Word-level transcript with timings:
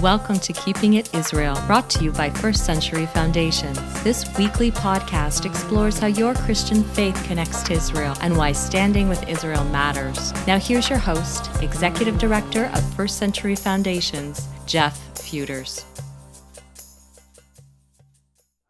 Welcome 0.00 0.38
to 0.38 0.52
Keeping 0.52 0.94
It 0.94 1.12
Israel, 1.12 1.60
brought 1.66 1.90
to 1.90 2.04
you 2.04 2.12
by 2.12 2.30
First 2.30 2.64
Century 2.64 3.06
Foundation. 3.06 3.74
This 4.04 4.24
weekly 4.38 4.70
podcast 4.70 5.44
explores 5.44 5.98
how 5.98 6.06
your 6.06 6.36
Christian 6.36 6.84
faith 6.84 7.20
connects 7.24 7.64
to 7.64 7.72
Israel 7.72 8.16
and 8.20 8.36
why 8.36 8.52
standing 8.52 9.08
with 9.08 9.28
Israel 9.28 9.64
matters. 9.64 10.32
Now, 10.46 10.56
here's 10.56 10.88
your 10.88 11.00
host, 11.00 11.50
Executive 11.64 12.16
Director 12.16 12.66
of 12.74 12.94
First 12.94 13.18
Century 13.18 13.56
Foundations, 13.56 14.46
Jeff 14.66 15.18
Feuders. 15.18 15.84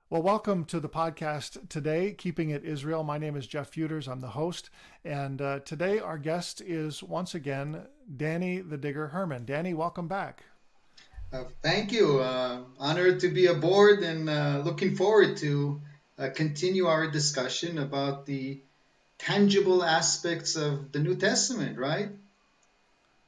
Well, 0.08 0.22
welcome 0.22 0.64
to 0.64 0.80
the 0.80 0.88
podcast 0.88 1.68
today, 1.68 2.14
Keeping 2.16 2.48
It 2.48 2.64
Israel. 2.64 3.04
My 3.04 3.18
name 3.18 3.36
is 3.36 3.46
Jeff 3.46 3.68
Feuders. 3.68 4.08
I'm 4.08 4.22
the 4.22 4.28
host. 4.28 4.70
And 5.04 5.42
uh, 5.42 5.58
today, 5.58 5.98
our 5.98 6.16
guest 6.16 6.62
is 6.62 7.02
once 7.02 7.34
again 7.34 7.82
Danny 8.16 8.60
the 8.60 8.78
Digger 8.78 9.08
Herman. 9.08 9.44
Danny, 9.44 9.74
welcome 9.74 10.08
back. 10.08 10.44
Uh, 11.30 11.44
thank 11.62 11.92
you. 11.92 12.20
Uh, 12.20 12.62
honored 12.78 13.20
to 13.20 13.28
be 13.28 13.46
aboard 13.46 14.00
and 14.00 14.30
uh, 14.30 14.62
looking 14.64 14.96
forward 14.96 15.36
to 15.36 15.80
uh, 16.18 16.30
continue 16.34 16.86
our 16.86 17.10
discussion 17.10 17.78
about 17.78 18.24
the 18.24 18.60
tangible 19.18 19.84
aspects 19.84 20.56
of 20.56 20.90
the 20.92 20.98
New 21.00 21.16
Testament, 21.16 21.78
right? 21.78 22.08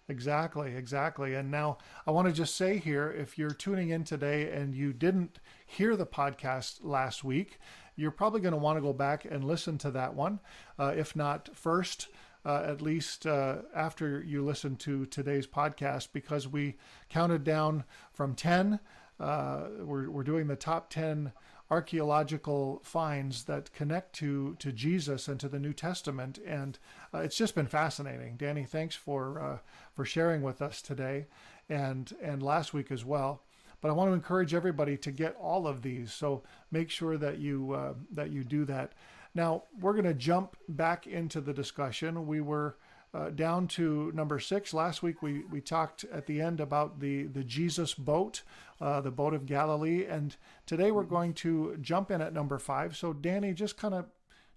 Exactly, 0.09 0.75
exactly. 0.75 1.35
And 1.35 1.51
now 1.51 1.79
I 2.07 2.11
want 2.11 2.27
to 2.27 2.33
just 2.33 2.57
say 2.57 2.79
here 2.79 3.11
if 3.11 3.39
you're 3.39 3.51
tuning 3.51 3.91
in 3.91 4.03
today 4.03 4.51
and 4.51 4.75
you 4.75 4.93
didn't 4.93 5.39
hear 5.67 5.95
the 5.95 6.07
podcast 6.07 6.81
last 6.83 7.23
week, 7.23 7.59
you're 7.97 8.11
probably 8.11 8.41
going 8.41 8.53
to 8.53 8.59
want 8.59 8.77
to 8.77 8.83
go 8.83 8.93
back 8.93 9.25
and 9.25 9.45
listen 9.45 9.79
to 9.79 9.91
that 9.93 10.15
one. 10.15 10.41
Uh, 10.79 10.95
if 10.97 11.15
not 11.15 11.55
first, 11.55 12.09
uh, 12.45 12.63
at 12.67 12.81
least 12.81 13.27
uh, 13.27 13.57
after 13.75 14.23
you 14.23 14.45
listen 14.45 14.77
to 14.77 15.07
today's 15.07 15.47
podcast, 15.47 16.09
because 16.13 16.49
we 16.49 16.77
counted 17.09 17.45
down 17.45 17.85
from 18.13 18.35
10. 18.35 18.81
Uh, 19.19 19.63
we're, 19.81 20.11
we're 20.11 20.23
doing 20.23 20.47
the 20.47 20.57
top 20.57 20.91
10 20.91 21.33
archaeological 21.71 22.81
finds 22.83 23.45
that 23.45 23.73
connect 23.73 24.13
to, 24.15 24.57
to 24.59 24.73
Jesus 24.73 25.29
and 25.29 25.39
to 25.39 25.49
the 25.49 25.59
New 25.59 25.73
Testament. 25.73 26.39
And 26.45 26.79
uh, 27.15 27.19
it's 27.19 27.37
just 27.37 27.55
been 27.55 27.67
fascinating. 27.67 28.37
Danny, 28.37 28.65
thanks 28.65 28.97
for, 28.97 29.41
uh, 29.41 29.59
for 29.95 30.05
sharing 30.05 30.43
with 30.43 30.61
us 30.61 30.83
today 30.83 31.27
and, 31.69 32.13
and 32.21 32.43
last 32.43 32.75
week 32.75 32.91
as 32.91 33.05
well 33.05 33.43
but 33.81 33.89
I 33.89 33.93
want 33.93 34.11
to 34.11 34.15
encourage 34.15 34.55
everybody 34.55 34.97
to 34.99 35.11
get 35.11 35.37
all 35.41 35.67
of 35.67 35.83
these. 35.83 36.13
So 36.13 36.43
make 36.71 36.91
sure 36.91 37.17
that 37.17 37.39
you 37.39 37.73
uh, 37.73 37.95
that 38.13 38.31
you 38.31 38.45
do 38.45 38.65
that. 38.67 38.93
Now, 39.35 39.65
we're 39.81 39.93
going 39.93 40.05
to 40.05 40.15
jump 40.15 40.57
back 40.69 41.07
into 41.07 41.41
the 41.41 41.53
discussion. 41.53 42.27
We 42.27 42.41
were 42.41 42.77
uh, 43.13 43.31
down 43.31 43.69
to 43.69 44.11
number 44.13 44.39
six. 44.39 44.75
Last 44.75 45.03
week, 45.03 45.23
we, 45.23 45.45
we 45.45 45.61
talked 45.61 46.05
at 46.05 46.27
the 46.27 46.41
end 46.41 46.61
about 46.61 47.01
the, 47.01 47.25
the 47.25 47.45
Jesus 47.45 47.95
boat, 47.95 48.43
uh, 48.81 49.01
the 49.01 49.11
boat 49.11 49.35
of 49.35 49.47
Galilee. 49.47 50.05
And 50.05 50.37
today, 50.67 50.91
we're 50.91 51.05
going 51.05 51.35
to 51.35 51.77
jump 51.81 52.11
in 52.11 52.21
at 52.21 52.33
number 52.33 52.59
five. 52.59 52.97
So, 52.97 53.13
Danny, 53.13 53.53
just 53.53 53.77
kind 53.77 53.95
of 53.95 54.07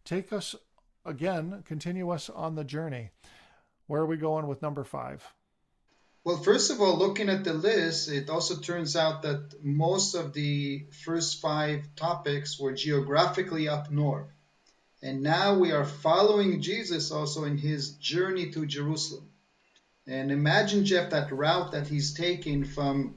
take 0.05 0.33
us 0.33 0.55
again, 1.05 1.63
continue 1.65 2.09
us 2.09 2.29
on 2.29 2.55
the 2.55 2.63
journey. 2.63 3.11
Where 3.87 4.01
are 4.01 4.07
we 4.07 4.17
going 4.17 4.47
with 4.47 4.61
number 4.61 4.83
five? 4.83 5.23
Well, 6.23 6.37
first 6.37 6.71
of 6.71 6.79
all, 6.79 6.97
looking 6.97 7.27
at 7.27 7.43
the 7.43 7.53
list, 7.53 8.09
it 8.09 8.29
also 8.29 8.55
turns 8.55 8.95
out 8.95 9.23
that 9.23 9.61
most 9.61 10.15
of 10.15 10.31
the 10.31 10.85
first 11.03 11.41
five 11.41 11.85
topics 11.97 12.57
were 12.57 12.71
geographically 12.71 13.67
up 13.67 13.91
north. 13.91 14.32
And 15.03 15.21
now 15.21 15.55
we 15.55 15.73
are 15.73 15.83
following 15.83 16.61
Jesus 16.61 17.11
also 17.11 17.43
in 17.43 17.57
his 17.57 17.91
journey 17.95 18.51
to 18.51 18.65
Jerusalem. 18.65 19.29
And 20.07 20.31
imagine, 20.31 20.85
Jeff, 20.85 21.09
that 21.09 21.29
route 21.29 21.73
that 21.73 21.87
he's 21.87 22.13
taking 22.13 22.63
from 22.63 23.15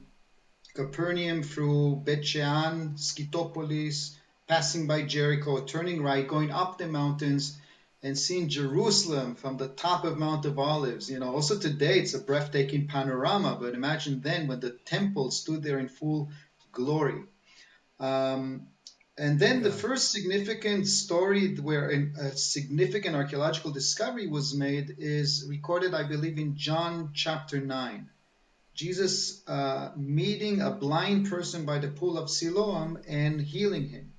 Capernaum 0.73 1.43
through 1.43 2.01
Bet 2.03 2.27
Shean, 2.27 2.95
Scythopolis, 2.97 4.17
passing 4.49 4.85
by 4.85 5.03
Jericho, 5.03 5.63
turning 5.63 6.03
right, 6.03 6.27
going 6.27 6.51
up 6.51 6.77
the 6.77 6.87
mountains, 6.87 7.57
and 8.03 8.19
seeing 8.19 8.49
Jerusalem 8.49 9.35
from 9.35 9.55
the 9.55 9.69
top 9.69 10.03
of 10.03 10.17
Mount 10.17 10.45
of 10.45 10.59
Olives. 10.59 11.09
You 11.09 11.19
know, 11.19 11.33
also 11.33 11.57
today 11.57 11.99
it's 11.99 12.13
a 12.13 12.19
breathtaking 12.19 12.87
panorama, 12.87 13.57
but 13.61 13.75
imagine 13.75 14.19
then 14.19 14.47
when 14.47 14.59
the 14.59 14.71
temple 14.71 15.31
stood 15.31 15.63
there 15.63 15.79
in 15.79 15.87
full 15.87 16.31
glory. 16.73 17.23
Um, 17.97 18.67
and 19.17 19.39
then 19.39 19.63
the 19.63 19.71
first 19.71 20.11
significant 20.11 20.87
story 20.87 21.55
where 21.55 21.89
a 21.89 22.37
significant 22.37 23.15
archaeological 23.15 23.71
discovery 23.71 24.27
was 24.27 24.53
made 24.53 24.95
is 24.99 25.45
recorded, 25.49 25.95
I 25.95 26.03
believe, 26.03 26.37
in 26.37 26.55
John 26.55 27.11
chapter 27.15 27.59
9. 27.59 28.09
Jesus 28.75 29.41
uh, 29.47 29.89
meeting 29.95 30.61
a 30.61 30.69
blind 30.69 31.31
person 31.31 31.65
by 31.65 31.79
the 31.79 31.87
pool 31.87 32.15
of 32.15 32.29
Siloam 32.29 32.99
and 33.07 33.41
healing 33.41 33.89
him. 33.89 34.13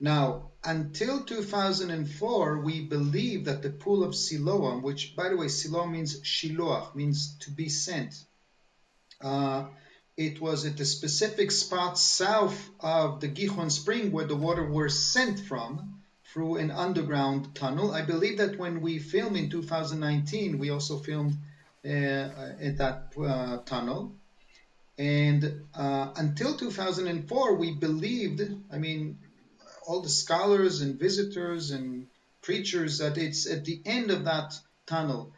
Now, 0.00 0.52
until 0.64 1.24
2004, 1.24 2.60
we 2.60 2.86
believed 2.86 3.44
that 3.44 3.60
the 3.60 3.68
pool 3.68 4.02
of 4.02 4.14
Siloam, 4.14 4.80
which, 4.80 5.14
by 5.14 5.28
the 5.28 5.36
way, 5.36 5.48
Siloam 5.48 5.92
means 5.92 6.22
shiloach, 6.22 6.94
means 6.94 7.36
to 7.40 7.50
be 7.50 7.68
sent, 7.68 8.14
uh, 9.20 9.66
it 10.20 10.38
was 10.38 10.66
at 10.66 10.78
a 10.78 10.84
specific 10.84 11.50
spot 11.50 11.98
south 11.98 12.68
of 12.78 13.20
the 13.20 13.28
Gihon 13.28 13.70
spring 13.70 14.12
where 14.12 14.26
the 14.26 14.36
water 14.36 14.66
was 14.70 15.02
sent 15.02 15.40
from 15.40 16.02
through 16.26 16.56
an 16.56 16.70
underground 16.70 17.54
tunnel. 17.54 17.92
I 17.92 18.02
believe 18.02 18.36
that 18.36 18.58
when 18.58 18.82
we 18.82 18.98
filmed 18.98 19.38
in 19.38 19.48
2019, 19.48 20.58
we 20.58 20.68
also 20.68 20.98
filmed 20.98 21.38
uh, 21.82 21.88
at 21.88 22.76
that 22.76 23.14
uh, 23.18 23.58
tunnel. 23.64 24.12
And 24.98 25.62
uh, 25.74 26.12
until 26.14 26.54
2004, 26.54 27.54
we 27.54 27.72
believed, 27.72 28.42
I 28.70 28.76
mean, 28.76 29.18
all 29.86 30.02
the 30.02 30.10
scholars 30.10 30.82
and 30.82 31.00
visitors 31.00 31.70
and 31.70 32.08
preachers, 32.42 32.98
that 32.98 33.16
it's 33.16 33.50
at 33.50 33.64
the 33.64 33.80
end 33.86 34.10
of 34.10 34.24
that 34.24 34.52
tunnel. 34.84 35.32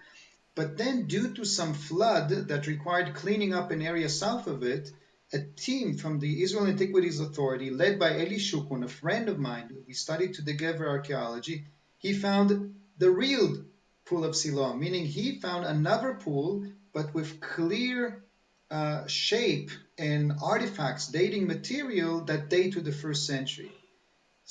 But 0.54 0.76
then, 0.76 1.06
due 1.06 1.32
to 1.34 1.44
some 1.44 1.72
flood 1.72 2.28
that 2.48 2.66
required 2.66 3.14
cleaning 3.14 3.54
up 3.54 3.70
an 3.70 3.80
area 3.80 4.08
south 4.08 4.46
of 4.46 4.62
it, 4.62 4.90
a 5.32 5.40
team 5.40 5.96
from 5.96 6.18
the 6.18 6.42
Israel 6.42 6.66
Antiquities 6.66 7.20
Authority, 7.20 7.70
led 7.70 7.98
by 7.98 8.20
Eli 8.20 8.36
Shukron, 8.36 8.84
a 8.84 8.88
friend 8.88 9.30
of 9.30 9.38
mine, 9.38 9.74
we 9.86 9.94
studied 9.94 10.34
together 10.34 10.86
archaeology, 10.88 11.64
he 11.96 12.12
found 12.12 12.74
the 12.98 13.10
real 13.10 13.64
pool 14.04 14.24
of 14.24 14.36
Siloam, 14.36 14.78
meaning 14.78 15.06
he 15.06 15.40
found 15.40 15.64
another 15.64 16.14
pool, 16.14 16.66
but 16.92 17.14
with 17.14 17.40
clear 17.40 18.22
uh, 18.70 19.06
shape 19.06 19.70
and 19.98 20.32
artifacts 20.42 21.08
dating 21.08 21.46
material 21.46 22.24
that 22.24 22.50
date 22.50 22.74
to 22.74 22.80
the 22.80 22.92
first 22.92 23.26
century. 23.26 23.72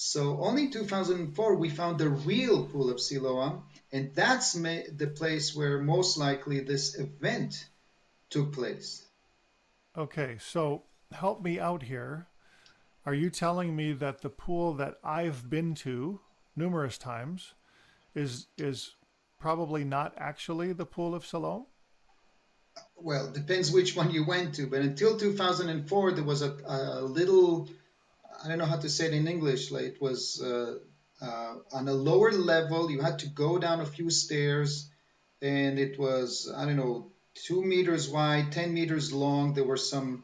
So 0.03 0.41
only 0.41 0.63
in 0.63 0.71
2004 0.71 1.55
we 1.57 1.69
found 1.69 1.99
the 1.99 2.09
real 2.09 2.65
pool 2.65 2.89
of 2.89 2.99
Siloam, 2.99 3.65
and 3.91 4.11
that's 4.15 4.53
the 4.53 5.13
place 5.15 5.55
where 5.55 5.77
most 5.77 6.17
likely 6.17 6.59
this 6.61 6.97
event 6.97 7.67
took 8.31 8.51
place. 8.51 9.05
Okay, 9.95 10.37
so 10.39 10.81
help 11.11 11.43
me 11.43 11.59
out 11.59 11.83
here. 11.83 12.25
Are 13.05 13.13
you 13.13 13.29
telling 13.29 13.75
me 13.75 13.93
that 13.93 14.21
the 14.21 14.29
pool 14.31 14.73
that 14.73 14.97
I've 15.03 15.47
been 15.47 15.75
to 15.85 16.19
numerous 16.55 16.97
times 16.97 17.53
is 18.15 18.47
is 18.57 18.95
probably 19.37 19.83
not 19.83 20.15
actually 20.17 20.73
the 20.73 20.87
pool 20.87 21.13
of 21.13 21.27
Siloam? 21.27 21.67
Well, 22.95 23.31
depends 23.31 23.71
which 23.71 23.95
one 23.95 24.09
you 24.09 24.25
went 24.25 24.55
to, 24.55 24.65
but 24.65 24.81
until 24.81 25.15
2004 25.15 26.11
there 26.13 26.23
was 26.23 26.41
a, 26.41 26.57
a 26.65 27.01
little 27.03 27.69
I 28.43 28.47
don't 28.47 28.57
know 28.57 28.65
how 28.65 28.77
to 28.77 28.89
say 28.89 29.05
it 29.07 29.13
in 29.13 29.27
English. 29.27 29.71
Like 29.71 29.83
it 29.83 30.01
was 30.01 30.41
uh, 30.41 30.79
uh, 31.21 31.55
on 31.71 31.87
a 31.87 31.93
lower 31.93 32.31
level. 32.31 32.89
You 32.89 33.01
had 33.01 33.19
to 33.19 33.27
go 33.27 33.59
down 33.59 33.81
a 33.81 33.85
few 33.85 34.09
stairs, 34.09 34.89
and 35.41 35.77
it 35.77 35.99
was 35.99 36.51
I 36.55 36.65
don't 36.65 36.77
know 36.77 37.11
two 37.35 37.63
meters 37.63 38.09
wide, 38.09 38.51
ten 38.51 38.73
meters 38.73 39.13
long. 39.13 39.53
There 39.53 39.63
were 39.63 39.77
some 39.77 40.23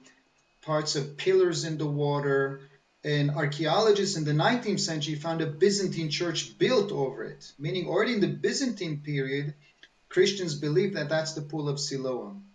parts 0.62 0.96
of 0.96 1.18
pillars 1.18 1.64
in 1.64 1.78
the 1.78 1.88
water. 1.88 2.62
And 3.04 3.32
archaeologists 3.32 4.18
in 4.18 4.26
the 4.26 4.34
19th 4.34 4.82
century 4.82 5.16
found 5.16 5.40
a 5.42 5.46
Byzantine 5.46 6.10
church 6.10 6.58
built 6.58 6.92
over 6.92 7.24
it, 7.24 7.54
meaning 7.58 7.88
already 7.88 8.16
in 8.16 8.20
the 8.20 8.28
Byzantine 8.28 9.00
period, 9.00 9.54
Christians 10.10 10.56
believed 10.56 10.98
that 10.98 11.08
that's 11.08 11.32
the 11.34 11.42
pool 11.42 11.70
of 11.70 11.80
Siloam. 11.80 12.47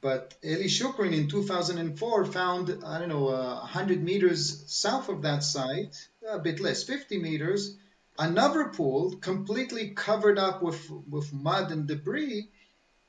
But 0.00 0.34
Eli 0.42 0.66
Shukron 0.66 1.12
in 1.12 1.28
2004 1.28 2.24
found, 2.26 2.82
I 2.84 2.98
don't 2.98 3.10
know, 3.10 3.28
uh, 3.28 3.58
100 3.58 4.02
meters 4.02 4.64
south 4.66 5.08
of 5.10 5.22
that 5.22 5.44
site, 5.44 5.94
a 6.26 6.38
bit 6.38 6.58
less, 6.58 6.82
50 6.84 7.18
meters, 7.18 7.76
another 8.18 8.68
pool 8.68 9.16
completely 9.16 9.90
covered 9.90 10.38
up 10.38 10.62
with, 10.62 10.90
with 11.08 11.32
mud 11.32 11.70
and 11.70 11.86
debris 11.86 12.48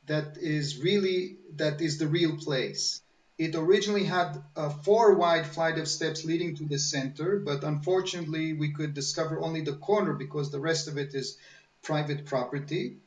that 0.07 0.37
is 0.37 0.79
really, 0.79 1.37
that 1.55 1.79
is 1.79 1.97
the 1.97 2.07
real 2.07 2.35
place. 2.37 3.01
It 3.37 3.55
originally 3.55 4.03
had 4.03 4.43
a 4.55 4.69
four 4.69 5.15
wide 5.15 5.47
flight 5.47 5.79
of 5.79 5.87
steps 5.87 6.25
leading 6.25 6.55
to 6.57 6.65
the 6.65 6.77
center, 6.77 7.39
but 7.39 7.63
unfortunately 7.63 8.53
we 8.53 8.73
could 8.73 8.93
discover 8.93 9.39
only 9.39 9.61
the 9.61 9.77
corner 9.77 10.13
because 10.13 10.51
the 10.51 10.59
rest 10.59 10.87
of 10.87 10.97
it 10.97 11.15
is 11.15 11.37
private 11.81 12.25
property. 12.25 12.97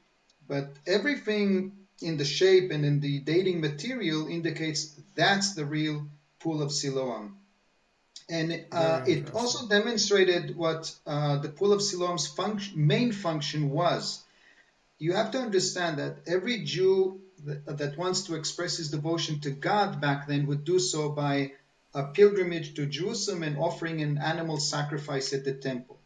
But 0.49 0.77
everything 0.87 1.84
in 2.05 2.17
the 2.17 2.25
shape 2.25 2.71
and 2.71 2.85
in 2.85 3.01
the 3.01 3.21
dating 3.21 3.61
material 3.61 4.29
indicates 4.29 4.95
That's 5.15 5.55
the 5.55 5.65
real 5.65 6.07
pool 6.39 6.63
of 6.63 6.73
Siloam. 6.73 7.39
And 8.29 8.65
uh, 8.73 9.05
it 9.07 9.35
also 9.35 9.69
demonstrated 9.69 10.57
what 10.57 10.95
uh, 11.07 11.39
the 11.39 11.51
pool 11.51 11.73
of 11.73 11.83
Siloam's 11.83 12.27
function, 12.27 12.87
main 12.87 13.13
function 13.13 13.71
was. 13.71 14.23
You 14.99 15.13
have 15.13 15.33
to 15.33 15.39
understand 15.39 15.99
that 15.99 16.19
every 16.27 16.65
Jew 16.65 17.21
that, 17.45 17.79
that 17.79 17.99
wants 17.99 18.23
to 18.23 18.35
express 18.37 18.79
his 18.79 18.91
devotion 18.91 19.41
to 19.41 19.51
God 19.51 20.01
back 20.01 20.27
then 20.27 20.47
would 20.47 20.65
do 20.65 20.79
so 20.79 21.11
by 21.11 21.53
a 21.93 22.05
pilgrimage 22.05 22.75
to 22.75 22.87
Jerusalem 22.87 23.43
and 23.43 23.59
offering 23.59 24.01
an 24.01 24.19
animal 24.19 24.59
sacrifice 24.59 25.33
at 25.33 25.45
the 25.45 25.55
temple. 25.55 26.01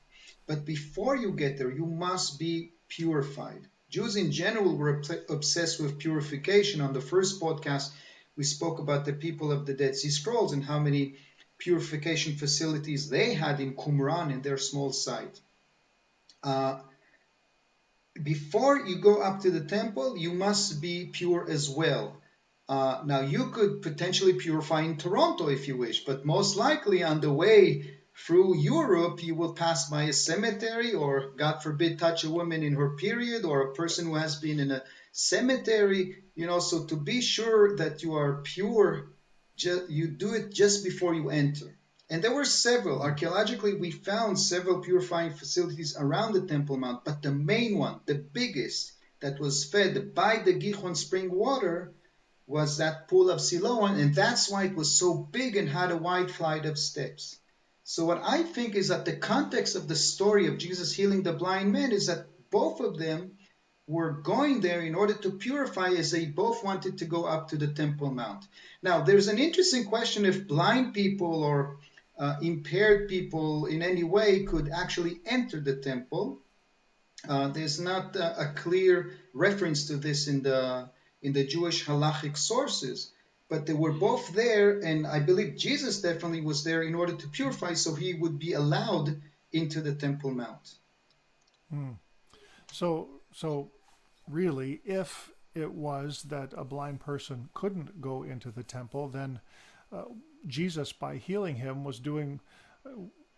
But 0.47 0.65
before 0.65 1.17
you 1.17 1.33
get 1.33 1.59
there, 1.59 1.71
you 1.71 1.87
must 1.87 2.39
be 2.39 2.73
purified. 2.89 3.69
Jews 3.89 4.17
in 4.17 4.33
general 4.33 4.77
were 4.77 5.03
obsessed 5.29 5.81
with 5.81 5.99
purification. 5.99 6.81
On 6.81 6.93
the 6.93 7.01
first 7.01 7.41
podcast, 7.41 7.91
we 8.37 8.45
spoke 8.45 8.79
about 8.79 9.05
the 9.05 9.15
people 9.15 9.51
of 9.51 9.65
the 9.67 9.75
Dead 9.75 9.97
Sea 9.97 10.11
Scrolls 10.11 10.53
and 10.53 10.63
how 10.63 10.79
many 10.79 11.17
purification 11.59 12.37
facilities 12.37 13.09
they 13.09 13.35
had 13.35 13.61
in 13.61 13.75
Qumran 13.75 14.31
in 14.31 14.43
their 14.43 14.59
small 14.59 14.93
site. 14.93 15.41
Uh, 16.43 16.81
before 18.23 18.87
you 18.87 18.97
go 18.97 19.23
up 19.23 19.41
to 19.41 19.51
the 19.51 19.65
temple, 19.65 20.17
you 20.17 20.33
must 20.33 20.81
be 20.81 21.07
pure 21.07 21.49
as 21.49 21.69
well. 21.69 22.17
Uh, 22.69 23.01
now, 23.07 23.21
you 23.21 23.51
could 23.51 23.81
potentially 23.81 24.35
purify 24.35 24.83
in 24.83 24.99
Toronto 24.99 25.49
if 25.49 25.67
you 25.67 25.77
wish, 25.77 26.05
but 26.05 26.27
most 26.27 26.57
likely 26.57 27.03
on 27.03 27.21
the 27.21 27.33
way 27.33 27.98
through 28.27 28.59
Europe, 28.59 29.23
you 29.23 29.35
will 29.35 29.55
pass 29.55 29.89
by 29.89 30.05
a 30.05 30.13
cemetery 30.13 30.93
or, 30.93 31.31
God 31.37 31.63
forbid, 31.63 31.99
touch 31.99 32.25
a 32.25 32.31
woman 32.31 32.63
in 32.63 32.75
her 32.75 32.97
period 32.97 33.45
or 33.45 33.61
a 33.61 33.75
person 33.75 34.07
who 34.07 34.17
has 34.17 34.37
been 34.37 34.61
in 34.61 34.71
a 34.71 34.83
cemetery. 35.13 36.25
You 36.35 36.47
know, 36.47 36.59
so 36.59 36.85
to 36.87 36.97
be 36.97 37.21
sure 37.21 37.77
that 37.77 38.03
you 38.03 38.17
are 38.17 38.43
pure, 38.43 39.13
you 39.57 40.09
do 40.09 40.35
it 40.35 40.53
just 40.53 40.85
before 40.85 41.15
you 41.15 41.31
enter. 41.31 41.79
And 42.11 42.23
there 42.23 42.35
were 42.35 42.45
several. 42.45 43.03
Archaeologically, 43.03 43.75
we 43.75 43.91
found 43.91 44.39
several 44.39 44.81
purifying 44.81 45.33
facilities 45.33 45.97
around 45.99 46.33
the 46.33 46.47
Temple 46.47 46.77
Mount, 46.77 47.05
but 47.05 47.23
the 47.23 47.33
main 47.33 47.79
one, 47.79 48.01
the 48.07 48.15
biggest, 48.15 48.93
that 49.21 49.41
was 49.41 49.65
fed 49.65 50.15
by 50.15 50.39
the 50.39 50.55
Gihon 50.55 50.95
spring 50.95 51.31
water 51.31 51.93
was 52.47 52.79
that 52.79 53.09
pool 53.09 53.31
of 53.31 53.41
Siloam, 53.41 53.97
and 53.99 54.15
that's 54.15 54.51
why 54.51 54.65
it 54.65 54.75
was 54.75 54.99
so 54.99 55.15
big 55.15 55.57
and 55.57 55.69
had 55.69 55.91
a 55.91 55.97
wide 55.97 56.31
flight 56.31 56.65
of 56.67 56.79
steps. 56.79 57.37
So, 57.91 58.05
what 58.05 58.21
I 58.23 58.43
think 58.43 58.75
is 58.75 58.89
that 58.89 59.07
the 59.07 59.17
context 59.17 59.75
of 59.75 59.89
the 59.89 59.97
story 59.97 60.47
of 60.47 60.59
Jesus 60.59 60.93
healing 60.93 61.23
the 61.23 61.33
blind 61.33 61.73
man 61.73 61.91
is 61.91 62.09
that 62.09 62.27
both 62.51 62.81
of 62.81 62.99
them 62.99 63.39
were 63.87 64.11
going 64.11 64.61
there 64.61 64.83
in 64.83 64.95
order 64.95 65.15
to 65.15 65.31
purify 65.31 65.89
as 65.93 66.11
they 66.11 66.27
both 66.27 66.63
wanted 66.63 66.99
to 66.99 67.07
go 67.07 67.25
up 67.25 67.49
to 67.49 67.57
the 67.57 67.69
Temple 67.69 68.11
Mount. 68.11 68.47
Now, 68.83 69.01
there's 69.01 69.29
an 69.29 69.39
interesting 69.39 69.87
question 69.87 70.27
if 70.27 70.47
blind 70.47 70.93
people 70.93 71.43
or 71.43 71.79
uh, 72.19 72.37
impaired 72.43 73.09
people 73.09 73.65
in 73.65 73.81
any 73.83 74.05
way 74.05 74.45
could 74.45 74.69
actually 74.69 75.23
enter 75.25 75.59
the 75.59 75.77
temple. 75.77 76.43
Uh, 77.27 77.49
there's 77.49 77.81
not 77.81 78.15
a, 78.17 78.51
a, 78.51 78.53
clear 78.53 79.15
reference 79.33 79.87
to 79.87 79.97
this 79.97 80.29
in 80.29 80.43
the 80.43 80.91
in 81.23 81.33
the 81.33 81.47
Jewish 81.47 81.87
halachic 81.87 82.37
sources, 82.37 83.13
but 83.49 83.67
they 83.67 83.73
were 83.73 83.93
both 83.93 84.33
there, 84.35 84.79
and 84.79 85.07
I 85.07 85.21
believe 85.21 85.57
Jesus 85.57 86.01
definitely 86.03 86.43
was 86.43 86.65
there 86.65 86.83
in 86.83 86.95
order 86.95 87.15
to 87.15 87.29
purify, 87.29 87.75
so 87.75 87.95
he 87.95 88.15
would 88.15 88.39
be 88.39 88.53
allowed 88.53 89.21
into 89.53 89.81
the 89.81 89.95
Temple 89.95 90.33
Mount. 90.33 90.75
Hmm. 91.71 91.93
So, 92.73 93.09
so 93.33 93.71
really, 94.29 94.81
if 94.85 95.33
it 95.55 95.73
was 95.73 96.23
that 96.25 96.53
a 96.57 96.65
blind 96.65 97.01
person 97.01 97.49
couldn't 97.55 98.01
go 98.01 98.23
into 98.23 98.51
the 98.51 98.63
temple, 98.63 99.09
then 99.09 99.41
uh, 99.93 100.05
Jesus, 100.47 100.93
by 100.93 101.17
healing 101.17 101.57
him, 101.57 101.85
was 101.85 101.99
doing 101.99 102.41
uh, 102.87 102.91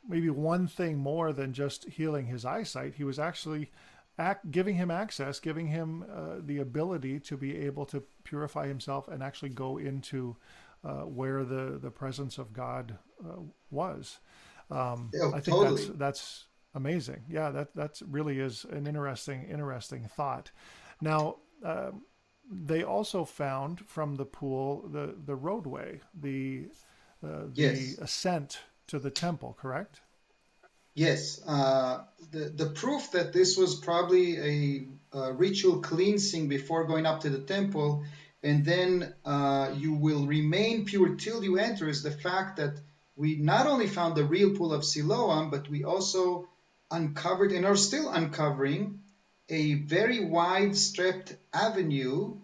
maybe 0.09 0.31
one 0.31 0.67
thing 0.67 0.99
more 0.99 1.33
than 1.33 1.53
just 1.53 1.89
healing 1.89 2.27
his 2.27 2.45
eyesight. 2.45 2.95
He 2.95 3.05
was 3.05 3.19
actually 3.19 3.71
act, 4.21 4.51
giving 4.51 4.77
him 4.77 4.91
access, 4.91 5.41
giving 5.41 5.67
him 5.67 6.05
uh, 6.13 6.37
the 6.45 6.59
ability 6.59 7.21
to 7.21 7.37
be 7.37 7.57
able 7.67 7.87
to 7.87 8.03
purify 8.25 8.67
himself 8.67 9.09
and 9.09 9.23
actually 9.23 9.49
go 9.49 9.79
into 9.79 10.37
uh, 10.85 11.03
where 11.19 11.45
the, 11.45 11.79
the 11.81 11.91
presence 11.91 12.39
of 12.39 12.53
God 12.53 12.99
uh, 13.25 13.41
was. 13.71 14.19
Um, 14.71 15.11
yeah, 15.13 15.29
I 15.29 15.41
think 15.41 15.57
totally. 15.57 15.85
that's 15.85 15.99
that's 15.99 16.47
amazing. 16.75 17.25
Yeah, 17.29 17.51
that 17.51 17.75
that's 17.75 18.03
really 18.03 18.39
is 18.39 18.67
an 18.71 18.87
interesting 18.87 19.49
interesting 19.51 20.09
thought. 20.17 20.51
Now. 21.01 21.37
Um, 21.65 22.03
they 22.53 22.83
also 22.83 23.25
found 23.25 23.87
from 23.87 24.17
the 24.17 24.25
pool 24.25 24.89
the, 24.89 25.15
the 25.25 25.37
roadway, 25.37 26.01
the 26.21 26.67
uh, 27.23 27.47
the 27.55 27.63
yes. 27.63 27.99
ascent 27.99 28.59
to 28.89 28.99
the 28.99 29.11
temple, 29.11 29.57
correct? 29.61 30.01
Yes. 31.01 31.41
Uh, 31.47 32.03
the, 32.31 32.53
the 32.63 32.67
proof 32.67 33.13
that 33.13 33.33
this 33.33 33.57
was 33.57 33.75
probably 33.75 34.37
a, 34.37 34.87
a, 35.19 35.33
ritual 35.33 35.81
cleansing 35.81 36.49
before 36.49 36.85
going 36.85 37.07
up 37.07 37.21
to 37.21 37.31
the 37.31 37.41
temple, 37.41 38.05
and 38.43 38.67
then 38.67 39.15
uh, 39.25 39.73
you 39.79 39.95
will 39.95 40.27
remain 40.27 40.85
pure 40.85 41.17
till 41.17 41.43
you 41.43 41.57
enter, 41.59 41.89
is 41.89 42.03
the 42.03 42.11
fact 42.11 42.59
that 42.59 42.79
we 43.17 43.37
not 43.37 43.67
only 43.67 43.87
found 43.87 44.15
the 44.15 44.25
real 44.25 44.55
pool 44.55 44.75
of 44.75 44.85
Siloam, 44.85 45.49
but 45.49 45.71
we 45.71 45.85
also 45.85 46.51
uncovered 46.91 47.53
and 47.53 47.65
are 47.65 47.77
still 47.77 48.11
uncovering 48.11 49.01
a 49.49 49.77
very 49.77 50.21
wide 50.21 50.77
stripped 50.77 51.35
avenue 51.55 52.37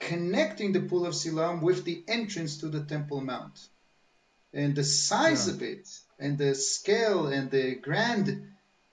connecting 0.00 0.72
the 0.72 0.80
pool 0.80 1.06
of 1.06 1.14
Siloam 1.14 1.60
with 1.60 1.84
the 1.84 2.02
entrance 2.08 2.56
to 2.58 2.68
the 2.70 2.82
Temple 2.82 3.20
Mount 3.20 3.68
and 4.52 4.74
the 4.74 4.84
size 4.84 5.46
yeah. 5.46 5.54
of 5.54 5.62
it 5.62 5.88
and 6.20 6.38
the 6.38 6.54
scale 6.54 7.26
and 7.26 7.50
the 7.50 7.74
grand 7.74 8.46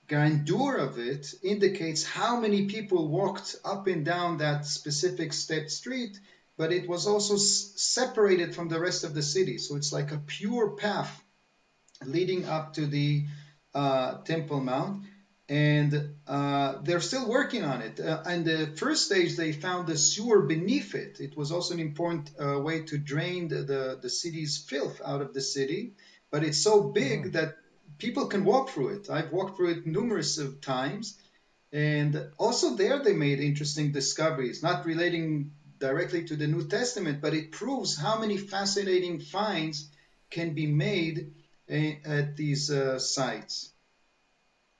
grandeur 0.08 0.76
of 0.76 0.98
it 0.98 1.34
indicates 1.42 2.02
how 2.02 2.40
many 2.40 2.66
people 2.66 3.08
walked 3.08 3.56
up 3.64 3.86
and 3.86 4.04
down 4.04 4.38
that 4.38 4.64
specific 4.66 5.32
step 5.32 5.68
street 5.68 6.18
but 6.56 6.72
it 6.72 6.88
was 6.88 7.06
also 7.06 7.34
s- 7.34 7.72
separated 7.76 8.54
from 8.54 8.68
the 8.68 8.80
rest 8.80 9.04
of 9.04 9.14
the 9.14 9.22
city 9.22 9.58
so 9.58 9.76
it's 9.76 9.92
like 9.92 10.10
a 10.10 10.22
pure 10.26 10.70
path 10.70 11.22
leading 12.04 12.46
up 12.46 12.74
to 12.74 12.86
the 12.86 13.24
uh, 13.74 14.14
temple 14.22 14.60
mount 14.60 15.04
and 15.48 16.14
uh, 16.26 16.74
they're 16.82 17.00
still 17.00 17.26
working 17.26 17.64
on 17.64 17.80
it. 17.80 17.98
Uh, 17.98 18.22
and 18.26 18.44
the 18.44 18.66
first 18.76 19.06
stage, 19.06 19.34
they 19.36 19.52
found 19.52 19.86
the 19.86 19.96
sewer 19.96 20.42
beneath 20.42 20.94
it. 20.94 21.20
It 21.20 21.36
was 21.36 21.50
also 21.52 21.72
an 21.74 21.80
important 21.80 22.30
uh, 22.38 22.60
way 22.60 22.82
to 22.82 22.98
drain 22.98 23.48
the, 23.48 23.62
the, 23.62 23.98
the, 24.00 24.10
city's 24.10 24.58
filth 24.58 25.00
out 25.02 25.22
of 25.22 25.32
the 25.32 25.40
city. 25.40 25.94
But 26.30 26.44
it's 26.44 26.58
so 26.58 26.82
big 26.82 27.24
mm. 27.24 27.32
that 27.32 27.56
people 27.98 28.26
can 28.26 28.44
walk 28.44 28.70
through 28.70 28.88
it. 28.96 29.10
I've 29.10 29.32
walked 29.32 29.56
through 29.56 29.70
it 29.70 29.86
numerous 29.86 30.38
of 30.38 30.60
times. 30.60 31.18
And 31.72 32.30
also 32.38 32.74
there, 32.74 33.02
they 33.02 33.12
made 33.12 33.40
interesting 33.40 33.92
discoveries, 33.92 34.62
not 34.62 34.86
relating 34.86 35.52
directly 35.78 36.24
to 36.24 36.36
the 36.36 36.46
New 36.46 36.66
Testament, 36.66 37.20
but 37.20 37.34
it 37.34 37.52
proves 37.52 37.96
how 37.96 38.18
many 38.18 38.36
fascinating 38.36 39.20
finds 39.20 39.90
can 40.30 40.54
be 40.54 40.66
made 40.66 41.32
eh, 41.68 41.96
at 42.04 42.36
these 42.36 42.70
uh, 42.70 42.98
sites. 42.98 43.70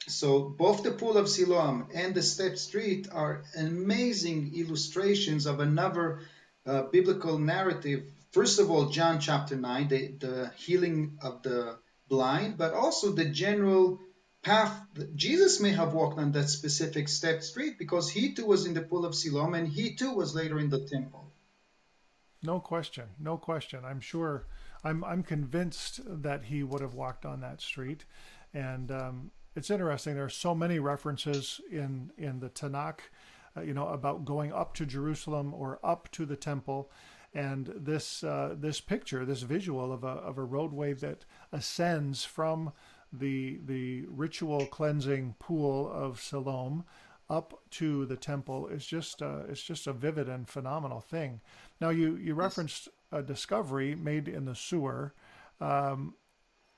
So 0.09 0.41
both 0.41 0.83
the 0.83 0.93
Pool 0.93 1.19
of 1.19 1.29
Siloam 1.29 1.89
and 1.95 2.15
the 2.15 2.23
Step 2.23 2.57
Street 2.57 3.09
are 3.13 3.45
amazing 3.57 4.55
illustrations 4.55 5.47
of 5.47 5.61
another 5.61 6.21
uh, 6.65 6.83
biblical 6.85 7.39
narrative. 7.39 8.05
First 8.39 8.61
of 8.61 8.71
all, 8.71 8.89
John 8.89 9.19
chapter 9.19 9.57
9, 9.57 9.89
the, 9.89 10.13
the 10.17 10.53
healing 10.55 11.19
of 11.21 11.43
the 11.43 11.77
blind, 12.09 12.57
but 12.57 12.73
also 12.73 13.11
the 13.11 13.25
general 13.25 13.99
path 14.43 14.81
Jesus 15.17 15.59
may 15.59 15.71
have 15.71 15.93
walked 15.93 16.21
on 16.21 16.31
that 16.31 16.49
specific 16.49 17.09
step 17.09 17.43
street 17.43 17.81
because 17.81 18.09
he 18.09 18.35
too 18.35 18.47
was 18.47 18.65
in 18.65 18.75
the 18.75 18.81
pool 18.81 19.05
of 19.05 19.17
Siloam 19.17 19.55
and 19.55 19.67
he 19.67 19.97
too 19.97 20.13
was 20.15 20.37
later 20.37 20.61
in 20.61 20.71
the 20.71 20.79
temple. 20.87 21.33
No 22.41 22.61
question, 22.61 23.07
no 23.19 23.37
question. 23.39 23.85
I'm 23.85 23.99
sure, 23.99 24.47
I'm 24.85 25.03
I'm 25.03 25.25
convinced 25.25 25.99
that 26.23 26.45
he 26.45 26.63
would 26.63 26.81
have 26.81 26.95
walked 26.95 27.27
on 27.27 27.41
that 27.41 27.61
street, 27.61 28.05
and 28.55 28.93
um, 28.93 29.33
it's 29.57 29.69
interesting. 29.69 30.15
There 30.15 30.25
are 30.25 30.29
so 30.47 30.55
many 30.55 30.79
references 30.79 31.61
in 31.73 32.13
in 32.17 32.39
the 32.39 32.51
Tanakh, 32.51 33.01
uh, 33.57 33.63
you 33.63 33.75
know, 33.75 33.89
about 33.89 34.25
going 34.25 34.53
up 34.53 34.75
to 34.75 34.87
Jerusalem 34.87 35.53
or 35.53 35.81
up 35.83 36.09
to 36.13 36.25
the 36.25 36.37
temple, 36.37 36.93
and 37.35 37.73
this 37.77 38.25
uh, 38.25 38.55
this 38.59 38.81
picture, 38.81 39.25
this 39.25 39.43
visual 39.43 39.93
of 39.93 40.05
a 40.05 40.09
of 40.09 40.39
a 40.39 40.45
roadway 40.45 40.93
that 40.95 41.25
ascends 41.53 42.25
from 42.25 42.73
the 43.13 43.59
the 43.65 44.05
ritual 44.09 44.67
cleansing 44.67 45.35
pool 45.39 45.91
of 45.91 46.21
Siloam 46.21 46.85
up 47.31 47.61
to 47.71 48.07
the 48.07 48.17
temple 48.17 48.69
is 48.69 48.87
just 48.87 49.23
uh, 49.23 49.41
it's 49.49 49.63
just 49.63 49.87
a 49.87 49.93
vivid 49.93 50.29
and 50.29 50.49
phenomenal 50.49 51.01
thing. 51.01 51.41
Now 51.81 51.91
you 51.91 52.17
you 52.17 52.35
referenced 52.35 52.89
a 53.13 53.23
discovery 53.23 53.95
made 53.95 54.29
in 54.29 54.45
the 54.45 54.55
sewer. 54.55 55.15
Um, 55.61 56.15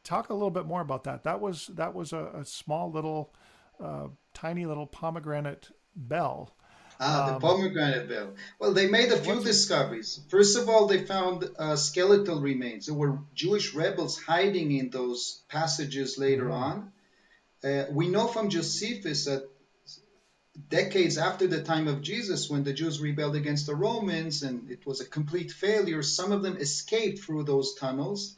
talk 0.04 0.30
a 0.30 0.34
little 0.34 0.50
bit 0.50 0.66
more 0.66 0.80
about 0.80 1.04
that. 1.04 1.24
That 1.24 1.40
was 1.40 1.68
that 1.68 1.94
was 1.94 2.12
a, 2.12 2.30
a 2.34 2.44
small 2.44 2.90
little, 2.90 3.34
uh, 3.82 4.08
tiny 4.34 4.66
little 4.66 4.86
pomegranate 4.86 5.70
bell. 5.94 6.54
Ah, 7.02 7.28
the 7.28 7.34
um, 7.36 7.40
pomegranate 7.40 8.10
bell. 8.10 8.34
Well, 8.58 8.74
they 8.74 8.86
made 8.86 9.10
a 9.10 9.16
few 9.16 9.42
discoveries. 9.42 10.20
First 10.28 10.58
of 10.58 10.68
all, 10.68 10.86
they 10.86 11.02
found 11.06 11.48
uh, 11.58 11.76
skeletal 11.76 12.40
remains. 12.42 12.86
There 12.86 12.94
were 12.94 13.18
Jewish 13.34 13.74
rebels 13.74 14.20
hiding 14.20 14.70
in 14.72 14.90
those 14.90 15.42
passages 15.48 16.18
later 16.18 16.44
mm-hmm. 16.44 16.52
on. 16.52 16.92
Uh, 17.64 17.84
we 17.90 18.08
know 18.08 18.26
from 18.26 18.50
Josephus 18.50 19.24
that 19.24 19.48
decades 20.68 21.16
after 21.16 21.46
the 21.46 21.62
time 21.62 21.88
of 21.88 22.02
Jesus, 22.02 22.50
when 22.50 22.64
the 22.64 22.74
Jews 22.74 23.00
rebelled 23.00 23.36
against 23.36 23.66
the 23.66 23.74
Romans 23.74 24.42
and 24.42 24.70
it 24.70 24.84
was 24.84 25.00
a 25.00 25.08
complete 25.08 25.50
failure, 25.50 26.02
some 26.02 26.32
of 26.32 26.42
them 26.42 26.58
escaped 26.58 27.20
through 27.20 27.44
those 27.44 27.74
tunnels. 27.74 28.36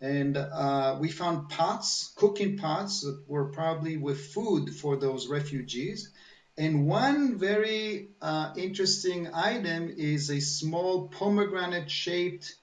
And 0.00 0.36
uh, 0.36 0.98
we 1.00 1.10
found 1.10 1.48
pots, 1.48 2.12
cooking 2.16 2.58
pots, 2.58 3.00
that 3.00 3.24
were 3.26 3.46
probably 3.46 3.96
with 3.96 4.26
food 4.26 4.74
for 4.74 4.96
those 4.96 5.26
refugees. 5.28 6.10
And 6.56 6.86
one 6.86 7.36
very 7.36 8.10
uh, 8.22 8.52
interesting 8.56 9.28
item 9.34 9.92
is 9.96 10.30
a 10.30 10.40
small 10.40 11.08
pomegranate 11.08 11.90
shaped 11.90 12.54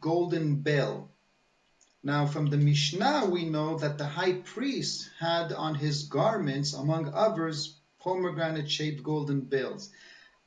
golden 0.00 0.56
bell. 0.56 1.10
Now, 2.02 2.26
from 2.26 2.46
the 2.46 2.58
Mishnah, 2.58 3.26
we 3.30 3.46
know 3.46 3.78
that 3.78 3.96
the 3.96 4.06
high 4.06 4.34
priest 4.34 5.08
had 5.18 5.52
on 5.52 5.74
his 5.74 6.04
garments, 6.04 6.74
among 6.74 7.12
others, 7.14 7.78
pomegranate 8.00 8.70
shaped 8.70 9.02
golden 9.02 9.40
bells. 9.40 9.90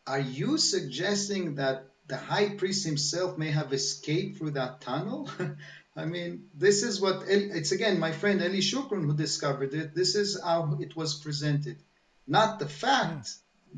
Are 0.05 0.19
you 0.19 0.57
suggesting 0.57 1.55
that 1.55 1.87
the 2.07 2.17
high 2.17 2.49
priest 2.49 2.85
himself 2.85 3.37
may 3.37 3.49
have 3.49 3.73
escaped 3.73 4.37
through 4.37 4.51
that 4.51 4.81
tunnel? 4.81 5.29
I 5.95 6.05
mean, 6.05 6.49
this 6.53 6.83
is 6.83 7.01
what 7.01 7.23
it's 7.27 7.71
again 7.71 7.99
my 7.99 8.11
friend 8.11 8.41
Eli 8.41 8.59
Shukron 8.59 9.05
who 9.05 9.13
discovered 9.13 9.73
it. 9.73 9.93
This 9.93 10.15
is 10.15 10.39
how 10.41 10.77
it 10.79 10.95
was 10.95 11.15
presented. 11.15 11.77
Not 12.27 12.59
the 12.59 12.67
fact, 12.67 13.33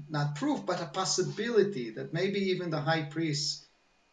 not 0.10 0.36
proof, 0.36 0.66
but 0.66 0.82
a 0.82 0.86
possibility 0.86 1.92
that 1.92 2.14
maybe 2.14 2.40
even 2.52 2.70
the 2.70 2.82
high 2.82 3.04
priests 3.04 3.66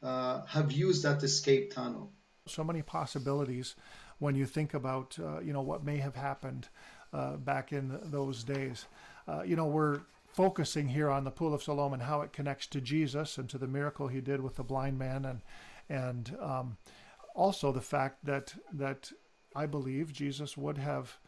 uh, 0.02 0.44
have 0.46 0.72
used 0.72 1.02
that 1.02 1.22
escape 1.22 1.74
tunnel. 1.74 2.12
So 2.46 2.64
many 2.64 2.82
possibilities 2.82 3.76
when 4.18 4.34
you 4.34 4.46
think 4.46 4.74
about, 4.74 5.18
uh, 5.18 5.40
you 5.40 5.52
know, 5.52 5.62
what 5.62 5.84
may 5.84 5.98
have 5.98 6.14
happened 6.14 6.68
uh, 7.12 7.36
back 7.36 7.72
in 7.72 7.98
those 8.04 8.44
days. 8.44 8.86
Uh, 9.26 9.42
you 9.42 9.56
know, 9.56 9.66
we're 9.66 10.00
focusing 10.32 10.88
here 10.88 11.10
on 11.10 11.24
the 11.24 11.30
pool 11.30 11.52
of 11.52 11.62
Siloam 11.62 11.92
and 11.92 12.02
how 12.02 12.22
it 12.22 12.32
connects 12.32 12.66
to 12.68 12.80
Jesus 12.80 13.38
and 13.38 13.48
to 13.50 13.58
the 13.58 13.66
miracle 13.66 14.08
he 14.08 14.20
did 14.20 14.40
with 14.40 14.56
the 14.56 14.62
blind 14.62 14.98
man, 14.98 15.24
and 15.24 15.40
and 15.88 16.36
um, 16.40 16.76
also 17.34 17.72
the 17.72 17.80
fact 17.80 18.24
that 18.24 18.54
that 18.72 19.10
I 19.54 19.66
believe 19.66 20.12
Jesus 20.12 20.56
would 20.56 20.78
have 20.78 21.18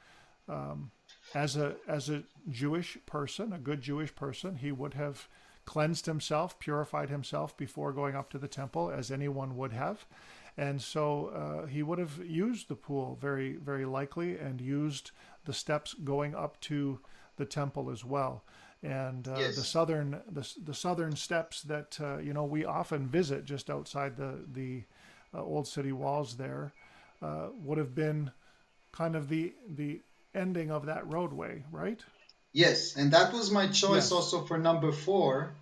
um, 0.49 0.90
as 1.35 1.57
a 1.57 1.77
as 1.87 2.09
a 2.09 2.25
Jewish 2.51 2.99
person, 3.07 3.53
a 3.53 3.59
good 3.59 3.81
Jewish 3.81 4.15
person, 4.15 4.57
he 4.57 4.73
would 4.73 4.95
have 4.95 5.29
cleansed 5.65 6.07
himself, 6.07 6.59
purified 6.59 7.09
himself 7.09 7.57
before 7.57 7.93
going 7.93 8.17
up 8.17 8.31
to 8.31 8.39
the 8.39 8.49
temple, 8.49 8.91
as 8.91 9.11
anyone 9.11 9.57
would 9.57 9.73
have, 9.73 10.05
and 10.57 10.83
so 10.83 11.29
uh, 11.29 11.67
he 11.67 11.83
would 11.83 11.99
have 11.99 12.19
used 12.25 12.69
the 12.69 12.75
pool 12.75 13.17
very 13.21 13.57
very 13.57 13.85
likely, 13.85 14.37
and 14.39 14.61
used 14.61 15.11
the 15.45 15.53
steps 15.53 15.95
going 15.95 16.35
up 16.35 16.61
to 16.61 16.99
the 17.37 17.45
temple 17.45 17.91
as 17.91 18.05
well. 18.05 18.45
And 18.83 19.29
uh, 19.29 19.37
yes. 19.39 19.57
the 19.57 19.62
southern 19.62 20.21
the, 20.29 20.49
the 20.65 20.75
southern 20.75 21.17
steps 21.17 21.62
that 21.62 21.99
uh, 22.01 22.19
you 22.19 22.33
know 22.33 22.45
we 22.45 22.65
often 22.65 23.07
visit 23.07 23.45
just 23.45 23.71
outside 23.71 24.17
the 24.17 24.41
the 24.53 24.83
uh, 25.35 25.43
old 25.43 25.69
city 25.69 25.93
walls 25.93 26.37
there 26.37 26.73
uh, 27.23 27.49
would 27.55 27.79
have 27.79 27.95
been 27.95 28.33
kind 28.91 29.17
of 29.17 29.29
the 29.29 29.55
the 29.69 30.01
ending 30.35 30.71
of 30.71 30.87
that 30.87 31.07
roadway, 31.12 31.65
right? 31.71 32.01
Yes, 32.53 32.97
and 32.97 33.12
that 33.12 33.33
was 33.33 33.51
my 33.51 33.67
choice 33.69 34.11
yes. 34.11 34.12
also 34.12 34.45
for 34.45 34.59
number 34.59 34.93
four, 34.93 35.55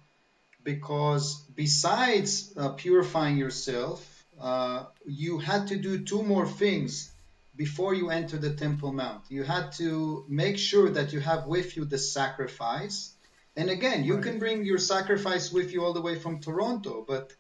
because 0.65 1.43
besides 1.55 2.53
uh, 2.57 2.71
purifying 2.71 3.37
yourself, 3.37 4.07
uh, 4.41 4.87
you 5.07 5.39
had 5.39 5.69
to 5.69 5.77
do 5.77 6.05
two 6.05 6.23
more 6.23 6.47
things 6.47 7.12
before 7.57 7.95
you 7.95 8.11
enter 8.11 8.39
the 8.39 8.55
Temple 8.55 8.93
Mount. 8.93 9.25
You 9.29 9.43
had 9.45 9.73
to 9.73 10.25
make 10.29 10.59
sure 10.59 10.91
that 10.91 11.12
you 11.12 11.21
have 11.21 11.47
with 11.47 11.77
you 11.77 11.85
the 11.85 11.99
sacrifice. 11.99 13.15
And 13.57 13.69
again, 13.69 14.05
you 14.05 14.15
right. 14.15 14.23
can 14.23 14.39
bring 14.39 14.65
your 14.65 14.79
sacrifice 14.79 15.53
with 15.53 15.73
you 15.73 15.85
all 15.85 15.93
the 15.93 16.00
way 16.00 16.19
from 16.19 16.41
Toronto, 16.41 17.05
but 17.07 17.33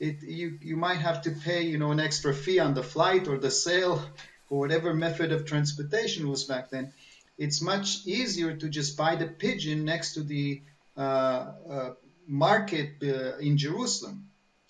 it 0.00 0.22
you 0.22 0.58
you 0.60 0.76
might 0.76 0.98
have 0.98 1.22
to 1.22 1.30
pay 1.30 1.62
you 1.62 1.78
know 1.78 1.92
an 1.92 2.00
extra 2.00 2.34
fee 2.34 2.58
on 2.58 2.74
the 2.74 2.82
flight 2.82 3.28
or 3.28 3.38
the 3.38 3.50
sail 3.50 4.02
or 4.50 4.58
whatever 4.58 4.94
method 4.94 5.32
of 5.32 5.44
transportation 5.44 6.28
was 6.28 6.44
back 6.44 6.70
then, 6.70 6.92
it's 7.36 7.62
much 7.62 8.06
easier 8.06 8.56
to 8.56 8.68
just 8.68 8.96
buy 8.96 9.14
the 9.16 9.26
pigeon 9.26 9.84
next 9.84 10.14
to 10.14 10.22
the 10.22 10.60
uh, 10.96 11.52
uh, 11.70 11.90
market 12.26 12.94
uh, 13.02 13.38
in 13.38 13.56
Jerusalem. 13.56 14.24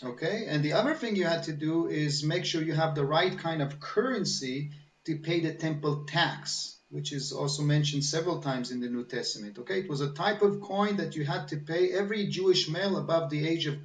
Okay, 0.04 0.46
and 0.46 0.62
the 0.62 0.74
other 0.74 0.94
thing 0.94 1.16
you 1.16 1.24
had 1.24 1.42
to 1.44 1.52
do 1.52 1.88
is 1.88 2.22
make 2.22 2.44
sure 2.44 2.62
you 2.62 2.74
have 2.74 2.94
the 2.94 3.04
right 3.04 3.36
kind 3.36 3.60
of 3.60 3.80
currency 3.80 4.70
to 5.06 5.16
pay 5.16 5.40
the 5.40 5.52
temple 5.52 6.04
tax, 6.06 6.78
which 6.90 7.12
is 7.12 7.32
also 7.32 7.62
mentioned 7.62 8.04
several 8.04 8.40
times 8.40 8.70
in 8.70 8.78
the 8.78 8.88
New 8.88 9.04
Testament. 9.04 9.58
Okay, 9.58 9.80
it 9.80 9.88
was 9.88 10.00
a 10.00 10.12
type 10.12 10.42
of 10.42 10.60
coin 10.60 10.98
that 10.98 11.16
you 11.16 11.24
had 11.24 11.48
to 11.48 11.56
pay 11.56 11.90
every 11.90 12.28
Jewish 12.28 12.68
male 12.68 12.96
above 12.96 13.28
the 13.28 13.48
age 13.48 13.66
of 13.66 13.76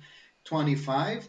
25 0.44 1.28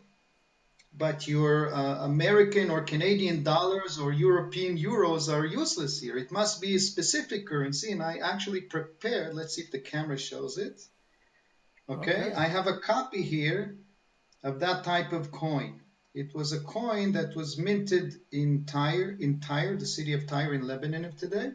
but 0.97 1.27
your 1.27 1.75
uh, 1.75 2.05
American 2.05 2.71
or 2.71 2.83
Canadian 2.83 3.43
dollars 3.43 3.99
or 3.99 4.13
European 4.13 4.79
euros 4.79 5.33
are 5.33 5.45
useless 5.45 6.01
here. 6.01 6.17
It 6.17 6.31
must 6.31 6.61
be 6.61 6.77
a 6.77 6.79
specific 6.79 7.47
currency, 7.47 7.91
and 7.91 8.03
I 8.03 8.19
actually 8.19 8.61
prepared. 8.61 9.35
Let's 9.35 9.57
see 9.57 9.63
if 9.63 9.73
the 9.73 9.81
camera 9.81 10.19
shows 10.19 10.57
it. 10.57 10.81
Okay, 11.89 12.13
okay. 12.13 12.33
I 12.33 12.45
have 12.45 12.69
a 12.69 12.79
copy 12.79 13.23
here 13.23 13.77
of 14.43 14.61
that 14.61 14.85
type 14.85 15.13
of 15.13 15.33
coin. 15.33 15.81
It 16.15 16.33
was 16.33 16.53
a 16.53 16.61
coin 16.61 17.13
that 17.13 17.35
was 17.35 17.59
minted 17.59 18.15
in 18.31 18.65
Tyre, 18.67 19.17
in 19.19 19.41
Tyre, 19.41 19.77
the 19.77 19.87
city 19.87 20.13
of 20.13 20.29
Tyre 20.29 20.55
in 20.55 20.65
Lebanon 20.65 21.05
of 21.05 21.17
today, 21.17 21.51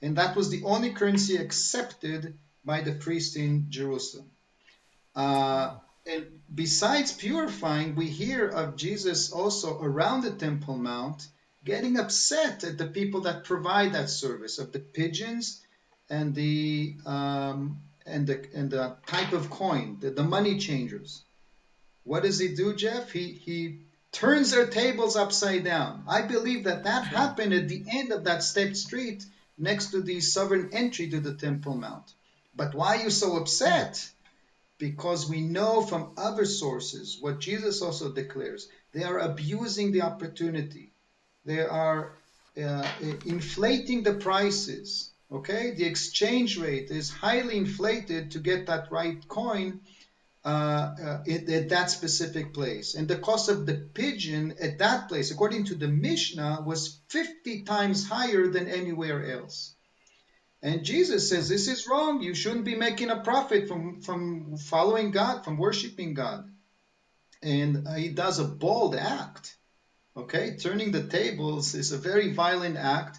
and 0.00 0.16
that 0.16 0.36
was 0.36 0.48
the 0.48 0.62
only 0.64 0.92
currency 0.92 1.36
accepted 1.36 2.38
by 2.64 2.82
the 2.82 2.92
priest 2.92 3.36
in 3.36 3.66
Jerusalem. 3.68 4.30
Uh, 5.16 5.78
and 6.06 6.40
besides 6.52 7.12
purifying, 7.12 7.94
we 7.94 8.06
hear 8.06 8.46
of 8.48 8.76
Jesus 8.76 9.32
also 9.32 9.78
around 9.80 10.22
the 10.22 10.30
Temple 10.30 10.76
Mount 10.76 11.26
getting 11.62 11.98
upset 11.98 12.64
at 12.64 12.78
the 12.78 12.86
people 12.86 13.22
that 13.22 13.44
provide 13.44 13.92
that 13.92 14.08
service 14.08 14.58
of 14.58 14.72
the 14.72 14.78
pigeons 14.78 15.60
and 16.08 16.34
the 16.34 16.96
um, 17.04 17.82
and 18.06 18.26
the 18.26 18.44
and 18.54 18.70
the 18.70 18.96
type 19.06 19.32
of 19.32 19.50
coin, 19.50 19.98
the, 20.00 20.10
the 20.10 20.24
money 20.24 20.58
changers. 20.58 21.22
What 22.02 22.22
does 22.22 22.38
he 22.38 22.54
do, 22.54 22.74
Jeff? 22.74 23.12
He 23.12 23.32
he 23.32 23.80
turns 24.10 24.50
their 24.50 24.66
tables 24.66 25.16
upside 25.16 25.64
down. 25.64 26.04
I 26.08 26.22
believe 26.22 26.64
that 26.64 26.84
that 26.84 27.04
happened 27.04 27.52
at 27.52 27.68
the 27.68 27.84
end 27.92 28.10
of 28.10 28.24
that 28.24 28.42
stepped 28.42 28.76
street 28.76 29.24
next 29.58 29.90
to 29.90 30.00
the 30.00 30.20
southern 30.20 30.70
entry 30.72 31.10
to 31.10 31.20
the 31.20 31.34
Temple 31.34 31.76
Mount. 31.76 32.12
But 32.56 32.74
why 32.74 32.96
are 32.96 33.04
you 33.04 33.10
so 33.10 33.36
upset? 33.36 34.10
Because 34.80 35.28
we 35.28 35.42
know 35.42 35.82
from 35.82 36.14
other 36.16 36.46
sources 36.46 37.18
what 37.20 37.38
Jesus 37.38 37.82
also 37.82 38.10
declares. 38.10 38.66
They 38.92 39.04
are 39.04 39.18
abusing 39.18 39.92
the 39.92 40.02
opportunity. 40.02 40.92
They 41.44 41.60
are 41.60 42.14
uh, 42.56 42.88
inflating 43.24 44.02
the 44.02 44.14
prices. 44.14 45.10
Okay, 45.30 45.70
the 45.76 45.84
exchange 45.84 46.58
rate 46.58 46.90
is 46.90 47.10
highly 47.10 47.56
inflated 47.56 48.32
to 48.32 48.40
get 48.40 48.66
that 48.66 48.90
right 48.90 49.16
coin 49.28 49.80
uh, 50.44 50.48
uh, 50.48 51.22
at 51.30 51.68
that 51.68 51.90
specific 51.90 52.52
place. 52.52 52.94
And 52.94 53.06
the 53.06 53.18
cost 53.18 53.48
of 53.48 53.66
the 53.66 53.74
pigeon 53.74 54.54
at 54.60 54.78
that 54.78 55.08
place, 55.08 55.30
according 55.30 55.66
to 55.66 55.74
the 55.76 55.86
Mishnah, 55.86 56.62
was 56.66 56.98
50 57.10 57.62
times 57.62 58.08
higher 58.08 58.48
than 58.48 58.66
anywhere 58.66 59.30
else. 59.30 59.74
And 60.62 60.84
Jesus 60.84 61.28
says 61.28 61.48
this 61.48 61.68
is 61.68 61.86
wrong. 61.86 62.22
You 62.22 62.34
shouldn't 62.34 62.66
be 62.66 62.76
making 62.76 63.10
a 63.10 63.20
profit 63.20 63.66
from, 63.68 64.02
from 64.02 64.56
following 64.58 65.10
God, 65.10 65.44
from 65.44 65.56
worshiping 65.56 66.14
God. 66.14 66.50
And 67.42 67.88
he 67.96 68.10
does 68.10 68.38
a 68.38 68.44
bold 68.44 68.94
act. 68.94 69.56
Okay, 70.16 70.56
turning 70.56 70.90
the 70.90 71.06
tables 71.06 71.74
is 71.74 71.92
a 71.92 71.98
very 71.98 72.32
violent 72.32 72.76
act. 72.76 73.18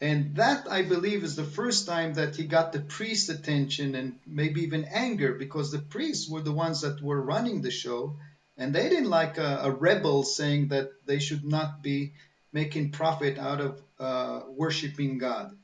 And 0.00 0.36
that, 0.36 0.70
I 0.70 0.82
believe, 0.82 1.24
is 1.24 1.36
the 1.36 1.44
first 1.44 1.86
time 1.86 2.14
that 2.14 2.36
he 2.36 2.44
got 2.44 2.72
the 2.72 2.80
priest's 2.80 3.30
attention 3.30 3.94
and 3.94 4.18
maybe 4.26 4.62
even 4.62 4.84
anger 4.84 5.32
because 5.32 5.70
the 5.70 5.78
priests 5.78 6.28
were 6.28 6.42
the 6.42 6.52
ones 6.52 6.82
that 6.82 7.00
were 7.00 7.22
running 7.22 7.62
the 7.62 7.70
show. 7.70 8.18
And 8.58 8.74
they 8.74 8.90
didn't 8.90 9.08
like 9.08 9.38
a, 9.38 9.60
a 9.62 9.70
rebel 9.70 10.22
saying 10.22 10.68
that 10.68 10.90
they 11.06 11.18
should 11.18 11.44
not 11.44 11.82
be 11.82 12.12
making 12.52 12.90
profit 12.90 13.38
out 13.38 13.60
of 13.60 13.82
uh, 13.98 14.40
worshiping 14.48 15.16
God. 15.16 15.56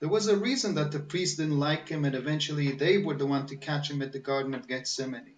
There 0.00 0.08
was 0.08 0.26
a 0.26 0.36
reason 0.36 0.74
that 0.74 0.92
the 0.92 1.00
priests 1.00 1.38
didn't 1.38 1.58
like 1.58 1.88
him, 1.88 2.04
and 2.04 2.14
eventually 2.14 2.72
they 2.72 2.98
were 2.98 3.14
the 3.14 3.26
one 3.26 3.46
to 3.46 3.56
catch 3.56 3.90
him 3.90 4.02
at 4.02 4.12
the 4.12 4.18
Garden 4.18 4.54
of 4.54 4.68
Gethsemane. 4.68 5.34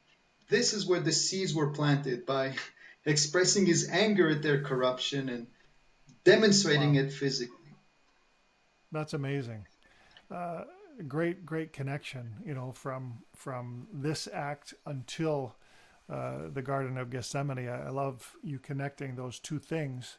This 0.48 0.72
is 0.72 0.86
where 0.86 1.00
the 1.00 1.12
seeds 1.12 1.54
were 1.54 1.70
planted 1.70 2.26
by 2.26 2.56
expressing 3.04 3.66
his 3.66 3.88
anger 3.88 4.30
at 4.30 4.42
their 4.42 4.62
corruption 4.62 5.28
and 5.28 5.46
demonstrating 6.24 6.94
wow. 6.94 7.02
it 7.02 7.12
physically. 7.12 7.54
That's 8.90 9.14
amazing. 9.14 9.66
Uh, 10.30 10.64
great, 11.06 11.46
great 11.46 11.72
connection, 11.72 12.34
you 12.44 12.54
know, 12.54 12.72
from 12.72 13.18
from 13.34 13.86
this 13.92 14.28
act 14.32 14.74
until 14.86 15.56
uh, 16.10 16.48
the 16.52 16.62
Garden 16.62 16.98
of 16.98 17.10
Gethsemane. 17.10 17.68
I, 17.68 17.86
I, 17.86 17.90
love 17.90 18.34
you 18.42 18.58
connecting 18.58 19.14
those 19.14 19.38
two 19.38 19.58
things, 19.58 20.18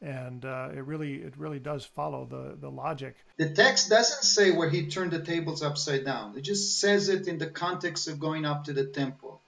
and 0.00 0.44
uh, 0.44 0.68
it 0.72 0.84
really 0.84 1.14
it 1.14 1.36
really 1.36 1.58
does 1.58 1.84
follow 1.84 2.24
the 2.24 2.56
the 2.60 2.70
logic. 2.70 3.16
The 3.36 3.50
text 3.50 3.90
doesn't 3.90 4.22
say 4.22 4.52
where 4.52 4.70
he 4.70 4.86
turned 4.86 5.10
the 5.10 5.22
tables 5.22 5.62
upside 5.62 6.04
down. 6.04 6.36
It 6.36 6.42
just 6.42 6.80
says 6.80 7.08
it 7.08 7.26
in 7.26 7.38
the 7.38 7.48
context 7.48 8.08
of 8.08 8.20
going 8.20 8.44
up 8.44 8.64
to 8.64 8.72
the 8.72 8.86
temple. 8.86 9.42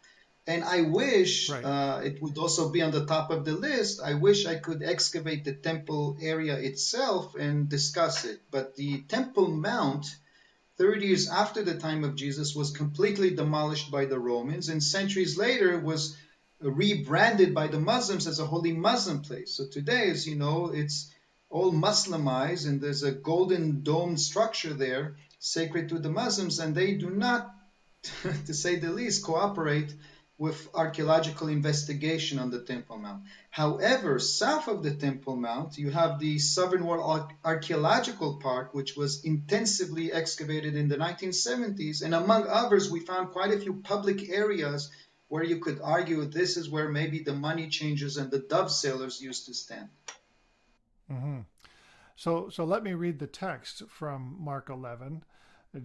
And 0.46 0.64
I 0.64 0.80
wish 0.80 1.50
right. 1.50 1.64
uh, 1.64 2.00
it 2.02 2.20
would 2.20 2.36
also 2.36 2.70
be 2.70 2.82
on 2.82 2.90
the 2.90 3.06
top 3.06 3.30
of 3.30 3.44
the 3.44 3.52
list. 3.52 4.00
I 4.02 4.14
wish 4.14 4.46
I 4.46 4.56
could 4.56 4.82
excavate 4.82 5.44
the 5.44 5.52
temple 5.52 6.16
area 6.20 6.56
itself 6.56 7.36
and 7.36 7.68
discuss 7.68 8.24
it. 8.24 8.40
But 8.50 8.74
the 8.74 9.02
Temple 9.02 9.48
Mount, 9.48 10.06
30 10.78 11.06
years 11.06 11.28
after 11.28 11.62
the 11.62 11.78
time 11.78 12.02
of 12.02 12.16
Jesus, 12.16 12.54
was 12.54 12.72
completely 12.72 13.30
demolished 13.30 13.92
by 13.92 14.06
the 14.06 14.18
Romans, 14.18 14.70
and 14.70 14.82
centuries 14.82 15.38
later 15.38 15.78
was 15.78 16.16
rebranded 16.60 17.54
by 17.54 17.68
the 17.68 17.80
Muslims 17.80 18.26
as 18.26 18.38
a 18.38 18.46
holy 18.46 18.72
Muslim 18.72 19.22
place. 19.22 19.54
So 19.54 19.66
today, 19.66 20.10
as 20.10 20.26
you 20.26 20.36
know, 20.36 20.70
it's 20.72 21.12
all 21.48 21.72
Muslimized, 21.72 22.66
and 22.66 22.80
there's 22.80 23.02
a 23.02 23.12
golden 23.12 23.82
dome 23.82 24.16
structure 24.16 24.74
there, 24.74 25.16
sacred 25.38 25.88
to 25.88 25.98
the 25.98 26.10
Muslims, 26.10 26.58
and 26.58 26.74
they 26.74 26.94
do 26.94 27.10
not, 27.10 27.54
to 28.46 28.54
say 28.54 28.76
the 28.76 28.90
least, 28.90 29.24
cooperate 29.24 29.92
with 30.40 30.68
archaeological 30.72 31.48
investigation 31.48 32.38
on 32.38 32.50
the 32.50 32.62
Temple 32.62 32.96
Mount. 32.96 33.24
However, 33.50 34.18
south 34.18 34.68
of 34.68 34.82
the 34.82 34.94
Temple 34.94 35.36
Mount, 35.36 35.76
you 35.76 35.90
have 35.90 36.18
the 36.18 36.38
Southern 36.38 36.86
Wall 36.86 37.28
Archaeological 37.44 38.38
Park, 38.38 38.72
which 38.72 38.96
was 38.96 39.22
intensively 39.22 40.10
excavated 40.10 40.76
in 40.76 40.88
the 40.88 40.96
1970s. 40.96 42.02
And 42.02 42.14
among 42.14 42.46
others, 42.46 42.90
we 42.90 43.00
found 43.00 43.32
quite 43.32 43.52
a 43.52 43.60
few 43.60 43.82
public 43.82 44.30
areas 44.30 44.90
where 45.30 45.44
you 45.44 45.60
could 45.60 45.80
argue 45.80 46.24
this 46.24 46.56
is 46.56 46.68
where 46.68 46.88
maybe 46.88 47.20
the 47.20 47.32
money 47.32 47.68
changers 47.68 48.16
and 48.16 48.32
the 48.32 48.40
dove 48.40 48.70
sailors 48.70 49.22
used 49.22 49.46
to 49.46 49.54
stand. 49.54 49.88
Mm-hmm. 51.10 51.38
So, 52.16 52.48
so 52.48 52.64
let 52.64 52.82
me 52.82 52.94
read 52.94 53.20
the 53.20 53.28
text 53.28 53.84
from 53.88 54.36
Mark 54.40 54.68
11 54.68 55.22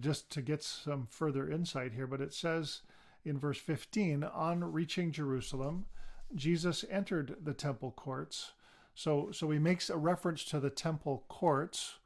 just 0.00 0.30
to 0.30 0.42
get 0.42 0.64
some 0.64 1.06
further 1.08 1.48
insight 1.48 1.92
here. 1.92 2.08
But 2.08 2.20
it 2.20 2.34
says, 2.34 2.82
in 3.24 3.38
verse 3.38 3.58
15, 3.58 4.24
on 4.24 4.72
reaching 4.72 5.12
Jerusalem, 5.12 5.86
Jesus 6.34 6.84
entered 6.90 7.36
the 7.40 7.54
temple 7.54 7.92
courts. 7.92 8.50
So, 8.96 9.30
so 9.30 9.48
he 9.52 9.60
makes 9.60 9.90
a 9.90 9.96
reference 9.96 10.44
to 10.46 10.58
the 10.58 10.70
temple 10.70 11.22
courts, 11.28 11.98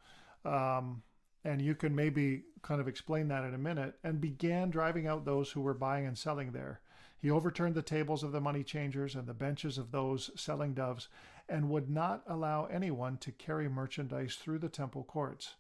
um, 0.45 1.03
and 1.43 1.63
you 1.63 1.75
can 1.75 1.97
maybe 1.97 2.43
kind 2.61 2.83
of 2.83 2.89
explain 2.89 3.29
that 3.29 3.45
in 3.45 3.55
a 3.55 3.59
minute, 3.59 3.95
and 4.05 4.21
began 4.21 4.69
driving 4.69 5.07
out 5.07 5.25
those 5.25 5.51
who 5.51 5.63
were 5.63 5.73
buying 5.73 6.07
and 6.07 6.19
selling 6.19 6.53
there. 6.53 6.81
He 7.21 7.31
overturned 7.31 7.75
the 7.75 7.83
tables 7.83 8.23
of 8.23 8.33
the 8.33 8.41
money 8.41 8.65
changers 8.65 9.15
and 9.15 9.27
the 9.27 9.35
benches 9.35 9.77
of 9.77 9.91
those 9.91 10.31
selling 10.37 10.73
doves, 10.73 11.09
and 11.49 11.69
would 11.69 11.91
not 11.91 12.23
allow 12.27 12.65
anyone 12.67 13.19
to 13.19 13.33
carry 13.33 13.69
merchandise 13.69 14.37
through 14.37 14.59
the 14.59 14.69
temple 14.69 15.05
courts. 15.05 15.55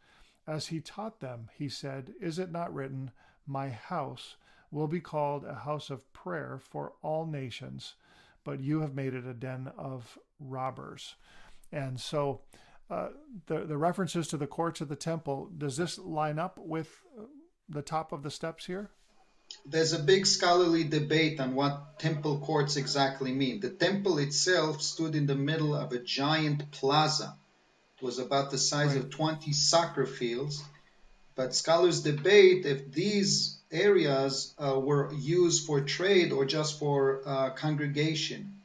As 0.47 0.69
he 0.69 0.81
taught 0.81 1.21
them, 1.21 1.51
he 1.57 1.69
said, 1.69 2.15
Is 2.21 2.39
it 2.39 2.51
not 2.51 2.73
written, 2.73 3.11
My 3.47 3.69
house 3.69 4.37
will 4.71 4.89
be 4.89 5.01
called 5.01 5.45
a 5.45 5.55
house 5.55 5.91
of 5.91 6.11
prayer 6.13 6.59
for 6.59 6.95
all 7.03 7.27
nations, 7.27 7.95
but 8.45 8.61
you 8.61 8.81
have 8.81 8.95
made 8.95 9.15
it 9.15 9.27
a 9.27 9.35
den 9.35 9.71
of 9.77 10.19
robbers. 10.39 11.17
And 11.73 12.01
so 12.01 12.41
uh, 12.89 13.09
the, 13.47 13.67
the 13.67 13.77
references 13.77 14.29
to 14.29 14.37
the 14.37 14.47
courts 14.47 14.81
of 14.81 14.89
the 14.89 14.97
temple, 14.97 15.51
does 15.57 15.77
this 15.77 15.99
line 15.99 16.39
up 16.39 16.59
with 16.59 17.01
the 17.69 17.83
top 17.83 18.13
of 18.13 18.23
the 18.23 18.31
steps 18.31 18.67
here? 18.67 18.91
There's 19.67 19.93
a 19.93 19.99
big 19.99 20.27
scholarly 20.27 20.85
debate 20.85 21.39
on 21.41 21.55
what 21.55 21.99
temple 21.99 22.39
courts 22.39 22.77
exactly 22.77 23.33
mean. 23.33 23.61
The 23.61 23.71
temple 23.71 24.19
itself 24.19 24.81
stood 24.83 25.15
in 25.15 25.27
the 25.27 25.35
middle 25.35 25.75
of 25.75 25.93
a 25.93 25.99
giant 25.99 26.71
plaza. 26.71 27.37
It 27.99 28.03
was 28.03 28.19
about 28.19 28.51
the 28.51 28.59
size 28.59 28.95
right. 28.95 29.05
of 29.05 29.11
20 29.11 29.53
soccer 29.53 30.07
fields. 30.07 30.63
But 31.35 31.55
scholars 31.55 32.01
debate 32.01 32.67
if 32.67 32.91
these 32.93 33.59
areas 33.71 34.53
uh, 34.59 34.79
were 34.79 35.13
used 35.15 35.67
for 35.67 35.81
trade 35.81 36.33
or 36.33 36.45
just 36.45 36.79
for 36.79 37.23
uh, 37.25 37.51
congregation. 37.51 38.61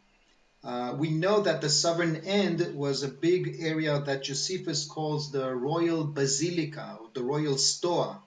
Uh, 0.64 0.96
we 0.98 1.12
know 1.12 1.42
that 1.42 1.62
the 1.62 1.70
southern 1.70 2.16
end 2.26 2.76
was 2.76 3.04
a 3.04 3.08
big 3.08 3.58
area 3.60 4.02
that 4.02 4.24
Josephus 4.24 4.86
calls 4.86 5.32
the 5.32 5.54
royal 5.54 6.06
basilica, 6.06 6.98
or 7.00 7.10
the 7.14 7.22
royal 7.22 7.58
stoa. 7.58 8.20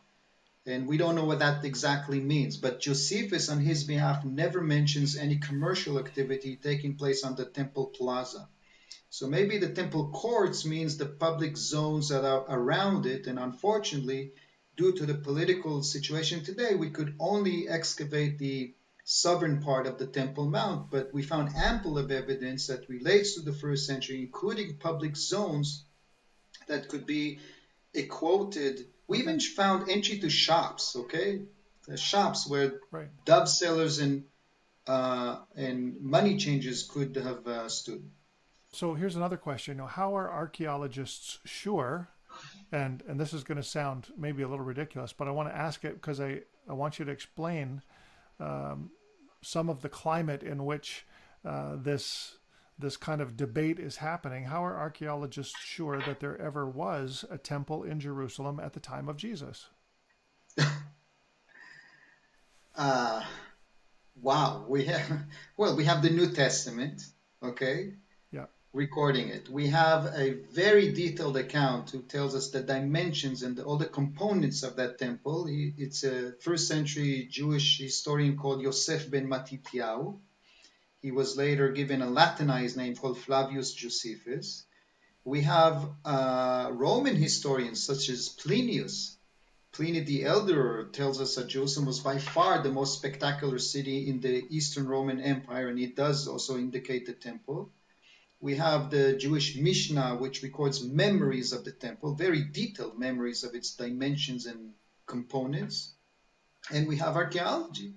And 0.68 0.86
we 0.86 0.98
don't 0.98 1.14
know 1.14 1.24
what 1.24 1.38
that 1.38 1.64
exactly 1.64 2.20
means. 2.20 2.58
But 2.58 2.80
Josephus, 2.80 3.48
on 3.48 3.60
his 3.60 3.84
behalf, 3.84 4.24
never 4.24 4.60
mentions 4.60 5.16
any 5.16 5.38
commercial 5.38 5.98
activity 5.98 6.56
taking 6.56 6.96
place 6.96 7.24
on 7.24 7.34
the 7.36 7.46
temple 7.46 7.86
plaza. 7.86 8.48
So 9.10 9.26
maybe 9.26 9.56
the 9.56 9.72
temple 9.72 10.10
courts 10.10 10.66
means 10.66 10.96
the 10.96 11.06
public 11.06 11.56
zones 11.56 12.10
that 12.10 12.24
are 12.24 12.44
around 12.48 13.06
it. 13.06 13.26
And 13.26 13.38
unfortunately, 13.38 14.32
due 14.76 14.92
to 14.92 15.06
the 15.06 15.14
political 15.14 15.82
situation 15.82 16.44
today, 16.44 16.74
we 16.74 16.90
could 16.90 17.16
only 17.18 17.66
excavate 17.68 18.38
the 18.38 18.74
southern 19.04 19.62
part 19.62 19.86
of 19.86 19.96
the 19.96 20.06
Temple 20.06 20.50
Mount, 20.50 20.90
but 20.90 21.08
we 21.14 21.22
found 21.22 21.56
ample 21.56 21.96
of 21.96 22.10
evidence 22.10 22.66
that 22.66 22.90
relates 22.90 23.34
to 23.34 23.40
the 23.40 23.54
first 23.54 23.86
century, 23.86 24.20
including 24.20 24.76
public 24.76 25.16
zones 25.16 25.86
that 26.66 26.88
could 26.88 27.06
be 27.06 27.38
quoted. 28.10 28.84
We 29.08 29.18
even 29.18 29.40
found 29.40 29.88
entry 29.90 30.18
to 30.18 30.30
shops, 30.30 30.94
okay? 30.94 31.40
The 31.86 31.96
shops 31.96 32.48
where 32.48 32.80
right. 32.90 33.08
dove 33.24 33.48
sellers 33.48 33.98
and 33.98 34.24
uh, 34.86 35.40
and 35.56 36.00
money 36.00 36.36
changers 36.36 36.82
could 36.82 37.16
have 37.16 37.46
uh, 37.46 37.68
stood. 37.68 38.08
So 38.72 38.94
here's 38.94 39.16
another 39.16 39.36
question: 39.36 39.78
Now, 39.78 39.86
how 39.86 40.16
are 40.16 40.30
archaeologists 40.30 41.38
sure 41.44 42.08
and 42.72 43.02
and 43.08 43.18
this 43.18 43.32
is 43.32 43.44
going 43.44 43.56
to 43.56 43.62
sound 43.62 44.08
maybe 44.16 44.42
a 44.42 44.48
little 44.48 44.64
ridiculous, 44.64 45.12
but 45.12 45.28
I 45.28 45.30
want 45.30 45.48
to 45.48 45.56
ask 45.56 45.84
it 45.84 45.94
because 45.94 46.20
I 46.20 46.40
I 46.68 46.72
want 46.72 46.98
you 46.98 47.04
to 47.04 47.10
explain 47.10 47.82
um, 48.40 48.90
some 49.42 49.68
of 49.68 49.82
the 49.82 49.88
climate 49.88 50.42
in 50.42 50.64
which 50.64 51.06
uh, 51.44 51.76
this 51.76 52.37
this 52.78 52.96
kind 52.96 53.20
of 53.20 53.36
debate 53.36 53.78
is 53.80 53.96
happening. 53.96 54.44
How 54.44 54.64
are 54.64 54.76
archaeologists 54.76 55.58
sure 55.60 56.00
that 56.02 56.20
there 56.20 56.40
ever 56.40 56.68
was 56.68 57.24
a 57.30 57.36
temple 57.38 57.82
in 57.82 57.98
Jerusalem 58.00 58.60
at 58.60 58.72
the 58.72 58.80
time 58.80 59.08
of 59.08 59.16
Jesus? 59.16 59.68
uh, 62.76 63.22
wow, 64.22 64.64
we 64.68 64.84
have 64.84 65.22
well, 65.56 65.76
we 65.76 65.84
have 65.84 66.02
the 66.02 66.10
New 66.10 66.30
Testament, 66.30 67.02
okay, 67.42 67.94
Yeah. 68.30 68.46
recording 68.72 69.28
it. 69.28 69.48
We 69.48 69.68
have 69.68 70.06
a 70.14 70.34
very 70.52 70.92
detailed 70.92 71.36
account 71.36 71.90
who 71.90 72.02
tells 72.02 72.34
us 72.34 72.50
the 72.50 72.60
dimensions 72.62 73.42
and 73.42 73.56
the, 73.56 73.64
all 73.64 73.76
the 73.76 73.86
components 73.86 74.62
of 74.62 74.76
that 74.76 74.98
temple. 74.98 75.46
He, 75.46 75.74
it's 75.78 76.04
a 76.04 76.32
first 76.40 76.68
century 76.68 77.26
Jewish 77.30 77.78
historian 77.78 78.36
called 78.36 78.62
Yosef 78.62 79.10
ben 79.10 79.26
Matityahu. 79.28 80.18
He 81.00 81.12
was 81.12 81.36
later 81.36 81.70
given 81.70 82.02
a 82.02 82.10
Latinized 82.10 82.76
name 82.76 82.96
called 82.96 83.18
Flavius 83.18 83.72
Josephus. 83.72 84.64
We 85.24 85.42
have 85.42 85.88
uh, 86.04 86.70
Roman 86.72 87.14
historians 87.14 87.80
such 87.84 88.08
as 88.08 88.28
Plinius. 88.28 89.16
Pliny 89.70 90.00
the 90.00 90.24
Elder 90.24 90.88
tells 90.90 91.20
us 91.20 91.36
that 91.36 91.46
Jerusalem 91.46 91.86
was 91.86 92.00
by 92.00 92.18
far 92.18 92.62
the 92.62 92.72
most 92.72 92.98
spectacular 92.98 93.58
city 93.60 94.08
in 94.08 94.20
the 94.20 94.44
Eastern 94.50 94.88
Roman 94.88 95.20
Empire, 95.20 95.68
and 95.68 95.78
it 95.78 95.94
does 95.94 96.26
also 96.26 96.58
indicate 96.58 97.06
the 97.06 97.12
temple. 97.12 97.70
We 98.40 98.56
have 98.56 98.90
the 98.90 99.16
Jewish 99.16 99.54
Mishnah, 99.56 100.16
which 100.16 100.42
records 100.42 100.82
memories 100.82 101.52
of 101.52 101.64
the 101.64 101.72
temple, 101.72 102.14
very 102.14 102.42
detailed 102.42 102.98
memories 102.98 103.44
of 103.44 103.54
its 103.54 103.74
dimensions 103.76 104.46
and 104.46 104.74
components. 105.06 105.94
And 106.72 106.88
we 106.88 106.96
have 106.96 107.14
archaeology, 107.14 107.94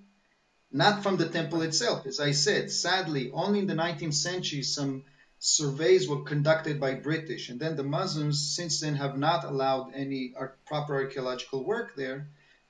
not 0.72 1.02
from 1.02 1.16
the 1.16 1.28
temple 1.28 1.62
itself. 1.62 2.06
As 2.06 2.18
I 2.18 2.32
said, 2.32 2.70
sadly, 2.70 3.30
only 3.32 3.60
in 3.60 3.66
the 3.66 3.74
19th 3.74 4.14
century 4.14 4.62
some 4.62 5.04
surveys 5.38 6.08
were 6.08 6.22
conducted 6.22 6.80
by 6.80 6.94
British, 6.94 7.48
and 7.48 7.60
then 7.60 7.76
the 7.76 7.82
Muslims 7.82 8.54
since 8.54 8.80
then 8.80 8.94
have 8.94 9.18
not 9.18 9.44
allowed 9.44 9.92
any 9.94 10.34
proper 10.66 10.94
archaeological 10.94 11.64
work 11.64 11.94
there. 11.96 12.28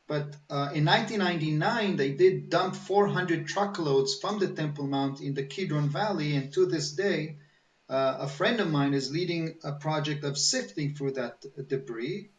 But 0.09 0.35
uh, 0.51 0.73
in 0.75 0.85
1999, 0.85 1.97
they 1.97 2.13
did 2.13 2.51
dump 2.51 2.75
400 2.75 3.47
truckloads 3.47 4.19
from 4.21 4.39
the 4.39 4.49
Temple 4.49 4.87
Mount 4.87 5.21
in 5.21 5.35
the 5.35 5.45
Kidron 5.45 5.89
Valley, 5.89 6.35
and 6.35 6.53
to 6.55 6.67
this 6.67 6.93
day, 6.93 7.37
uh, 7.89 8.17
a 8.21 8.29
friend 8.29 8.59
of 8.61 8.71
mine 8.71 8.95
is 8.95 9.13
leading 9.13 9.59
a 9.63 9.73
project 9.73 10.25
of 10.25 10.39
sifting 10.39 10.95
through 10.95 11.13
that 11.13 11.45
debris. 11.69 12.31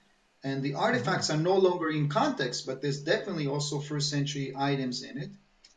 And 0.43 0.61
the 0.61 0.73
artifacts 0.73 1.29
mm-hmm. 1.29 1.39
are 1.39 1.43
no 1.43 1.57
longer 1.57 1.89
in 1.89 2.09
context, 2.09 2.65
but 2.65 2.81
there's 2.81 3.01
definitely 3.01 3.47
also 3.47 3.79
first 3.79 4.09
century 4.09 4.53
items 4.57 5.03
in 5.03 5.17
it. 5.17 5.29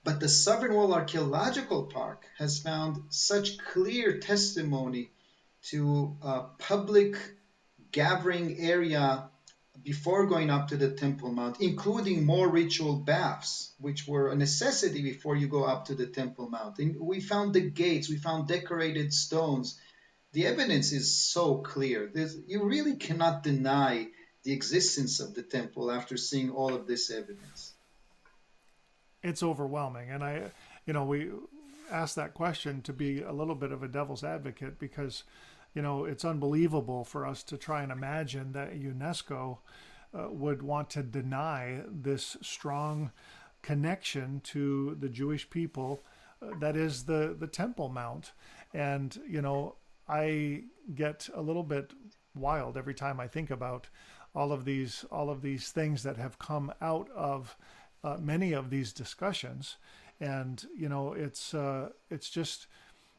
But 0.06 0.20
the 0.20 0.28
Southern 0.28 0.72
Wall 0.72 0.94
Archaeological 0.94 1.86
Park 1.86 2.26
has 2.38 2.60
found 2.60 3.02
such 3.08 3.58
clear 3.58 4.20
testimony 4.20 5.10
to 5.70 6.16
a 6.22 6.42
public 6.58 7.16
gathering 7.90 8.56
area 8.60 9.28
before 9.82 10.28
going 10.28 10.48
up 10.48 10.68
to 10.68 10.76
the 10.76 10.92
Temple 10.92 11.32
Mount, 11.32 11.60
including 11.60 12.24
more 12.24 12.48
ritual 12.48 12.94
baths, 12.94 13.72
which 13.80 14.06
were 14.06 14.30
a 14.30 14.36
necessity 14.36 15.02
before 15.02 15.34
you 15.34 15.48
go 15.48 15.64
up 15.64 15.86
to 15.86 15.96
the 15.96 16.06
Temple 16.06 16.50
Mount. 16.50 16.78
And 16.78 17.00
we 17.00 17.18
found 17.18 17.52
the 17.52 17.68
gates, 17.68 18.08
we 18.08 18.16
found 18.16 18.46
decorated 18.46 19.12
stones. 19.12 19.76
The 20.34 20.46
evidence 20.46 20.92
is 20.92 21.16
so 21.16 21.56
clear. 21.56 22.08
There's, 22.14 22.36
you 22.46 22.62
really 22.62 22.94
cannot 22.94 23.42
deny 23.42 24.06
the 24.44 24.52
existence 24.52 25.18
of 25.18 25.34
the 25.34 25.42
temple 25.42 25.90
after 25.90 26.16
seeing 26.16 26.50
all 26.50 26.74
of 26.74 26.86
this 26.86 27.10
evidence. 27.10 27.72
It's 29.26 29.42
overwhelming. 29.42 30.10
And 30.10 30.22
I, 30.22 30.50
you 30.86 30.92
know, 30.92 31.04
we 31.04 31.30
asked 31.90 32.16
that 32.16 32.34
question 32.34 32.82
to 32.82 32.92
be 32.92 33.22
a 33.22 33.32
little 33.32 33.54
bit 33.54 33.72
of 33.72 33.82
a 33.82 33.88
devil's 33.88 34.24
advocate 34.24 34.78
because 34.78 35.24
you 35.76 35.82
know, 35.82 36.06
it's 36.06 36.24
unbelievable 36.24 37.04
for 37.04 37.26
us 37.26 37.42
to 37.42 37.58
try 37.58 37.82
and 37.82 37.92
imagine 37.92 38.52
that 38.52 38.80
UNESCO 38.80 39.58
uh, 40.18 40.28
would 40.30 40.62
want 40.62 40.88
to 40.88 41.02
deny 41.02 41.82
this 41.86 42.38
strong 42.40 43.12
connection 43.60 44.40
to 44.42 44.96
the 44.98 45.10
Jewish 45.10 45.50
people 45.50 46.00
uh, 46.40 46.58
that 46.60 46.76
is 46.76 47.04
the, 47.04 47.36
the 47.38 47.46
Temple 47.46 47.90
Mount. 47.90 48.32
And, 48.72 49.20
you 49.28 49.42
know, 49.42 49.74
I 50.08 50.62
get 50.94 51.28
a 51.34 51.42
little 51.42 51.62
bit 51.62 51.92
wild 52.34 52.78
every 52.78 52.94
time 52.94 53.20
I 53.20 53.28
think 53.28 53.50
about 53.50 53.88
all 54.34 54.52
of 54.52 54.64
these 54.64 55.04
all 55.10 55.30
of 55.30 55.40
these 55.40 55.70
things 55.70 56.02
that 56.02 56.18
have 56.18 56.38
come 56.38 56.72
out 56.80 57.08
of 57.14 57.56
uh, 58.06 58.16
many 58.20 58.52
of 58.52 58.70
these 58.70 58.92
discussions. 58.92 59.76
And 60.20 60.64
you 60.74 60.88
know 60.88 61.12
it's 61.12 61.52
uh, 61.52 61.90
it's 62.10 62.30
just 62.30 62.66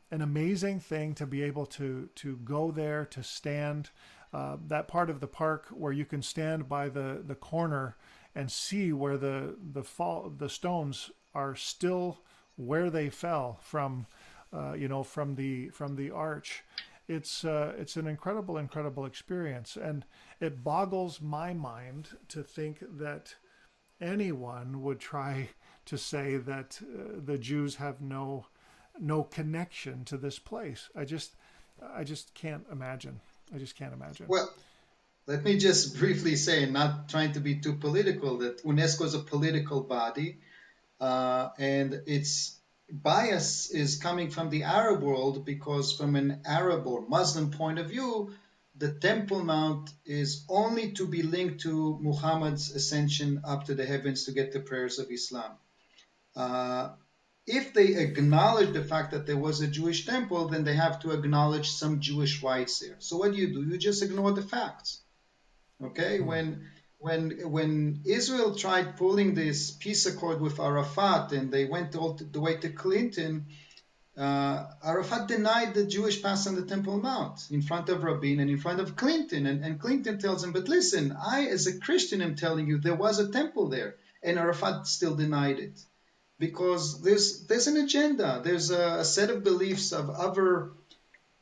an 0.09 0.21
amazing 0.21 0.79
thing 0.79 1.13
to 1.15 1.25
be 1.25 1.43
able 1.43 1.65
to 1.65 2.09
to 2.15 2.37
go 2.37 2.71
there 2.71 3.05
to 3.05 3.21
stand 3.21 3.89
uh, 4.33 4.57
that 4.67 4.87
part 4.87 5.09
of 5.09 5.19
the 5.19 5.27
park 5.27 5.67
where 5.69 5.91
you 5.91 6.05
can 6.05 6.21
stand 6.21 6.67
by 6.67 6.89
the 6.89 7.21
the 7.25 7.35
corner 7.35 7.97
and 8.33 8.51
see 8.51 8.93
where 8.93 9.17
the 9.17 9.55
the 9.73 9.83
fall 9.83 10.33
the 10.35 10.49
stones 10.49 11.11
are 11.35 11.55
still 11.55 12.19
where 12.55 12.89
they 12.89 13.09
fell 13.09 13.59
from 13.61 14.07
uh, 14.51 14.73
you 14.73 14.87
know 14.87 15.03
from 15.03 15.35
the 15.35 15.69
from 15.69 15.95
the 15.95 16.09
arch. 16.09 16.63
It's 17.07 17.45
uh, 17.45 17.73
it's 17.77 17.95
an 17.95 18.07
incredible 18.07 18.57
incredible 18.57 19.05
experience. 19.05 19.77
And 19.77 20.03
it 20.39 20.63
boggles 20.63 21.21
my 21.21 21.53
mind 21.53 22.09
to 22.29 22.43
think 22.43 22.83
that 22.97 23.35
anyone 24.01 24.81
would 24.83 24.99
try 24.99 25.49
to 25.85 25.97
say 25.97 26.37
that 26.37 26.79
uh, 26.81 27.19
the 27.25 27.37
Jews 27.37 27.75
have 27.75 28.01
no 28.01 28.45
no 28.99 29.23
connection 29.23 30.05
to 30.05 30.17
this 30.17 30.39
place. 30.39 30.89
I 30.95 31.05
just 31.05 31.35
I 31.95 32.03
just 32.03 32.33
can't 32.33 32.65
imagine. 32.71 33.19
I 33.53 33.57
just 33.57 33.75
can't 33.75 33.93
imagine. 33.93 34.25
Well, 34.27 34.51
let 35.27 35.43
me 35.43 35.57
just 35.57 35.97
briefly 35.97 36.35
say, 36.35 36.65
not 36.65 37.09
trying 37.09 37.33
to 37.33 37.39
be 37.39 37.55
too 37.55 37.73
political, 37.73 38.37
that 38.39 38.63
UNESCO 38.63 39.05
is 39.05 39.13
a 39.13 39.19
political 39.19 39.81
body, 39.81 40.39
uh, 40.99 41.49
and 41.59 42.01
its 42.07 42.57
bias 42.89 43.69
is 43.69 43.97
coming 43.97 44.31
from 44.31 44.49
the 44.49 44.63
Arab 44.63 45.03
world 45.03 45.45
because, 45.45 45.93
from 45.93 46.15
an 46.15 46.41
Arab 46.45 46.87
or 46.87 47.07
Muslim 47.07 47.51
point 47.51 47.77
of 47.79 47.89
view, 47.89 48.31
the 48.77 48.91
Temple 48.93 49.43
Mount 49.43 49.89
is 50.05 50.45
only 50.49 50.91
to 50.93 51.07
be 51.07 51.23
linked 51.23 51.61
to 51.61 51.97
Muhammad's 52.01 52.71
ascension 52.71 53.41
up 53.43 53.65
to 53.65 53.75
the 53.75 53.85
heavens 53.85 54.25
to 54.25 54.31
get 54.31 54.51
the 54.51 54.59
prayers 54.59 54.99
of 54.99 55.11
Islam. 55.11 55.51
Uh, 56.35 56.89
if 57.47 57.73
they 57.73 57.95
acknowledge 57.95 58.73
the 58.73 58.83
fact 58.83 59.11
that 59.11 59.25
there 59.25 59.37
was 59.37 59.61
a 59.61 59.67
Jewish 59.67 60.05
temple, 60.05 60.49
then 60.49 60.63
they 60.63 60.75
have 60.75 60.99
to 60.99 61.11
acknowledge 61.11 61.71
some 61.71 62.01
Jewish 62.01 62.43
rights 62.43 62.79
there. 62.79 62.97
So 62.99 63.17
what 63.17 63.31
do 63.31 63.37
you 63.37 63.53
do? 63.53 63.63
You 63.63 63.77
just 63.77 64.03
ignore 64.03 64.33
the 64.33 64.41
facts. 64.41 65.01
Okay? 65.81 66.17
Mm-hmm. 66.17 66.27
When 66.27 66.67
when 66.99 67.51
when 67.51 68.01
Israel 68.05 68.55
tried 68.55 68.97
pulling 68.97 69.33
this 69.33 69.71
peace 69.71 70.05
accord 70.07 70.41
with 70.41 70.59
Arafat 70.59 71.31
and 71.31 71.51
they 71.51 71.65
went 71.65 71.95
all 71.95 72.13
the 72.13 72.41
way 72.41 72.57
to 72.57 72.69
Clinton, 72.69 73.45
uh, 74.17 74.65
Arafat 74.83 75.27
denied 75.27 75.73
the 75.73 75.85
Jewish 75.85 76.23
pass 76.23 76.47
on 76.47 76.55
the 76.55 76.65
Temple 76.65 76.97
Mount 76.99 77.47
in 77.51 77.61
front 77.61 77.89
of 77.89 78.03
Rabin 78.03 78.39
and 78.39 78.49
in 78.49 78.57
front 78.57 78.79
of 78.79 78.95
Clinton. 78.95 79.45
And, 79.45 79.63
and 79.63 79.79
Clinton 79.79 80.17
tells 80.17 80.43
him, 80.43 80.53
but 80.53 80.67
listen, 80.67 81.15
I 81.15 81.45
as 81.45 81.67
a 81.67 81.79
Christian 81.79 82.21
am 82.21 82.35
telling 82.35 82.67
you 82.67 82.79
there 82.79 82.95
was 82.95 83.19
a 83.19 83.31
temple 83.31 83.69
there. 83.69 83.95
And 84.23 84.39
Arafat 84.39 84.87
still 84.87 85.15
denied 85.15 85.59
it 85.59 85.79
because 86.39 87.01
there's 87.01 87.45
there's 87.45 87.67
an 87.67 87.77
agenda. 87.77 88.41
There's 88.43 88.71
a, 88.71 88.99
a 88.99 89.05
set 89.05 89.29
of 89.29 89.43
beliefs 89.43 89.91
of 89.91 90.09
other 90.09 90.71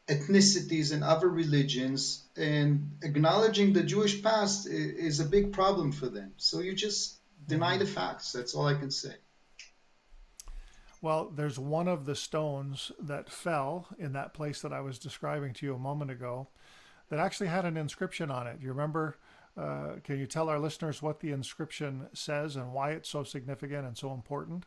ethnicities 0.07 0.93
and 0.93 1.03
other 1.03 1.27
religions, 1.27 2.23
and 2.35 2.97
acknowledging 3.01 3.73
the 3.73 3.83
Jewish 3.83 4.21
past 4.21 4.67
is, 4.67 4.91
is 4.91 5.19
a 5.19 5.25
big 5.25 5.53
problem 5.53 5.91
for 5.91 6.07
them. 6.07 6.33
So 6.37 6.59
you 6.59 6.73
just 6.73 7.17
deny 7.47 7.77
the 7.77 7.85
facts. 7.85 8.33
That's 8.33 8.53
all 8.53 8.67
I 8.67 8.75
can 8.75 8.91
say. 8.91 9.15
Well, 11.05 11.31
there's 11.35 11.59
one 11.59 11.87
of 11.87 12.07
the 12.07 12.15
stones 12.15 12.91
that 12.99 13.29
fell 13.29 13.85
in 13.99 14.13
that 14.13 14.33
place 14.33 14.63
that 14.63 14.73
I 14.73 14.81
was 14.81 14.97
describing 14.97 15.53
to 15.53 15.65
you 15.67 15.75
a 15.75 15.77
moment 15.77 16.09
ago 16.09 16.47
that 17.09 17.19
actually 17.19 17.45
had 17.45 17.63
an 17.63 17.77
inscription 17.77 18.31
on 18.31 18.47
it. 18.47 18.57
You 18.59 18.69
remember? 18.69 19.15
Uh, 19.55 19.97
can 20.03 20.17
you 20.17 20.25
tell 20.25 20.49
our 20.49 20.57
listeners 20.57 21.03
what 21.03 21.19
the 21.19 21.29
inscription 21.29 22.07
says 22.13 22.55
and 22.55 22.73
why 22.73 22.93
it's 22.93 23.07
so 23.07 23.23
significant 23.23 23.85
and 23.85 23.95
so 23.95 24.13
important? 24.13 24.65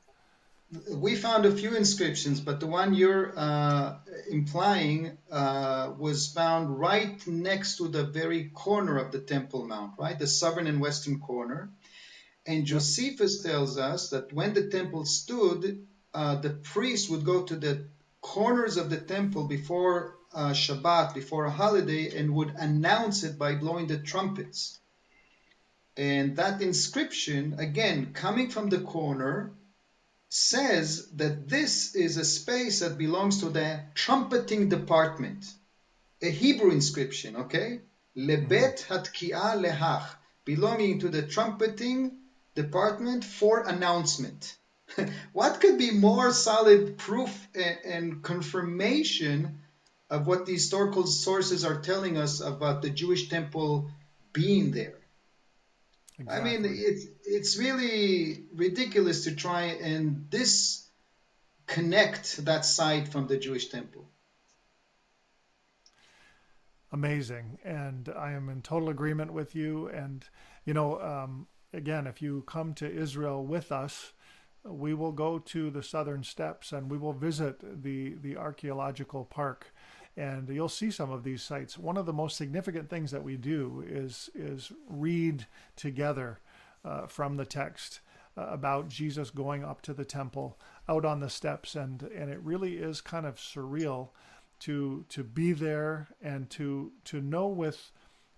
we 0.93 1.17
found 1.17 1.45
a 1.45 1.51
few 1.51 1.75
inscriptions, 1.75 2.39
but 2.39 2.61
the 2.61 2.69
one 2.69 2.95
you're 2.95 3.33
uh, 3.37 3.97
implying 4.31 5.19
uh, 5.33 5.91
was 5.99 6.29
found 6.29 6.79
right 6.79 7.27
next 7.27 7.79
to 7.79 7.89
the 7.89 8.05
very 8.05 8.45
corner 8.51 8.97
of 8.97 9.11
the 9.11 9.19
Temple 9.19 9.67
Mount, 9.67 9.95
right? 9.99 10.17
The 10.17 10.29
southern 10.29 10.69
and 10.69 10.81
western 10.81 11.19
corner. 11.19 11.71
And 12.47 12.65
Josephus 12.65 13.43
tells 13.43 13.77
us 13.77 14.11
that 14.11 14.33
when 14.33 14.55
the 14.55 14.69
temple 14.69 15.05
stood, 15.05 15.87
uh, 16.15 16.37
the 16.37 16.51
priest 16.51 17.11
would 17.11 17.25
go 17.25 17.43
to 17.45 17.57
the 17.57 17.87
corners 18.21 18.77
of 18.77 18.91
the 18.91 18.97
temple 18.97 19.45
before 19.45 20.17
uh, 20.35 20.51
Shabbat, 20.51 21.15
before 21.15 21.47
a 21.47 21.51
holiday, 21.51 22.17
and 22.19 22.35
would 22.35 22.51
announce 22.51 23.25
it 23.25 23.39
by 23.39 23.55
blowing 23.55 23.87
the 23.87 23.99
trumpets. 23.99 24.79
And 25.97 26.37
that 26.37 26.63
inscription, 26.63 27.57
again, 27.59 28.13
coming 28.13 28.51
from 28.51 28.69
the 28.69 28.81
corner, 28.81 29.53
says 30.29 31.09
that 31.17 31.49
this 31.49 31.95
is 31.95 32.17
a 32.17 32.25
space 32.25 32.81
that 32.81 32.99
belongs 32.99 33.41
to 33.41 33.49
the 33.49 33.81
trumpeting 33.95 34.69
department, 34.69 35.47
a 36.23 36.31
Hebrew 36.31 36.71
inscription, 36.71 37.37
okay? 37.37 37.81
Lebet 38.17 38.85
hatki'ah 38.87 39.57
lehach, 39.57 40.07
belonging 40.45 41.01
to 41.01 41.09
the 41.09 41.23
trumpeting 41.23 42.19
department 42.55 43.25
for 43.25 43.63
announcement. 43.63 44.58
what 45.33 45.61
could 45.61 45.79
be 45.79 45.91
more 45.91 46.33
solid 46.33 46.99
proof 46.99 47.49
and, 47.55 47.79
and 47.85 48.23
confirmation 48.23 49.61
of 50.11 50.27
what 50.27 50.47
the 50.47 50.53
historical 50.53 51.07
sources 51.07 51.65
are 51.65 51.81
telling 51.81 52.17
us 52.17 52.41
about 52.41 52.83
the 52.83 52.91
Jewish 52.91 53.29
temple 53.29 53.91
being 54.33 54.71
there? 54.71 54.95
Exactly. 56.19 56.55
I 56.55 56.59
mean, 56.59 56.67
it's 56.69 57.07
it's 57.25 57.59
really 57.59 58.45
ridiculous 58.53 59.25
to 59.25 59.37
try 59.37 59.65
and 59.65 60.29
disconnect 60.31 62.45
that 62.45 62.65
site 62.65 63.09
from 63.09 63.29
the 63.29 63.37
Jewish 63.37 63.69
temple. 63.69 64.09
Amazing, 66.91 67.59
and 67.63 68.09
I 68.09 68.33
am 68.33 68.49
in 68.49 68.63
total 68.63 68.89
agreement 68.89 69.33
with 69.33 69.55
you. 69.55 69.89
And 69.89 70.25
you 70.65 70.75
know, 70.75 71.01
um, 71.01 71.47
again, 71.73 72.09
if 72.09 72.21
you 72.21 72.43
come 72.47 72.75
to 72.75 72.91
Israel 72.91 73.45
with 73.45 73.71
us, 73.71 74.13
we 74.69 74.95
will 74.95 75.13
go 75.13 75.39
to 75.39 75.71
the 75.71 75.83
southern 75.83 76.23
steps 76.23 76.73
and 76.73 76.91
we 76.91 76.99
will 76.99 77.13
visit 77.13 77.83
the 77.83 78.15
the 78.21 78.37
archaeological 78.37 79.25
park 79.25 79.73
and 80.17 80.49
you'll 80.49 80.69
see 80.69 80.91
some 80.91 81.13
of 81.13 81.23
these 81.23 81.43
sites. 81.43 81.79
One 81.79 81.97
of 81.97 82.05
the 82.05 82.13
most 82.13 82.37
significant 82.37 82.91
things 82.91 83.13
that 83.13 83.23
we 83.23 83.37
do 83.37 83.85
is 83.87 84.29
is 84.35 84.73
read 84.89 85.47
together 85.77 86.41
uh, 86.85 87.07
from 87.07 87.37
the 87.37 87.45
text 87.45 88.01
uh, 88.37 88.47
about 88.51 88.89
Jesus 88.89 89.31
going 89.31 89.65
up 89.65 89.81
to 89.83 89.95
the 89.95 90.05
temple, 90.05 90.59
out 90.89 91.05
on 91.05 91.21
the 91.21 91.31
steps, 91.31 91.77
and 91.77 92.03
and 92.03 92.31
it 92.31 92.41
really 92.43 92.79
is 92.79 93.01
kind 93.01 93.27
of 93.27 93.37
surreal 93.37 94.09
to 94.61 95.05
to 95.09 95.23
be 95.23 95.53
there 95.53 96.09
and 96.21 96.51
to 96.51 96.93
to 97.05 97.21
know 97.21 97.47
with 97.47 97.93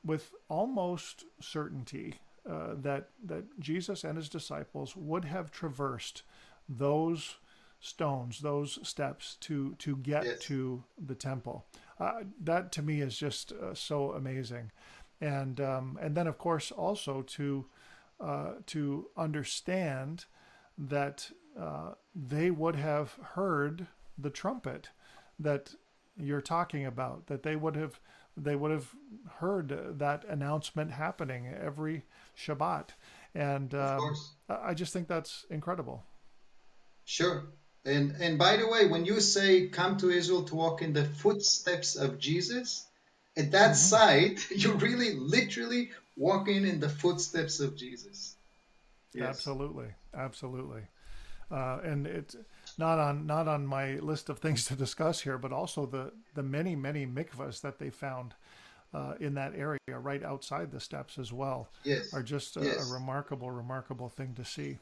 with 0.04 0.34
almost 0.48 1.24
certainty 1.40 2.16
uh, 2.48 2.74
that 2.76 3.10
that 3.24 3.58
Jesus 3.58 4.04
and 4.04 4.16
his 4.16 4.28
disciples 4.28 4.96
would 4.96 5.24
have 5.24 5.50
traversed 5.50 6.22
those 6.68 7.36
stones, 7.80 8.40
those 8.40 8.78
steps 8.86 9.36
to 9.40 9.74
to 9.78 9.96
get 9.96 10.24
yes. 10.24 10.38
to 10.40 10.84
the 11.06 11.14
temple. 11.14 11.66
Uh, 11.98 12.22
that 12.40 12.72
to 12.72 12.82
me 12.82 13.00
is 13.00 13.16
just 13.16 13.52
uh, 13.52 13.74
so 13.74 14.12
amazing, 14.12 14.70
and 15.20 15.60
um, 15.60 15.98
and 16.00 16.16
then 16.16 16.26
of 16.26 16.38
course 16.38 16.70
also 16.70 17.22
to 17.22 17.66
uh, 18.20 18.52
to 18.66 19.08
understand 19.16 20.24
that 20.78 21.30
uh, 21.58 21.92
they 22.14 22.50
would 22.50 22.76
have 22.76 23.18
heard 23.34 23.86
the 24.16 24.30
trumpet, 24.30 24.90
that 25.38 25.74
you're 26.16 26.40
talking 26.40 26.84
about 26.84 27.26
that 27.26 27.42
they 27.42 27.56
would 27.56 27.76
have 27.76 28.00
they 28.36 28.56
would 28.56 28.70
have 28.70 28.94
heard 29.38 29.98
that 29.98 30.24
announcement 30.24 30.90
happening 30.90 31.46
every 31.46 32.04
Shabbat, 32.46 32.88
and 33.34 33.74
um, 33.74 34.14
I 34.48 34.74
just 34.74 34.92
think 34.92 35.08
that's 35.08 35.46
incredible. 35.50 36.04
Sure, 37.04 37.44
and 37.84 38.12
and 38.20 38.38
by 38.38 38.56
the 38.56 38.68
way, 38.68 38.86
when 38.86 39.04
you 39.04 39.20
say 39.20 39.68
come 39.68 39.96
to 39.98 40.10
Israel 40.10 40.44
to 40.44 40.54
walk 40.54 40.82
in 40.82 40.92
the 40.92 41.04
footsteps 41.04 41.96
of 41.96 42.18
Jesus, 42.18 42.86
at 43.36 43.52
that 43.52 43.72
mm-hmm. 43.72 43.74
site, 43.74 44.50
you're 44.54 44.76
really 44.76 45.14
literally 45.14 45.90
walking 46.16 46.66
in 46.66 46.80
the 46.80 46.88
footsteps 46.88 47.60
of 47.60 47.76
Jesus. 47.76 48.36
Yes. 49.12 49.28
Absolutely, 49.28 49.88
absolutely, 50.14 50.82
uh, 51.50 51.80
and 51.82 52.06
it's 52.06 52.36
not 52.78 52.98
on 52.98 53.26
not 53.26 53.48
on 53.48 53.66
my 53.66 53.94
list 53.96 54.28
of 54.28 54.38
things 54.38 54.64
to 54.66 54.76
discuss 54.76 55.20
here, 55.20 55.38
but 55.38 55.52
also 55.52 55.86
the 55.86 56.12
the 56.34 56.42
many 56.42 56.76
many 56.76 57.06
mikvahs 57.06 57.60
that 57.60 57.78
they 57.78 57.90
found 57.90 58.34
uh, 58.92 59.14
in 59.20 59.34
that 59.34 59.54
area 59.54 59.78
right 59.88 60.22
outside 60.22 60.70
the 60.70 60.80
steps 60.80 61.18
as 61.18 61.32
well 61.32 61.68
yes. 61.84 62.12
are 62.12 62.22
just 62.22 62.56
a, 62.56 62.60
yes. 62.60 62.90
a 62.90 62.92
remarkable 62.92 63.50
remarkable 63.50 64.08
thing 64.08 64.34
to 64.34 64.44
see. 64.44 64.78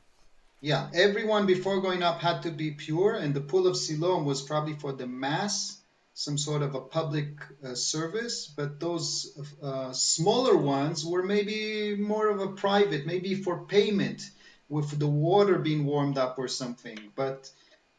Yeah, 0.60 0.88
everyone 0.92 1.46
before 1.46 1.80
going 1.80 2.02
up 2.02 2.20
had 2.20 2.42
to 2.42 2.50
be 2.50 2.72
pure, 2.72 3.14
and 3.14 3.32
the 3.32 3.40
pool 3.40 3.68
of 3.68 3.76
Siloam 3.76 4.24
was 4.24 4.42
probably 4.42 4.74
for 4.74 4.92
the 4.92 5.06
mass, 5.06 5.80
some 6.14 6.36
sort 6.36 6.62
of 6.62 6.74
a 6.74 6.80
public 6.80 7.28
uh, 7.64 7.76
service. 7.76 8.48
But 8.48 8.80
those 8.80 9.38
uh, 9.62 9.92
smaller 9.92 10.56
ones 10.56 11.06
were 11.06 11.22
maybe 11.22 11.94
more 11.94 12.28
of 12.28 12.40
a 12.40 12.48
private, 12.48 13.06
maybe 13.06 13.36
for 13.36 13.66
payment, 13.66 14.28
with 14.68 14.98
the 14.98 15.06
water 15.06 15.58
being 15.58 15.86
warmed 15.86 16.18
up 16.18 16.40
or 16.40 16.48
something. 16.48 16.98
But 17.14 17.48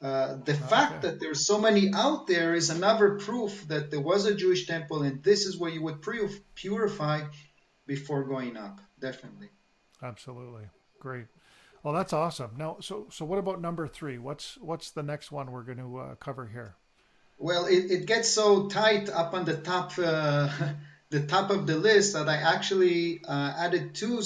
uh, 0.02 0.38
the 0.46 0.54
okay. 0.54 0.64
fact 0.70 1.02
that 1.02 1.20
there's 1.20 1.46
so 1.46 1.60
many 1.60 1.92
out 1.94 2.26
there 2.26 2.54
is 2.54 2.70
another 2.70 3.16
proof 3.16 3.68
that 3.68 3.92
there 3.92 4.00
was 4.00 4.26
a 4.26 4.34
Jewish 4.34 4.66
temple, 4.66 5.04
and 5.04 5.22
this 5.24 5.46
is 5.46 5.58
where 5.58 5.70
you 5.70 5.82
would 5.84 6.02
purify 6.56 7.22
before 7.86 8.24
going 8.24 8.56
up. 8.56 8.80
Definitely. 9.00 9.50
Absolutely, 10.02 10.64
great. 11.00 11.26
Well, 11.84 11.94
that's 11.94 12.14
awesome. 12.14 12.52
Now, 12.58 12.78
so 12.80 13.08
so 13.10 13.26
what 13.26 13.40
about 13.40 13.62
number 13.62 13.88
three? 13.88 14.18
What's 14.18 14.58
what's 14.62 14.92
the 14.92 15.04
next 15.04 15.32
one 15.32 15.52
we're 15.52 15.64
going 15.64 15.78
to 15.78 15.98
uh, 15.98 16.16
cover 16.16 16.48
here? 16.48 16.76
Well, 17.38 17.66
it, 17.66 17.92
it 17.92 18.06
gets 18.06 18.30
so 18.30 18.68
tight 18.68 19.10
up 19.10 19.34
on 19.34 19.46
the 19.46 19.58
top 19.58 19.94
uh, 19.98 20.50
the 21.10 21.26
top 21.26 21.50
of 21.50 21.68
the 21.68 21.78
list 21.78 22.14
that 22.14 22.30
I 22.30 22.36
actually 22.36 23.22
uh, 23.26 23.54
added 23.58 23.96
two 23.96 24.22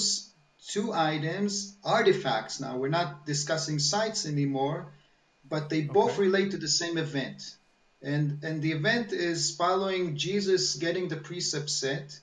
two 0.68 0.92
items, 0.92 1.76
artifacts. 1.84 2.60
Now 2.60 2.76
we're 2.76 2.88
not 2.88 3.26
discussing 3.26 3.78
sites 3.78 4.26
anymore, 4.26 4.92
but 5.48 5.70
they 5.70 5.82
both 5.82 6.12
okay. 6.12 6.22
relate 6.22 6.50
to 6.52 6.58
the 6.58 6.68
same 6.68 6.98
event. 6.98 7.56
And 8.02 8.42
and 8.42 8.62
the 8.62 8.72
event 8.72 9.12
is 9.12 9.54
following 9.56 10.16
Jesus 10.16 10.76
getting 10.76 11.08
the 11.08 11.16
precept 11.16 11.70
set 11.70 12.20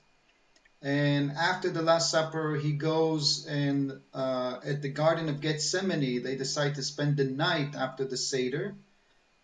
and 0.82 1.30
after 1.32 1.70
the 1.70 1.80
Last 1.80 2.10
Supper, 2.10 2.56
he 2.56 2.72
goes 2.72 3.46
and 3.46 4.00
uh, 4.12 4.58
at 4.64 4.82
the 4.82 4.88
Garden 4.88 5.28
of 5.28 5.40
Gethsemane, 5.40 6.22
they 6.24 6.34
decide 6.34 6.74
to 6.74 6.82
spend 6.82 7.16
the 7.16 7.24
night 7.24 7.76
after 7.76 8.04
the 8.04 8.16
Seder. 8.16 8.74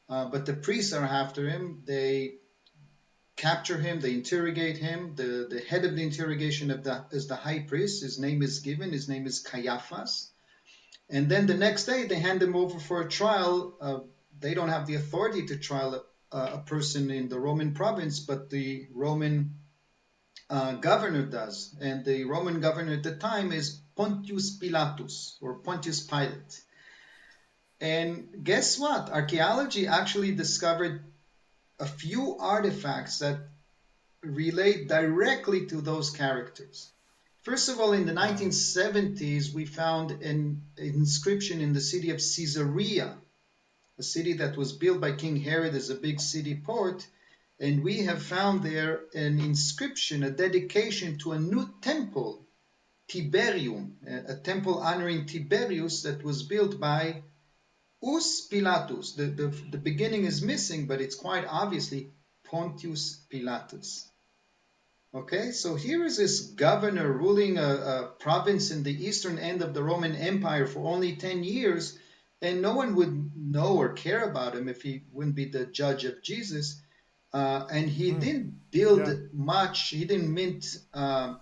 Uh, 0.08 0.24
but 0.24 0.46
the 0.46 0.54
priests 0.54 0.92
are 0.92 1.04
after 1.04 1.48
him. 1.48 1.82
They 1.84 2.34
capture 3.36 3.78
him, 3.78 4.00
they 4.00 4.14
interrogate 4.14 4.78
him. 4.78 5.14
The, 5.14 5.46
the 5.48 5.60
head 5.60 5.84
of 5.84 5.94
the 5.94 6.02
interrogation 6.02 6.72
of 6.72 6.82
the, 6.82 7.04
is 7.12 7.28
the 7.28 7.36
high 7.36 7.60
priest. 7.60 8.02
His 8.02 8.18
name 8.18 8.42
is 8.42 8.58
given, 8.58 8.90
his 8.90 9.08
name 9.08 9.24
is 9.24 9.38
Caiaphas. 9.38 10.30
And 11.10 11.28
then 11.28 11.46
the 11.46 11.54
next 11.54 11.86
day, 11.86 12.06
they 12.06 12.18
hand 12.18 12.42
him 12.42 12.54
over 12.54 12.78
for 12.78 13.00
a 13.00 13.08
trial. 13.08 13.76
Uh, 13.80 13.98
they 14.40 14.54
don't 14.54 14.68
have 14.68 14.86
the 14.86 14.96
authority 14.96 15.46
to 15.46 15.56
trial 15.56 16.04
a, 16.32 16.36
a 16.36 16.58
person 16.58 17.10
in 17.10 17.28
the 17.28 17.40
Roman 17.40 17.72
province, 17.72 18.20
but 18.20 18.50
the 18.50 18.86
Roman 18.92 19.54
uh, 20.50 20.74
governor 20.74 21.24
does. 21.24 21.74
And 21.80 22.04
the 22.04 22.24
Roman 22.24 22.60
governor 22.60 22.92
at 22.92 23.02
the 23.02 23.16
time 23.16 23.52
is 23.52 23.80
Pontius 23.96 24.56
Pilatus 24.58 25.36
or 25.40 25.54
Pontius 25.54 26.00
Pilate. 26.00 26.62
And 27.80 28.44
guess 28.44 28.78
what? 28.78 29.10
Archaeology 29.10 29.86
actually 29.86 30.34
discovered 30.34 31.04
a 31.78 31.86
few 31.86 32.36
artifacts 32.38 33.20
that 33.20 33.38
relate 34.22 34.88
directly 34.88 35.66
to 35.66 35.80
those 35.80 36.10
characters. 36.10 36.90
First 37.42 37.68
of 37.68 37.80
all, 37.80 37.92
in 37.92 38.06
the 38.06 38.12
1970s, 38.12 39.52
we 39.54 39.64
found 39.64 40.10
an 40.10 40.62
inscription 40.76 41.60
in 41.60 41.72
the 41.72 41.80
city 41.80 42.10
of 42.10 42.18
Caesarea, 42.18 43.16
a 43.98 44.02
city 44.02 44.34
that 44.34 44.56
was 44.56 44.72
built 44.72 45.00
by 45.00 45.12
King 45.12 45.36
Herod 45.36 45.74
as 45.74 45.90
a 45.90 45.94
big 45.94 46.20
city 46.20 46.54
port 46.54 47.06
and 47.60 47.82
we 47.82 48.04
have 48.04 48.22
found 48.22 48.62
there 48.62 49.02
an 49.14 49.40
inscription, 49.40 50.22
a 50.22 50.30
dedication 50.30 51.18
to 51.18 51.32
a 51.32 51.40
new 51.40 51.68
temple, 51.80 52.46
Tiberium, 53.08 53.96
a 54.06 54.36
temple 54.36 54.78
honoring 54.78 55.26
Tiberius 55.26 56.02
that 56.02 56.22
was 56.22 56.42
built 56.44 56.78
by 56.78 57.22
Us 58.02 58.46
Pilatus. 58.46 59.14
The, 59.16 59.26
the, 59.26 59.48
the 59.70 59.78
beginning 59.78 60.24
is 60.24 60.40
missing, 60.42 60.86
but 60.86 61.00
it's 61.00 61.16
quite 61.16 61.46
obviously 61.48 62.10
Pontius 62.44 63.16
Pilatus. 63.28 64.08
Okay, 65.14 65.52
so 65.52 65.74
here 65.74 66.04
is 66.04 66.18
this 66.18 66.40
governor 66.40 67.10
ruling 67.10 67.56
a, 67.56 67.62
a, 67.62 68.12
province 68.18 68.70
in 68.70 68.82
the 68.82 69.06
eastern 69.06 69.38
end 69.38 69.62
of 69.62 69.72
the 69.72 69.82
Roman 69.82 70.14
Empire 70.14 70.66
for 70.66 70.86
only 70.86 71.16
10 71.16 71.44
years, 71.44 71.98
and 72.42 72.60
no 72.60 72.74
one 72.74 72.94
would 72.96 73.32
know 73.34 73.78
or 73.78 73.94
care 73.94 74.28
about 74.28 74.54
him 74.54 74.68
if 74.68 74.82
he 74.82 75.04
wouldn't 75.12 75.34
be 75.34 75.46
the 75.46 75.64
judge 75.64 76.04
of 76.04 76.22
Jesus. 76.22 76.82
Uh, 77.32 77.66
and 77.70 77.88
he 77.88 78.12
mm. 78.12 78.20
didn't 78.20 78.70
build 78.70 79.06
yeah. 79.06 79.14
much. 79.32 79.88
He 79.88 80.04
didn't 80.04 80.32
mint. 80.32 80.78
Uh, 80.92 81.36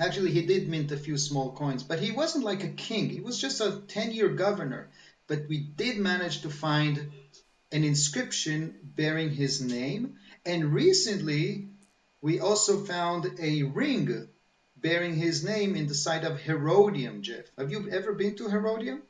actually, 0.00 0.32
he 0.32 0.46
did 0.46 0.68
mint 0.68 0.90
a 0.90 0.96
few 0.96 1.16
small 1.16 1.52
coins, 1.52 1.84
but 1.84 2.00
he 2.00 2.10
wasn't 2.10 2.44
like 2.44 2.64
a 2.64 2.68
king. 2.68 3.08
He 3.08 3.20
was 3.20 3.40
just 3.40 3.60
a 3.60 3.82
ten-year 3.86 4.30
governor. 4.30 4.90
But 5.28 5.46
we 5.48 5.58
did 5.58 5.98
manage 5.98 6.42
to 6.42 6.50
find 6.50 7.12
an 7.70 7.84
inscription 7.84 8.74
bearing 8.82 9.30
his 9.30 9.60
name, 9.60 10.16
and 10.44 10.74
recently 10.74 11.68
we 12.22 12.40
also 12.40 12.84
found 12.84 13.26
a 13.40 13.62
ring 13.62 14.28
bearing 14.76 15.14
his 15.14 15.44
name 15.44 15.76
in 15.76 15.86
the 15.86 15.94
site 15.94 16.24
of 16.24 16.40
Herodium. 16.40 17.22
Jeff, 17.22 17.44
have 17.58 17.70
you 17.70 17.88
ever 17.90 18.12
been 18.12 18.36
to 18.36 18.48
Herodium? 18.48 19.02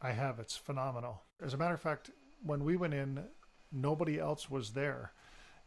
I 0.00 0.12
have. 0.12 0.38
It's 0.38 0.56
phenomenal. 0.56 1.22
As 1.42 1.54
a 1.54 1.56
matter 1.56 1.74
of 1.74 1.80
fact, 1.80 2.10
when 2.42 2.64
we 2.64 2.76
went 2.76 2.94
in 2.94 3.24
nobody 3.72 4.18
else 4.18 4.50
was 4.50 4.70
there, 4.70 5.12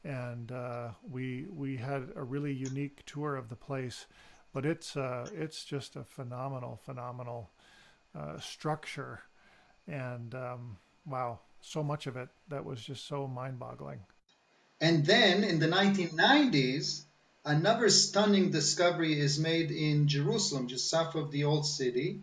and 0.03 0.51
uh, 0.51 0.89
we 1.09 1.45
we 1.53 1.77
had 1.77 2.09
a 2.15 2.23
really 2.23 2.53
unique 2.53 3.05
tour 3.05 3.35
of 3.35 3.49
the 3.49 3.55
place. 3.55 4.05
But 4.53 4.65
it's 4.65 4.97
uh, 4.97 5.29
it's 5.33 5.63
just 5.63 5.95
a 5.95 6.03
phenomenal, 6.03 6.79
phenomenal 6.83 7.51
uh, 8.17 8.39
structure, 8.39 9.21
and 9.87 10.33
um, 10.35 10.77
wow, 11.05 11.39
so 11.61 11.83
much 11.83 12.07
of 12.07 12.17
it 12.17 12.29
that 12.49 12.65
was 12.65 12.81
just 12.81 13.07
so 13.07 13.27
mind-boggling. 13.27 13.99
And 14.81 15.05
then 15.05 15.43
in 15.43 15.59
the 15.59 15.67
1990s, 15.67 17.03
another 17.45 17.87
stunning 17.87 18.49
discovery 18.49 19.17
is 19.17 19.37
made 19.37 19.69
in 19.69 20.07
Jerusalem, 20.07 20.67
just 20.67 20.89
south 20.89 21.13
of 21.13 21.29
the 21.29 21.43
old 21.43 21.67
city, 21.67 22.21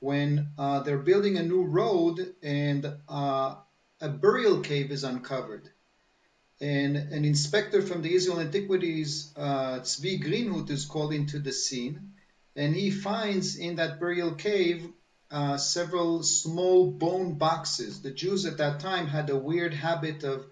when 0.00 0.48
uh, 0.58 0.80
they're 0.80 0.98
building 0.98 1.38
a 1.38 1.42
new 1.42 1.64
road 1.64 2.34
and 2.42 2.84
uh, 3.08 3.54
a 4.02 4.08
burial 4.10 4.60
cave 4.60 4.90
is 4.90 5.02
uncovered. 5.02 5.70
And 6.60 6.96
an 6.96 7.24
inspector 7.24 7.80
from 7.80 8.02
the 8.02 8.14
Israel 8.14 8.40
Antiquities, 8.40 9.32
uh, 9.34 9.80
Tzvi 9.80 10.22
Greenhut, 10.22 10.68
is 10.70 10.84
called 10.84 11.14
into 11.14 11.38
the 11.38 11.52
scene. 11.52 12.12
And 12.54 12.76
he 12.76 12.90
finds 12.90 13.56
in 13.56 13.76
that 13.76 13.98
burial 13.98 14.34
cave 14.34 14.86
uh, 15.30 15.56
several 15.56 16.22
small 16.22 16.90
bone 16.90 17.38
boxes. 17.38 18.02
The 18.02 18.10
Jews 18.10 18.44
at 18.44 18.58
that 18.58 18.80
time 18.80 19.06
had 19.06 19.30
a 19.30 19.36
weird 19.36 19.72
habit 19.72 20.22
of 20.22 20.46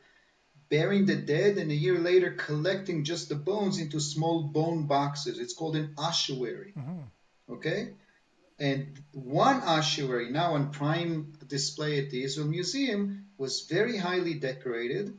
burying 0.72 1.04
the 1.04 1.14
dead 1.16 1.58
and 1.58 1.70
a 1.70 1.74
year 1.74 1.98
later 1.98 2.30
collecting 2.30 3.04
just 3.04 3.28
the 3.28 3.34
bones 3.34 3.78
into 3.78 4.00
small 4.00 4.42
bone 4.44 4.86
boxes. 4.86 5.38
It's 5.38 5.52
called 5.52 5.76
an 5.76 5.92
ossuary. 5.98 6.72
Mm-hmm. 6.74 7.52
Okay? 7.52 7.90
And 8.58 8.98
one 9.12 9.60
ossuary, 9.60 10.30
now 10.30 10.54
on 10.54 10.70
prime 10.70 11.34
display 11.46 11.98
at 11.98 12.08
the 12.08 12.24
Israel 12.24 12.48
Museum, 12.48 13.26
was 13.36 13.66
very 13.68 13.98
highly 13.98 14.32
decorated. 14.32 15.12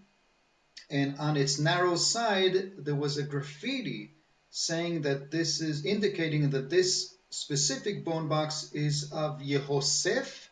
And 0.90 1.20
on 1.20 1.38
its 1.38 1.60
narrow 1.60 1.98
side, 1.98 2.72
there 2.80 2.96
was 2.96 3.18
a 3.18 3.24
graffiti 3.24 4.16
saying 4.50 5.04
that 5.04 5.30
this 5.30 5.62
is 5.62 5.86
indicating 5.86 6.50
that 6.50 6.72
this 6.72 7.14
specific 7.30 8.04
bone 8.04 8.28
box 8.28 8.74
is 8.74 9.12
of 9.12 9.40
Yehosef 9.42 10.48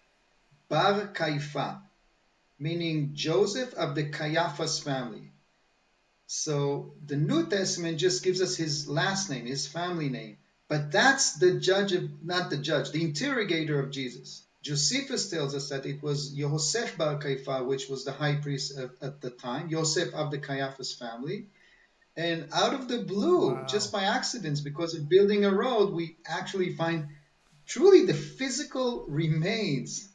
Bar 0.70 1.08
Kaifa, 1.08 1.82
meaning 2.62 3.12
Joseph 3.13 3.74
of 3.74 3.95
the 3.95 4.04
Caiaphas 4.10 4.80
family. 4.80 5.32
So 6.28 6.93
the 7.06 7.17
New 7.17 7.47
Testament 7.47 7.97
just 7.97 8.24
gives 8.24 8.39
us 8.39 8.56
his 8.56 8.88
last 8.88 9.30
name, 9.30 9.47
his 9.47 9.67
family 9.67 10.10
name. 10.10 10.38
But 10.69 10.91
that's 10.91 11.39
the 11.39 11.60
judge 11.60 11.91
of, 11.91 12.24
not 12.24 12.52
the 12.52 12.58
judge, 12.58 12.91
the 12.91 13.04
interrogator 13.04 13.80
of 13.80 13.91
Jesus. 13.91 14.43
Josephus 14.62 15.30
tells 15.30 15.56
us 15.56 15.69
that 15.69 15.88
it 15.88 16.04
was 16.04 16.36
Yosef 16.36 16.97
Bar 16.97 17.19
Kaifa, 17.19 17.65
which 17.65 17.89
was 17.89 18.06
the 18.06 18.12
high 18.12 18.36
priest 18.36 18.78
at, 18.78 18.91
at 19.02 19.21
the 19.21 19.32
time, 19.32 19.69
Yosef 19.69 20.13
of 20.13 20.30
the 20.30 20.38
Caiaphas 20.38 20.93
family. 20.93 21.47
And 22.15 22.47
out 22.54 22.76
of 22.76 22.88
the 22.88 23.00
blue, 23.00 23.56
wow. 23.56 23.65
just 23.65 23.91
by 23.91 24.04
accidents, 24.04 24.62
because 24.62 24.93
of 24.93 25.10
building 25.10 25.45
a 25.45 25.54
road, 25.54 25.93
we 25.93 26.15
actually 26.28 26.76
find 26.76 27.08
truly 27.65 28.06
the 28.06 28.13
physical 28.13 29.06
remains. 29.08 30.08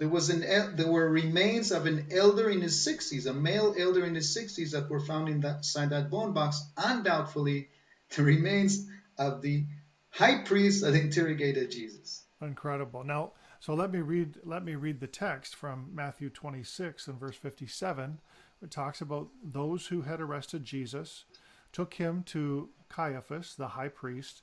There 0.00 0.08
was 0.08 0.30
an 0.30 0.40
there 0.76 0.90
were 0.90 1.10
remains 1.10 1.70
of 1.70 1.84
an 1.84 2.06
elder 2.10 2.48
in 2.48 2.62
his 2.62 2.86
60s, 2.86 3.26
a 3.26 3.34
male 3.34 3.74
elder 3.78 4.02
in 4.06 4.14
his 4.14 4.34
60s 4.34 4.70
that 4.70 4.88
were 4.88 4.98
found 4.98 5.28
inside 5.28 5.90
that 5.90 6.08
bone 6.08 6.32
box. 6.32 6.64
Undoubtedly, 6.78 7.68
the 8.16 8.22
remains 8.22 8.88
of 9.18 9.42
the 9.42 9.66
high 10.08 10.38
priest 10.42 10.80
that 10.80 10.94
interrogated 10.94 11.70
Jesus. 11.70 12.24
Incredible. 12.40 13.04
Now, 13.04 13.32
so 13.60 13.74
let 13.74 13.92
me 13.92 14.00
read 14.00 14.38
let 14.42 14.64
me 14.64 14.74
read 14.74 15.00
the 15.00 15.06
text 15.06 15.54
from 15.54 15.90
Matthew 15.94 16.30
26 16.30 17.06
and 17.06 17.20
verse 17.20 17.36
57. 17.36 18.20
It 18.62 18.70
talks 18.70 19.02
about 19.02 19.28
those 19.44 19.88
who 19.88 20.00
had 20.00 20.18
arrested 20.18 20.64
Jesus 20.64 21.26
took 21.72 21.94
him 21.94 22.22
to 22.22 22.70
Caiaphas, 22.88 23.54
the 23.54 23.68
high 23.68 23.88
priest, 23.88 24.40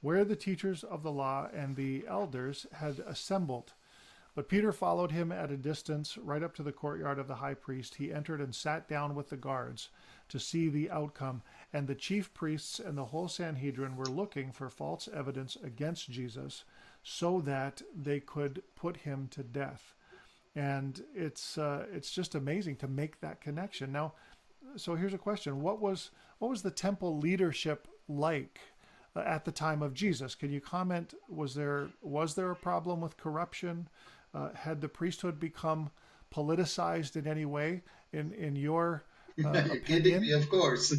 where 0.00 0.24
the 0.24 0.36
teachers 0.36 0.84
of 0.84 1.02
the 1.02 1.10
law 1.10 1.48
and 1.52 1.74
the 1.74 2.04
elders 2.08 2.66
had 2.72 3.00
assembled. 3.00 3.72
But 4.34 4.48
Peter 4.48 4.72
followed 4.72 5.12
him 5.12 5.30
at 5.30 5.52
a 5.52 5.56
distance, 5.56 6.18
right 6.18 6.42
up 6.42 6.54
to 6.56 6.64
the 6.64 6.72
courtyard 6.72 7.20
of 7.20 7.28
the 7.28 7.36
high 7.36 7.54
priest. 7.54 7.94
He 7.94 8.12
entered 8.12 8.40
and 8.40 8.54
sat 8.54 8.88
down 8.88 9.14
with 9.14 9.28
the 9.28 9.36
guards 9.36 9.90
to 10.28 10.40
see 10.40 10.68
the 10.68 10.90
outcome. 10.90 11.42
And 11.72 11.86
the 11.86 11.94
chief 11.94 12.34
priests 12.34 12.80
and 12.80 12.98
the 12.98 13.04
whole 13.06 13.28
Sanhedrin 13.28 13.96
were 13.96 14.06
looking 14.06 14.50
for 14.50 14.68
false 14.68 15.08
evidence 15.12 15.56
against 15.62 16.10
Jesus 16.10 16.64
so 17.04 17.40
that 17.42 17.82
they 17.94 18.18
could 18.18 18.62
put 18.74 18.96
him 18.98 19.28
to 19.30 19.44
death. 19.44 19.94
And 20.56 21.02
it's 21.14 21.58
uh, 21.58 21.86
it's 21.92 22.10
just 22.10 22.34
amazing 22.34 22.76
to 22.76 22.88
make 22.88 23.20
that 23.20 23.40
connection. 23.40 23.92
Now, 23.92 24.14
so 24.76 24.94
here's 24.94 25.14
a 25.14 25.18
question: 25.18 25.62
What 25.62 25.80
was 25.80 26.10
what 26.38 26.50
was 26.50 26.62
the 26.62 26.70
temple 26.70 27.18
leadership 27.18 27.88
like 28.08 28.60
uh, 29.16 29.20
at 29.20 29.44
the 29.44 29.52
time 29.52 29.82
of 29.82 29.94
Jesus? 29.94 30.34
Can 30.34 30.52
you 30.52 30.60
comment? 30.60 31.14
Was 31.28 31.54
there 31.54 31.88
was 32.02 32.34
there 32.34 32.52
a 32.52 32.56
problem 32.56 33.00
with 33.00 33.16
corruption? 33.16 33.88
Uh, 34.34 34.48
had 34.54 34.80
the 34.80 34.88
priesthood 34.88 35.38
become 35.38 35.90
politicized 36.34 37.16
in 37.16 37.26
any 37.26 37.44
way? 37.44 37.82
In 38.12 38.32
in 38.32 38.56
your 38.56 39.04
uh, 39.44 39.62
You're 39.66 39.76
kidding 39.76 40.20
me, 40.20 40.32
of 40.32 40.48
course. 40.48 40.94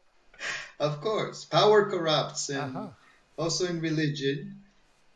of 0.80 1.00
course, 1.00 1.44
power 1.44 1.90
corrupts, 1.90 2.48
and 2.48 2.76
uh-huh. 2.76 2.88
also 3.36 3.66
in 3.66 3.80
religion. 3.80 4.58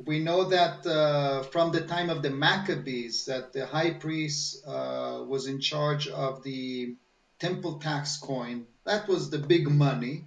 We 0.04 0.18
know 0.18 0.44
that 0.44 0.86
uh, 0.86 1.42
from 1.44 1.72
the 1.72 1.80
time 1.80 2.10
of 2.10 2.22
the 2.22 2.30
Maccabees, 2.30 3.24
that 3.26 3.54
the 3.54 3.64
high 3.64 3.94
priest 3.94 4.66
uh, 4.66 5.24
was 5.26 5.46
in 5.46 5.58
charge 5.58 6.06
of 6.06 6.42
the 6.42 6.96
temple 7.38 7.78
tax 7.78 8.18
coin. 8.18 8.66
That 8.84 9.08
was 9.08 9.30
the 9.30 9.38
big 9.38 9.68
money. 9.68 10.26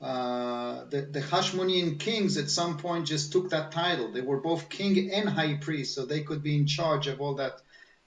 Uh, 0.00 0.84
the, 0.90 1.02
the 1.02 1.20
Hashmonean 1.20 1.98
kings 1.98 2.36
at 2.36 2.50
some 2.50 2.76
point 2.76 3.06
just 3.06 3.32
took 3.32 3.50
that 3.50 3.72
title. 3.72 4.12
They 4.12 4.20
were 4.20 4.40
both 4.40 4.68
king 4.68 5.10
and 5.10 5.28
high 5.28 5.54
priest, 5.54 5.94
so 5.94 6.04
they 6.04 6.22
could 6.22 6.42
be 6.42 6.56
in 6.56 6.66
charge 6.66 7.06
of 7.06 7.20
all 7.20 7.34
that 7.36 7.62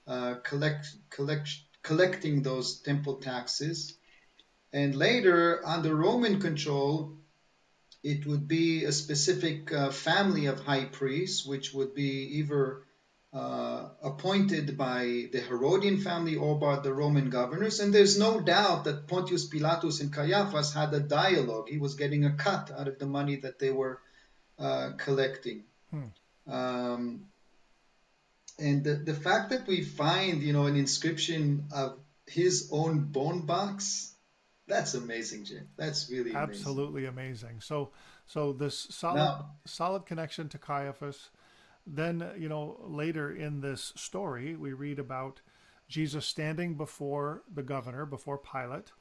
uh, 0.06 0.34
collect, 0.44 0.86
collect, 1.10 1.50
collecting 1.82 2.42
those 2.42 2.80
temple 2.80 3.16
taxes. 3.16 3.94
And 4.72 4.94
later, 4.94 5.66
under 5.66 5.96
Roman 5.96 6.40
control, 6.40 7.16
it 8.04 8.24
would 8.26 8.46
be 8.46 8.84
a 8.84 8.92
specific 8.92 9.72
uh, 9.72 9.90
family 9.90 10.46
of 10.46 10.60
high 10.60 10.84
priests, 10.84 11.44
which 11.44 11.74
would 11.74 11.92
be 11.94 12.38
either 12.38 12.84
uh, 13.32 13.88
appointed 14.02 14.76
by 14.76 15.28
the 15.32 15.40
Herodian 15.40 16.00
family 16.00 16.36
or 16.36 16.58
by 16.58 16.80
the 16.80 16.92
Roman 16.92 17.30
governors. 17.30 17.78
And 17.78 17.94
there's 17.94 18.18
no 18.18 18.40
doubt 18.40 18.84
that 18.84 19.06
Pontius 19.06 19.46
Pilatus 19.46 20.00
and 20.00 20.12
Caiaphas 20.12 20.74
had 20.74 20.92
a 20.94 21.00
dialogue. 21.00 21.68
He 21.68 21.78
was 21.78 21.94
getting 21.94 22.24
a 22.24 22.32
cut 22.32 22.70
out 22.76 22.88
of 22.88 22.98
the 22.98 23.06
money 23.06 23.36
that 23.36 23.58
they 23.58 23.70
were 23.70 24.00
uh, 24.58 24.90
collecting. 24.98 25.64
Hmm. 25.90 26.52
Um, 26.52 27.26
and 28.58 28.84
the, 28.84 28.94
the 28.94 29.14
fact 29.14 29.50
that 29.50 29.66
we 29.66 29.82
find, 29.82 30.42
you 30.42 30.52
know, 30.52 30.66
an 30.66 30.76
inscription 30.76 31.66
of 31.72 31.98
his 32.26 32.68
own 32.72 33.06
bone 33.12 33.46
box, 33.46 34.14
that's 34.66 34.94
amazing, 34.94 35.44
Jim. 35.44 35.68
That's 35.76 36.10
really 36.10 36.30
amazing. 36.30 36.50
absolutely 36.50 37.06
amazing. 37.06 37.60
So, 37.60 37.90
so 38.26 38.52
this 38.52 38.88
solid, 38.90 39.16
now, 39.16 39.50
solid 39.66 40.04
connection 40.04 40.48
to 40.50 40.58
Caiaphas. 40.58 41.30
Then, 41.92 42.30
you 42.38 42.48
know, 42.48 42.76
later 42.84 43.34
in 43.34 43.60
this 43.60 43.92
story, 43.96 44.54
we 44.54 44.72
read 44.72 44.98
about 44.98 45.40
Jesus 45.88 46.24
standing 46.24 46.74
before 46.74 47.42
the 47.52 47.64
governor, 47.64 48.06
before 48.06 48.38
Pilate, 48.38 48.92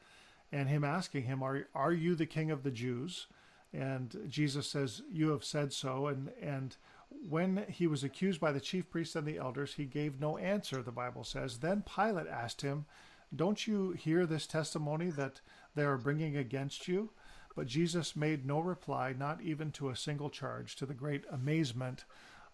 and 0.51 0.67
him 0.67 0.83
asking 0.83 1.23
him, 1.23 1.43
"Are 1.43 1.67
are 1.75 1.93
you 1.93 2.15
the 2.15 2.25
king 2.25 2.49
of 2.49 2.63
the 2.63 2.71
Jews?" 2.71 3.27
And 3.71 4.25
Jesus 4.27 4.67
says, 4.67 5.03
"You 5.11 5.29
have 5.29 5.43
said 5.43 5.71
so." 5.71 6.07
And 6.07 6.29
and 6.41 6.75
when 7.27 7.65
he 7.67 7.87
was 7.87 8.03
accused 8.03 8.39
by 8.39 8.51
the 8.51 8.59
chief 8.59 8.89
priests 8.89 9.15
and 9.15 9.27
the 9.27 9.37
elders, 9.37 9.73
he 9.73 9.85
gave 9.85 10.19
no 10.19 10.37
answer, 10.37 10.81
the 10.81 10.91
Bible 10.91 11.23
says. 11.23 11.59
Then 11.59 11.83
Pilate 11.83 12.27
asked 12.27 12.61
him, 12.61 12.85
Don't 13.35 13.67
you 13.67 13.91
hear 13.91 14.25
this 14.25 14.47
testimony 14.47 15.09
that 15.11 15.41
they 15.75 15.83
are 15.83 15.97
bringing 15.97 16.37
against 16.37 16.87
you? 16.87 17.09
But 17.55 17.67
Jesus 17.67 18.15
made 18.15 18.45
no 18.45 18.59
reply, 18.59 19.13
not 19.17 19.41
even 19.41 19.71
to 19.73 19.89
a 19.89 19.95
single 19.95 20.29
charge, 20.29 20.75
to 20.77 20.85
the 20.85 20.93
great 20.93 21.25
amazement 21.31 22.05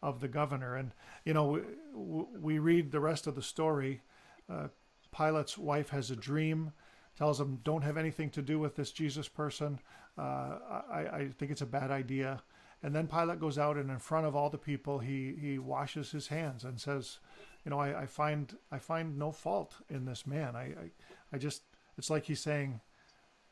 of 0.06 0.22
the 0.22 0.28
governor. 0.28 0.76
And, 0.76 0.92
you 1.26 1.34
know, 1.34 1.62
we, 1.94 2.24
we 2.40 2.60
read 2.60 2.92
the 2.92 3.00
rest 3.00 3.28
of 3.28 3.36
the 3.36 3.42
story. 3.42 4.02
Uh, 4.50 4.68
Pilate's 5.12 5.58
wife 5.58 5.90
has 5.90 6.12
a 6.12 6.16
dream, 6.16 6.72
tells 7.18 7.40
him, 7.40 7.60
Don't 7.64 7.82
have 7.82 7.98
anything 7.98 8.30
to 8.32 8.42
do 8.42 8.60
with 8.60 8.76
this 8.76 8.92
Jesus 8.92 9.28
person. 9.28 9.80
Uh, 10.18 10.60
I, 10.92 11.08
I 11.12 11.30
think 11.38 11.52
it's 11.52 11.62
a 11.62 11.66
bad 11.66 11.92
idea. 11.92 12.44
And 12.84 12.94
then 12.94 13.08
Pilate 13.08 13.40
goes 13.40 13.58
out 13.58 13.78
and 13.78 13.90
in 13.90 13.98
front 13.98 14.28
of 14.28 14.36
all 14.36 14.50
the 14.50 14.60
people, 14.60 15.00
he, 15.00 15.34
he 15.40 15.58
washes 15.58 16.12
his 16.12 16.28
hands 16.28 16.64
and 16.64 16.80
says, 16.80 17.20
you 17.66 17.72
know, 17.72 17.80
I, 17.80 18.02
I 18.02 18.06
find 18.06 18.56
I 18.72 18.78
find 18.78 19.18
no 19.18 19.32
fault 19.32 19.74
in 19.90 20.06
this 20.06 20.28
man. 20.28 20.56
I, 20.56 20.62
I, 20.64 20.92
I 21.34 21.38
just 21.40 21.64
it's 21.98 22.12
like 22.12 22.26
he's 22.26 22.42
saying, 22.42 22.80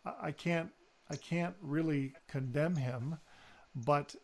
I, 0.06 0.28
I 0.28 0.32
can't 0.32 0.70
I 1.10 1.16
can't 1.16 1.56
really 1.62 2.14
condemn 2.28 2.76
him, 2.76 3.18
but 3.76 4.16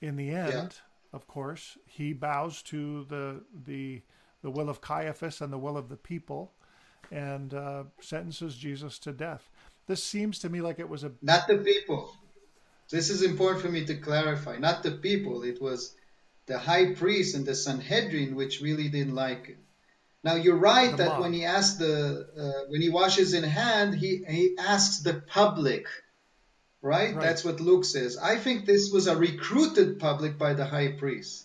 in 0.00 0.16
the 0.16 0.30
end, 0.30 0.52
yeah. 0.52 0.68
Of 1.16 1.26
course, 1.26 1.78
he 1.86 2.12
bows 2.12 2.62
to 2.64 3.04
the 3.04 3.40
the 3.64 4.02
the 4.42 4.50
will 4.50 4.68
of 4.68 4.80
Caiaphas 4.80 5.40
and 5.40 5.52
the 5.52 5.58
will 5.58 5.76
of 5.76 5.88
the 5.88 5.96
people, 5.96 6.52
and 7.10 7.54
uh, 7.54 7.84
sentences 8.00 8.54
Jesus 8.54 8.98
to 9.00 9.12
death. 9.12 9.48
This 9.86 10.04
seems 10.04 10.38
to 10.40 10.48
me 10.48 10.60
like 10.60 10.78
it 10.78 10.88
was 10.88 11.04
a 11.04 11.12
not 11.22 11.48
the 11.48 11.58
people. 11.58 12.14
This 12.90 13.10
is 13.10 13.22
important 13.22 13.62
for 13.62 13.70
me 13.70 13.84
to 13.86 13.96
clarify. 13.96 14.58
Not 14.58 14.82
the 14.82 14.92
people, 14.92 15.42
it 15.42 15.60
was 15.60 15.96
the 16.46 16.58
high 16.58 16.94
priest 16.94 17.34
and 17.34 17.44
the 17.44 17.54
Sanhedrin 17.54 18.36
which 18.36 18.60
really 18.60 18.88
didn't 18.88 19.14
like 19.14 19.48
it. 19.48 19.58
Now 20.22 20.34
you're 20.34 20.56
right 20.74 20.96
that 20.96 21.20
when 21.20 21.32
he 21.32 21.44
asks 21.44 21.78
the 21.78 22.28
uh, 22.42 22.70
when 22.70 22.82
he 22.82 22.90
washes 22.90 23.32
in 23.32 23.44
hand, 23.44 23.94
he 23.94 24.24
he 24.28 24.56
asks 24.58 24.98
the 24.98 25.14
public, 25.14 25.86
right? 26.86 27.14
right? 27.14 27.22
That's 27.22 27.44
what 27.44 27.60
Luke 27.60 27.84
says. 27.84 28.16
I 28.16 28.36
think 28.36 28.64
this 28.64 28.90
was 28.92 29.08
a 29.08 29.16
recruited 29.16 29.98
public 29.98 30.38
by 30.38 30.54
the 30.54 30.64
high 30.64 30.92
priest. 30.92 31.44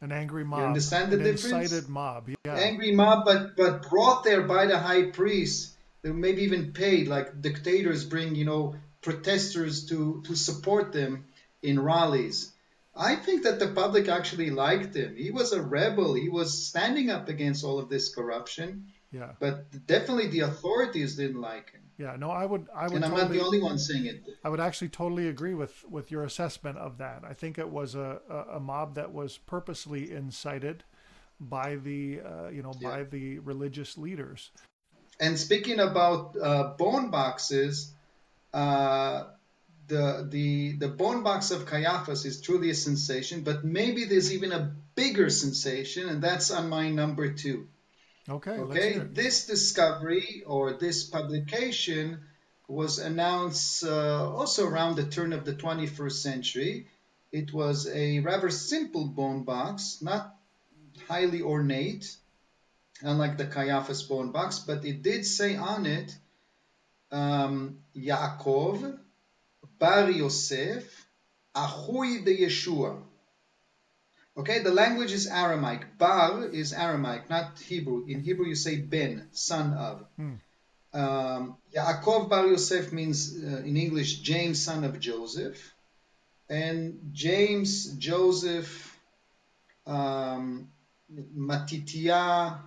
An 0.00 0.12
angry 0.12 0.44
mob. 0.44 0.60
You 0.60 0.66
understand 0.66 1.12
the 1.12 1.18
An 1.18 1.24
difference? 1.24 1.70
Incited 1.72 1.88
mob. 1.88 2.28
Yeah. 2.44 2.54
Angry 2.54 2.92
mob, 2.92 3.24
but 3.24 3.56
but 3.56 3.88
brought 3.88 4.24
there 4.24 4.42
by 4.42 4.66
the 4.66 4.78
high 4.78 5.10
priest. 5.10 5.72
They 6.02 6.10
maybe 6.10 6.42
even 6.42 6.72
paid, 6.72 7.08
like 7.08 7.40
dictators 7.40 8.04
bring, 8.04 8.34
you 8.34 8.46
know, 8.46 8.74
protesters 9.02 9.86
to, 9.86 10.22
to 10.26 10.34
support 10.34 10.92
them 10.92 11.26
in 11.62 11.78
rallies. 11.78 12.52
I 12.96 13.16
think 13.16 13.44
that 13.44 13.58
the 13.58 13.68
public 13.68 14.08
actually 14.08 14.50
liked 14.50 14.94
him. 14.96 15.16
He 15.16 15.30
was 15.30 15.52
a 15.52 15.62
rebel. 15.62 16.14
He 16.14 16.28
was 16.28 16.66
standing 16.66 17.10
up 17.10 17.28
against 17.28 17.64
all 17.64 17.78
of 17.78 17.88
this 17.88 18.14
corruption. 18.14 18.86
Yeah. 19.12 19.32
But 19.40 19.86
definitely 19.86 20.28
the 20.28 20.40
authorities 20.40 21.16
didn't 21.16 21.40
like 21.40 21.72
him. 21.72 21.80
Yeah, 21.98 22.16
no, 22.16 22.30
I 22.30 22.46
would, 22.46 22.68
I 22.74 22.84
would. 22.84 22.94
And 22.94 23.04
I'm 23.04 23.10
totally, 23.10 23.28
not 23.28 23.32
the 23.32 23.44
only 23.44 23.60
one 23.60 23.78
saying 23.78 24.06
it. 24.06 24.22
I 24.44 24.48
would 24.48 24.60
actually 24.60 24.88
totally 24.88 25.28
agree 25.28 25.54
with 25.54 25.84
with 25.90 26.10
your 26.10 26.24
assessment 26.24 26.78
of 26.78 26.98
that. 26.98 27.24
I 27.28 27.34
think 27.34 27.58
it 27.58 27.68
was 27.68 27.94
a 27.94 28.20
a, 28.30 28.56
a 28.56 28.60
mob 28.60 28.94
that 28.94 29.12
was 29.12 29.36
purposely 29.36 30.12
incited 30.12 30.84
by 31.40 31.76
the 31.76 32.20
uh, 32.20 32.48
you 32.48 32.62
know 32.62 32.72
by 32.82 32.98
yeah. 32.98 33.04
the 33.10 33.38
religious 33.40 33.98
leaders. 33.98 34.50
And 35.18 35.38
speaking 35.38 35.80
about 35.80 36.36
uh, 36.40 36.74
bone 36.78 37.10
boxes, 37.10 37.92
uh, 38.54 39.24
the 39.88 40.26
the 40.30 40.76
the 40.78 40.88
bone 40.88 41.22
box 41.22 41.50
of 41.50 41.66
Caiaphas 41.66 42.24
is 42.24 42.40
truly 42.40 42.70
a 42.70 42.74
sensation, 42.74 43.42
but 43.42 43.64
maybe 43.64 44.06
there's 44.06 44.32
even 44.32 44.52
a 44.52 44.72
bigger 44.94 45.28
sensation, 45.28 46.08
and 46.08 46.22
that's 46.22 46.50
on 46.50 46.68
my 46.70 46.88
number 46.88 47.32
two. 47.32 47.68
Okay. 48.28 48.50
Okay. 48.52 48.98
This 48.98 49.46
discovery 49.46 50.42
or 50.46 50.74
this 50.74 51.04
publication 51.04 52.20
was 52.68 52.98
announced 52.98 53.82
uh, 53.84 54.30
also 54.32 54.66
around 54.66 54.96
the 54.96 55.06
turn 55.06 55.32
of 55.32 55.44
the 55.44 55.54
21st 55.54 56.12
century. 56.12 56.86
It 57.32 57.52
was 57.52 57.88
a 57.88 58.20
rather 58.20 58.50
simple 58.50 59.06
bone 59.06 59.44
box, 59.44 59.98
not 60.00 60.36
highly 61.08 61.42
ornate, 61.42 62.16
unlike 63.02 63.38
the 63.38 63.46
Caiaphas 63.46 64.02
bone 64.04 64.30
box, 64.30 64.60
but 64.60 64.84
it 64.84 65.02
did 65.02 65.24
say 65.24 65.56
on 65.56 65.86
it 65.86 66.16
um, 67.10 67.78
Yaakov, 67.96 68.98
Bar 69.78 70.10
Yosef, 70.10 71.06
Ahui 71.54 72.24
de 72.24 72.36
Yeshua. 72.38 73.02
Okay, 74.40 74.60
the 74.60 74.72
language 74.72 75.12
is 75.12 75.26
Aramaic. 75.26 75.98
Bar 75.98 76.46
is 76.46 76.72
Aramaic, 76.72 77.28
not 77.28 77.58
Hebrew. 77.58 78.06
In 78.06 78.20
Hebrew, 78.20 78.46
you 78.46 78.54
say 78.54 78.78
Ben, 78.78 79.28
son 79.32 79.74
of. 79.74 80.06
Hmm. 80.16 80.34
Um, 80.94 81.58
Yaakov 81.76 82.30
Bar 82.30 82.46
Yosef 82.46 82.90
means 82.90 83.36
uh, 83.36 83.58
in 83.58 83.76
English 83.76 84.20
James, 84.20 84.62
son 84.62 84.84
of 84.84 84.98
Joseph. 84.98 85.74
And 86.48 87.10
James, 87.12 87.92
Joseph, 87.98 88.98
um, 89.86 90.70
Matitya, 91.36 92.60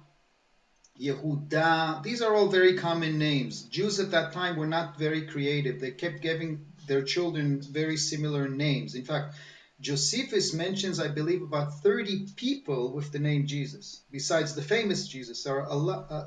Yehuda, 1.02 2.04
these 2.04 2.22
are 2.22 2.36
all 2.36 2.50
very 2.50 2.78
common 2.78 3.18
names. 3.18 3.64
Jews 3.64 4.00
at 4.00 4.12
that 4.12 4.32
time 4.32 4.58
were 4.58 4.68
not 4.68 5.00
very 5.00 5.26
creative. 5.26 5.82
They 5.82 5.90
kept 5.90 6.22
giving 6.22 6.68
their 6.86 7.02
children 7.02 7.64
very 7.64 7.98
similar 7.98 8.48
names. 8.48 8.94
In 8.94 9.06
fact, 9.06 9.34
Josephus 9.84 10.54
mentions, 10.54 11.00
I 11.00 11.10
believe, 11.10 11.42
about 11.42 11.82
30 11.82 12.28
people 12.38 12.94
with 12.94 13.12
the 13.12 13.20
name 13.20 13.48
Jesus, 13.48 14.02
besides 14.10 14.56
the 14.56 14.62
famous 14.62 15.08
Jesus. 15.08 15.44
There 15.44 15.58
are 15.58 15.70
a 15.70 15.76
lot, 15.76 16.08
uh, 16.10 16.26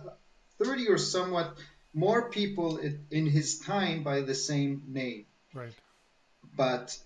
30 0.62 0.88
or 0.90 0.98
somewhat 0.98 1.56
more 1.94 2.30
people 2.30 2.78
in 3.10 3.26
his 3.26 3.58
time 3.58 4.02
by 4.02 4.20
the 4.20 4.34
same 4.34 4.82
name. 4.88 5.24
Right. 5.54 5.72
But 6.54 6.96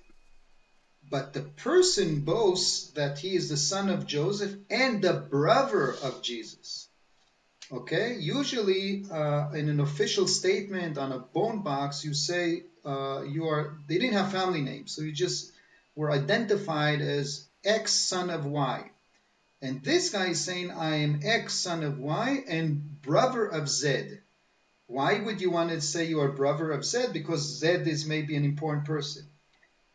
but 1.09 1.33
the 1.33 1.43
person 1.43 2.21
boasts 2.21 2.91
that 2.93 3.19
he 3.19 3.35
is 3.35 3.49
the 3.49 3.57
son 3.57 3.89
of 3.89 4.07
Joseph 4.07 4.55
and 4.69 5.03
the 5.03 5.15
brother 5.15 5.95
of 6.03 6.23
Jesus. 6.23 6.89
Okay, 7.73 8.17
usually 8.19 9.05
uh, 9.11 9.51
in 9.51 9.69
an 9.69 9.81
official 9.81 10.27
statement 10.27 10.99
on 10.99 11.13
a 11.13 11.19
bone 11.19 11.63
box, 11.63 12.05
you 12.05 12.15
say 12.15 12.65
uh, 12.85 13.23
you 13.23 13.47
are. 13.47 13.79
They 13.89 13.99
didn't 13.99 14.15
have 14.15 14.33
family 14.33 14.63
names, 14.63 14.93
so 14.95 15.03
you 15.03 15.13
just 15.13 15.53
were 16.01 16.11
identified 16.11 17.03
as 17.03 17.47
X 17.63 17.93
son 17.93 18.31
of 18.31 18.47
Y. 18.47 18.91
And 19.61 19.85
this 19.85 20.09
guy 20.09 20.29
is 20.29 20.43
saying, 20.43 20.71
I 20.71 21.01
am 21.01 21.21
X 21.23 21.53
son 21.53 21.83
of 21.83 21.99
Y 21.99 22.43
and 22.49 23.03
brother 23.03 23.45
of 23.45 23.69
Z. 23.69 24.17
Why 24.87 25.21
would 25.21 25.43
you 25.43 25.51
want 25.51 25.69
to 25.69 25.83
say 25.83 26.07
you 26.07 26.21
are 26.21 26.33
brother 26.33 26.71
of 26.71 26.87
Z? 26.87 27.09
Because 27.13 27.59
Z 27.61 27.67
is 27.85 28.07
maybe 28.07 28.35
an 28.35 28.47
important 28.47 28.87
person. 28.87 29.27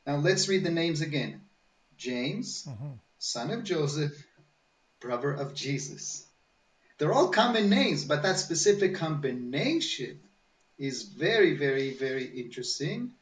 Now 0.05 0.17
let's 0.17 0.47
read 0.47 0.63
the 0.63 0.69
names 0.69 1.01
again 1.01 1.41
James, 1.97 2.67
mm-hmm. 2.69 2.91
son 3.17 3.49
of 3.49 3.63
Joseph, 3.63 4.13
brother 4.99 5.33
of 5.33 5.55
Jesus. 5.55 6.23
They're 6.99 7.13
all 7.13 7.29
common 7.29 7.67
names, 7.71 8.05
but 8.05 8.21
that 8.21 8.37
specific 8.37 8.93
combination 8.93 10.19
is 10.77 11.01
very, 11.01 11.57
very, 11.57 11.97
very 11.97 12.25
interesting. 12.25 13.13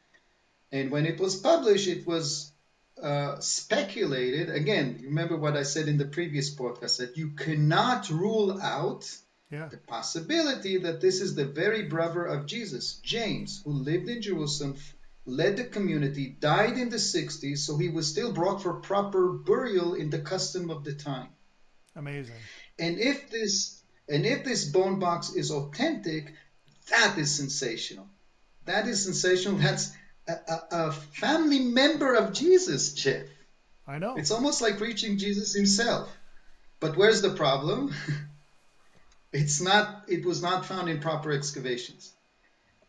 And 0.73 0.91
when 0.91 1.05
it 1.05 1.17
was 1.17 1.37
published, 1.37 1.87
it 1.87 2.05
was 2.05 2.52
uh, 3.01 3.39
speculated. 3.39 4.49
Again, 4.49 5.01
remember 5.03 5.37
what 5.37 5.57
I 5.57 5.63
said 5.63 5.87
in 5.87 5.97
the 5.97 6.05
previous 6.05 6.55
podcast 6.55 6.97
that 6.97 7.17
you 7.17 7.31
cannot 7.31 8.09
rule 8.09 8.61
out 8.61 9.09
yeah. 9.49 9.67
the 9.67 9.77
possibility 9.77 10.77
that 10.79 11.01
this 11.01 11.21
is 11.21 11.35
the 11.35 11.45
very 11.45 11.83
brother 11.83 12.25
of 12.25 12.45
Jesus, 12.45 12.99
James, 13.03 13.61
who 13.63 13.71
lived 13.71 14.09
in 14.09 14.21
Jerusalem, 14.21 14.75
led 15.25 15.57
the 15.57 15.63
community, 15.63 16.35
died 16.39 16.77
in 16.77 16.89
the 16.89 16.97
60s, 16.97 17.59
so 17.59 17.77
he 17.77 17.89
was 17.89 18.09
still 18.09 18.31
brought 18.31 18.61
for 18.61 18.73
proper 18.75 19.31
burial 19.31 19.93
in 19.93 20.09
the 20.09 20.19
custom 20.19 20.69
of 20.69 20.83
the 20.83 20.93
time. 20.93 21.29
Amazing. 21.95 22.35
And 22.79 22.99
if 22.99 23.29
this 23.29 23.79
and 24.09 24.25
if 24.25 24.43
this 24.43 24.65
bone 24.65 24.99
box 24.99 25.33
is 25.33 25.51
authentic, 25.51 26.33
that 26.89 27.17
is 27.17 27.33
sensational. 27.35 28.09
That 28.65 28.87
is 28.87 29.03
sensational. 29.03 29.57
That's 29.59 29.93
a, 30.27 30.59
a, 30.71 30.91
family 30.91 31.59
member 31.59 32.13
of 32.13 32.33
Jesus, 32.33 32.93
Jeff. 32.93 33.27
I 33.87 33.99
know. 33.99 34.15
It's 34.15 34.31
almost 34.31 34.61
like 34.61 34.79
reaching 34.79 35.17
Jesus 35.17 35.53
himself. 35.53 36.09
But 36.79 36.95
where's 36.95 37.21
the 37.21 37.31
problem? 37.31 37.93
it's 39.33 39.61
not. 39.61 40.03
It 40.07 40.25
was 40.25 40.41
not 40.41 40.65
found 40.65 40.89
in 40.89 40.99
proper 40.99 41.31
excavations. 41.31 42.13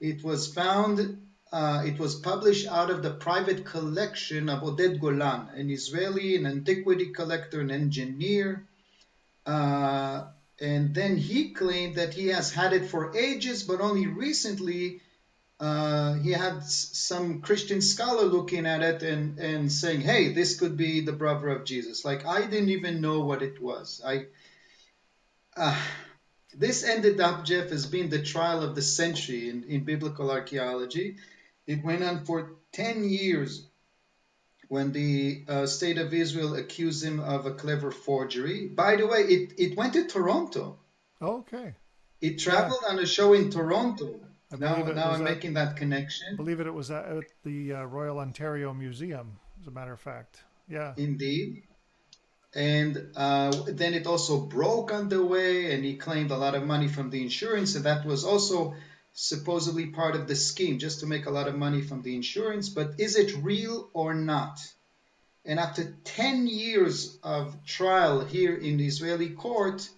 It 0.00 0.22
was 0.22 0.52
found. 0.52 1.20
Uh, 1.52 1.84
it 1.86 1.98
was 2.00 2.16
published 2.16 2.66
out 2.66 2.90
of 2.90 3.02
the 3.02 3.12
private 3.12 3.64
collection 3.64 4.48
of 4.48 4.62
Oded 4.62 5.00
Golan, 5.00 5.48
an 5.54 5.70
Israeli, 5.70 6.36
an 6.36 6.46
antiquity 6.46 7.12
collector, 7.12 7.60
an 7.60 7.70
engineer, 7.70 8.66
uh, 9.46 10.24
and 10.60 10.94
then 10.94 11.16
he 11.16 11.50
claimed 11.50 11.96
that 11.96 12.14
he 12.14 12.28
has 12.28 12.52
had 12.52 12.72
it 12.72 12.86
for 12.86 13.16
ages, 13.16 13.62
but 13.62 13.80
only 13.80 14.06
recently 14.06 15.00
uh, 15.60 16.14
he 16.14 16.32
had 16.32 16.62
some 16.64 17.40
Christian 17.40 17.80
scholar 17.80 18.24
looking 18.24 18.66
at 18.66 18.82
it 18.82 19.02
and, 19.02 19.38
and 19.38 19.70
saying, 19.70 20.00
hey, 20.00 20.32
this 20.32 20.58
could 20.58 20.76
be 20.76 21.00
the 21.00 21.12
brother 21.12 21.48
of 21.48 21.64
Jesus. 21.64 22.04
Like, 22.04 22.26
I 22.26 22.46
didn't 22.46 22.70
even 22.70 23.00
know 23.00 23.20
what 23.20 23.42
it 23.42 23.62
was. 23.62 24.02
I. 24.04 24.26
Uh, 25.56 25.80
this 26.56 26.84
ended 26.84 27.20
up, 27.20 27.44
Jeff, 27.44 27.70
as 27.72 27.86
being 27.86 28.10
the 28.10 28.22
trial 28.22 28.62
of 28.62 28.74
the 28.74 28.82
century 28.82 29.48
in, 29.48 29.64
in 29.64 29.84
biblical 29.84 30.30
archaeology. 30.30 31.16
It 31.66 31.84
went 31.84 32.02
on 32.04 32.24
for 32.24 32.52
10 32.72 33.04
years 33.04 33.66
when 34.68 34.92
the 34.92 35.44
uh, 35.48 35.66
state 35.66 35.98
of 35.98 36.12
Israel 36.12 36.54
accused 36.56 37.04
him 37.04 37.20
of 37.20 37.46
a 37.46 37.54
clever 37.54 37.90
forgery. 37.90 38.66
By 38.66 38.96
the 38.96 39.06
way, 39.06 39.20
it, 39.20 39.52
it 39.58 39.76
went 39.76 39.94
to 39.94 40.06
Toronto. 40.06 40.78
Okay. 41.20 41.74
It 42.20 42.38
traveled 42.38 42.80
yeah. 42.82 42.94
on 42.94 42.98
a 42.98 43.06
show 43.06 43.32
in 43.32 43.50
Toronto. 43.50 44.20
I 44.52 44.56
now, 44.56 44.76
now 44.76 45.10
I'm 45.10 45.26
at, 45.26 45.34
making 45.34 45.54
that 45.54 45.76
connection. 45.76 46.28
I 46.32 46.36
believe 46.36 46.60
it, 46.60 46.66
it 46.66 46.74
was 46.74 46.90
at 46.90 47.24
the 47.44 47.74
uh, 47.74 47.82
Royal 47.84 48.18
Ontario 48.18 48.72
Museum, 48.72 49.38
as 49.60 49.66
a 49.66 49.70
matter 49.70 49.92
of 49.92 50.00
fact. 50.00 50.42
Yeah. 50.68 50.94
Indeed. 50.96 51.64
And 52.54 53.08
uh, 53.16 53.52
then 53.66 53.94
it 53.94 54.06
also 54.06 54.40
broke 54.40 54.92
on 54.92 55.08
the 55.08 55.24
way, 55.24 55.74
and 55.74 55.84
he 55.84 55.96
claimed 55.96 56.30
a 56.30 56.36
lot 56.36 56.54
of 56.54 56.64
money 56.64 56.88
from 56.88 57.10
the 57.10 57.20
insurance, 57.20 57.74
and 57.74 57.84
that 57.84 58.04
was 58.04 58.24
also 58.24 58.74
supposedly 59.14 59.86
part 59.86 60.16
of 60.16 60.28
the 60.28 60.36
scheme 60.36 60.78
just 60.78 61.00
to 61.00 61.06
make 61.06 61.26
a 61.26 61.30
lot 61.30 61.48
of 61.48 61.56
money 61.56 61.80
from 61.80 62.02
the 62.02 62.14
insurance, 62.14 62.68
but 62.68 62.94
is 62.98 63.16
it 63.16 63.34
real 63.42 63.88
or 63.92 64.12
not? 64.12 64.60
And 65.44 65.60
after 65.60 65.94
10 66.04 66.46
years 66.46 67.18
of 67.22 67.64
trial 67.64 68.24
here 68.24 68.54
in 68.54 68.76
the 68.76 68.86
Israeli 68.86 69.30
court, 69.30 69.88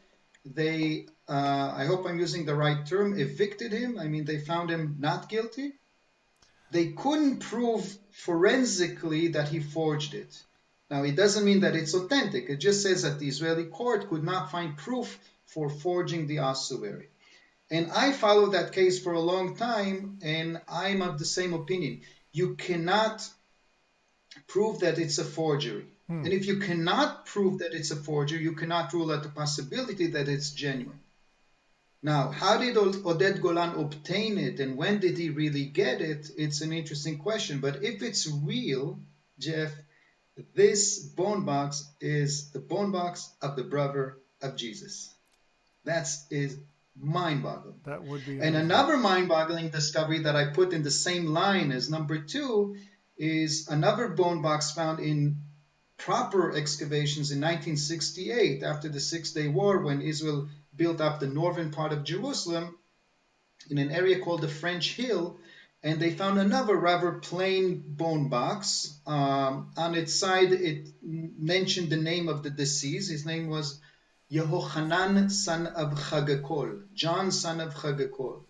they, 0.55 1.07
uh, 1.28 1.72
I 1.74 1.86
hope 1.86 2.07
I'm 2.07 2.18
using 2.18 2.44
the 2.44 2.55
right 2.55 2.84
term, 2.86 3.18
evicted 3.18 3.72
him. 3.72 3.99
I 3.99 4.07
mean, 4.07 4.24
they 4.24 4.38
found 4.38 4.70
him 4.70 4.97
not 4.99 5.28
guilty. 5.28 5.74
They 6.70 6.88
couldn't 6.88 7.38
prove 7.38 7.97
forensically 8.12 9.28
that 9.28 9.49
he 9.49 9.61
forged 9.61 10.14
it. 10.14 10.42
Now, 10.90 11.03
it 11.03 11.16
doesn't 11.16 11.44
mean 11.44 11.61
that 11.61 11.74
it's 11.74 11.94
authentic. 11.94 12.49
It 12.49 12.57
just 12.57 12.82
says 12.82 13.03
that 13.03 13.18
the 13.18 13.28
Israeli 13.28 13.64
court 13.64 14.09
could 14.09 14.22
not 14.22 14.51
find 14.51 14.76
proof 14.76 15.18
for 15.47 15.68
forging 15.68 16.26
the 16.26 16.40
ossuary. 16.40 17.09
And 17.70 17.90
I 17.90 18.12
followed 18.12 18.53
that 18.53 18.72
case 18.72 19.01
for 19.01 19.12
a 19.12 19.20
long 19.20 19.57
time, 19.57 20.18
and 20.22 20.61
I'm 20.68 21.03
of 21.03 21.18
the 21.18 21.24
same 21.24 21.53
opinion. 21.55 22.03
You 22.32 22.55
cannot 22.55 23.28
prove 24.47 24.80
that 24.80 24.99
it's 24.99 25.18
a 25.18 25.24
forgery. 25.24 25.86
Hmm. 26.09 26.24
And 26.24 26.32
if 26.32 26.46
you 26.46 26.59
cannot 26.59 27.26
prove 27.26 27.59
that 27.59 27.74
it's 27.74 27.90
a 27.90 27.96
forgery, 27.96 28.42
you 28.42 28.52
cannot 28.52 28.92
rule 28.92 29.11
out 29.11 29.22
the 29.22 29.28
possibility 29.28 30.09
that 30.09 30.28
it's 30.28 30.50
genuine. 30.50 31.00
Now, 32.02 32.30
how 32.30 32.59
did 32.59 32.76
Oded 32.76 33.40
Golan 33.40 33.80
obtain 33.80 34.38
it 34.38 34.61
and 34.61 34.76
when 34.76 35.00
did 35.00 35.18
he 35.18 35.30
really 35.30 35.64
get 35.64 36.00
it? 36.00 36.28
It's 36.36 36.61
an 36.61 36.72
interesting 36.72 37.18
question. 37.18 37.59
But 37.59 37.82
if 37.82 38.02
it's 38.02 38.30
real, 38.30 39.00
Jeff, 39.38 39.72
this 40.54 41.00
bone 41.00 41.44
box 41.44 41.90
is 42.00 42.52
the 42.52 42.61
bone 42.61 42.92
box 42.92 43.28
of 43.42 43.57
the 43.57 43.64
brother 43.64 44.18
of 44.42 44.57
Jesus. 44.57 45.12
That's 45.84 46.26
mind-boggling. 46.98 47.80
That 47.84 48.04
would 48.04 48.24
be. 48.24 48.40
And 48.40 48.54
another 48.54 48.96
mind-boggling 48.96 49.70
discovery 49.70 50.20
that 50.20 50.36
I 50.36 50.46
put 50.50 50.72
in 50.72 50.82
the 50.82 50.90
same 50.90 51.26
line 51.26 51.72
as 51.72 51.90
number 51.90 52.18
two 52.18 52.76
is 53.18 53.68
another 53.68 54.09
bone 54.09 54.42
box 54.42 54.72
found 54.72 55.00
in 55.00 55.42
proper 55.99 56.55
excavations 56.55 57.30
in 57.30 57.40
1968 57.40 58.62
after 58.62 58.88
the 58.88 59.01
Six 59.01 59.32
Day 59.32 59.49
War 59.49 59.78
when 59.78 60.03
Israel 60.03 60.49
built 60.74 61.01
up 61.01 61.20
the 61.20 61.26
northern 61.26 61.70
part 61.70 61.92
of 61.92 62.05
Jerusalem 62.05 62.78
in 63.70 63.78
an 63.78 63.90
area 63.90 64.20
called 64.20 64.42
the 64.42 64.49
French 64.49 64.94
Hill. 64.94 65.38
And 65.82 66.01
they 66.01 66.11
found 66.11 66.38
another 66.38 66.74
rather 66.76 67.12
plain 67.12 67.82
bone 67.86 68.28
box. 68.28 68.99
Um, 69.07 69.70
on 69.76 69.94
its 69.94 70.14
side, 70.14 70.53
it 70.53 70.88
mentioned 71.03 71.90
the 71.90 71.97
name 71.97 72.28
of 72.28 72.42
the 72.42 72.51
deceased. 72.51 73.11
His 73.11 73.24
name 73.24 73.49
was 73.49 73.80
Yehochanan, 74.30 75.30
son 75.30 75.66
of 75.68 75.92
Chagakol, 75.94 76.92
John, 76.94 77.30
son 77.30 77.61
of 77.61 77.74
Chagakol. 77.74 78.42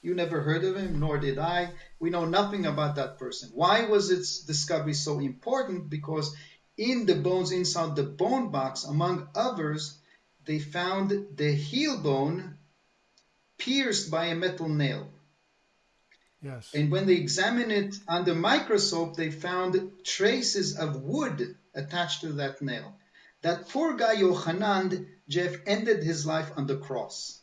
You 0.00 0.16
never 0.16 0.40
heard 0.40 0.64
of 0.64 0.76
him, 0.76 0.98
nor 0.98 1.18
did 1.18 1.38
I. 1.38 1.70
We 2.00 2.10
know 2.10 2.24
nothing 2.24 2.66
about 2.66 2.96
that 2.96 3.18
person. 3.18 3.50
Why 3.54 3.84
was 3.84 4.10
its 4.10 4.40
discovery 4.40 4.94
so 4.94 5.20
important? 5.20 5.88
Because 5.88 6.34
in 6.76 7.06
the 7.06 7.14
bones 7.14 7.52
inside 7.52 7.96
the 7.96 8.02
bone 8.02 8.50
box, 8.50 8.84
among 8.84 9.28
others, 9.34 9.98
they 10.44 10.58
found 10.58 11.36
the 11.36 11.52
heel 11.52 11.98
bone 11.98 12.58
pierced 13.58 14.10
by 14.10 14.26
a 14.26 14.34
metal 14.34 14.68
nail. 14.68 15.08
Yes. 16.42 16.74
And 16.74 16.90
when 16.90 17.06
they 17.06 17.14
examined 17.14 17.70
it 17.70 17.94
under 18.08 18.34
microscope, 18.34 19.16
they 19.16 19.30
found 19.30 19.90
traces 20.04 20.76
of 20.76 21.02
wood 21.02 21.56
attached 21.74 22.22
to 22.22 22.32
that 22.34 22.60
nail. 22.60 22.96
That 23.42 23.68
poor 23.68 23.94
guy 23.96 24.16
Yochanan, 24.16 25.06
Jeff, 25.28 25.56
ended 25.66 26.02
his 26.02 26.26
life 26.26 26.50
on 26.56 26.66
the 26.66 26.76
cross. 26.76 27.40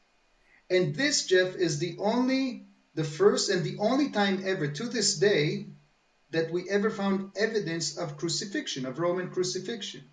And 0.70 0.94
this, 0.96 1.26
Jeff, 1.26 1.56
is 1.56 1.80
the 1.80 1.98
only, 2.00 2.68
the 2.94 3.04
first 3.04 3.50
and 3.50 3.64
the 3.64 3.78
only 3.80 4.10
time 4.10 4.44
ever 4.46 4.68
to 4.68 4.84
this 4.86 5.18
day 5.18 5.68
that 6.32 6.52
we 6.52 6.70
ever 6.70 6.90
found 6.90 7.32
evidence 7.36 7.98
of 7.98 8.18
crucifixion, 8.18 8.86
of 8.86 9.00
Roman 9.00 9.30
crucifixion. 9.30 10.04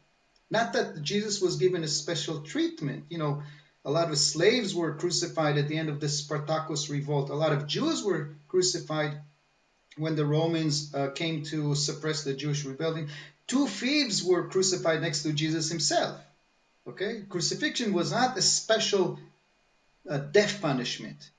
Not 0.50 0.72
that 0.72 1.02
Jesus 1.02 1.40
was 1.40 1.56
given 1.56 1.84
a 1.84 1.88
special 1.88 2.42
treatment. 2.42 3.06
You 3.10 3.18
know, 3.18 3.42
a 3.84 3.90
lot 3.90 4.10
of 4.10 4.18
slaves 4.18 4.74
were 4.74 4.94
crucified 4.94 5.58
at 5.58 5.68
the 5.68 5.76
end 5.76 5.88
of 5.88 6.00
the 6.00 6.08
Spartacus 6.08 6.88
revolt. 6.88 7.30
A 7.30 7.34
lot 7.34 7.52
of 7.52 7.66
Jews 7.66 8.02
were 8.02 8.36
crucified 8.48 9.20
when 9.96 10.16
the 10.16 10.26
Romans 10.26 10.94
uh, 10.94 11.10
came 11.10 11.42
to 11.44 11.74
suppress 11.74 12.24
the 12.24 12.34
Jewish 12.34 12.64
rebellion. 12.64 13.08
Two 13.46 13.66
thieves 13.66 14.22
were 14.22 14.48
crucified 14.48 15.02
next 15.02 15.22
to 15.22 15.32
Jesus 15.32 15.68
himself. 15.68 16.20
Okay? 16.86 17.22
Crucifixion 17.28 17.92
was 17.92 18.12
not 18.12 18.36
a 18.36 18.42
special 18.42 19.18
uh, 20.08 20.18
death 20.18 20.60
punishment 20.60 21.30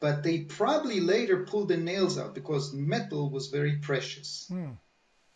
but 0.00 0.22
they 0.22 0.40
probably 0.40 1.00
later 1.00 1.44
pulled 1.44 1.68
the 1.68 1.76
nails 1.76 2.18
out 2.18 2.34
because 2.34 2.72
metal 2.72 3.30
was 3.30 3.48
very 3.48 3.76
precious. 3.76 4.46
Hmm. 4.48 4.72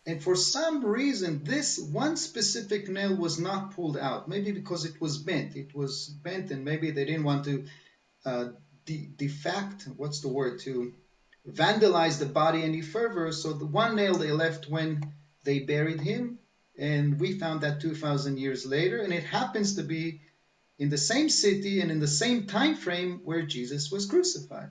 And 0.06 0.22
for 0.22 0.34
some 0.34 0.84
reason, 0.84 1.44
this 1.44 1.78
one 1.78 2.16
specific 2.16 2.88
nail 2.88 3.14
was 3.16 3.38
not 3.38 3.74
pulled 3.74 3.96
out. 3.96 4.28
Maybe 4.28 4.50
because 4.50 4.84
it 4.84 5.00
was 5.00 5.18
bent. 5.18 5.56
It 5.56 5.74
was 5.74 6.08
bent, 6.08 6.50
and 6.50 6.64
maybe 6.64 6.90
they 6.90 7.04
didn't 7.04 7.24
want 7.24 7.44
to 7.44 7.66
uh, 8.24 8.48
de- 8.86 9.10
defact. 9.16 9.86
What's 9.96 10.20
the 10.20 10.28
word? 10.28 10.60
To 10.60 10.94
vandalize 11.46 12.18
the 12.18 12.26
body 12.26 12.62
any 12.62 12.80
further. 12.80 13.30
So 13.32 13.52
the 13.52 13.66
one 13.66 13.96
nail 13.96 14.14
they 14.14 14.32
left 14.32 14.68
when 14.68 15.12
they 15.44 15.60
buried 15.60 16.00
him, 16.00 16.38
and 16.78 17.20
we 17.20 17.38
found 17.38 17.60
that 17.62 17.80
2,000 17.80 18.38
years 18.38 18.66
later, 18.66 18.98
and 18.98 19.12
it 19.12 19.24
happens 19.24 19.76
to 19.76 19.82
be 19.82 20.20
in 20.80 20.88
the 20.88 20.98
same 20.98 21.28
city 21.28 21.80
and 21.82 21.90
in 21.90 22.00
the 22.00 22.08
same 22.08 22.46
time 22.46 22.74
frame 22.74 23.20
where 23.22 23.42
Jesus 23.42 23.92
was 23.92 24.06
crucified. 24.06 24.70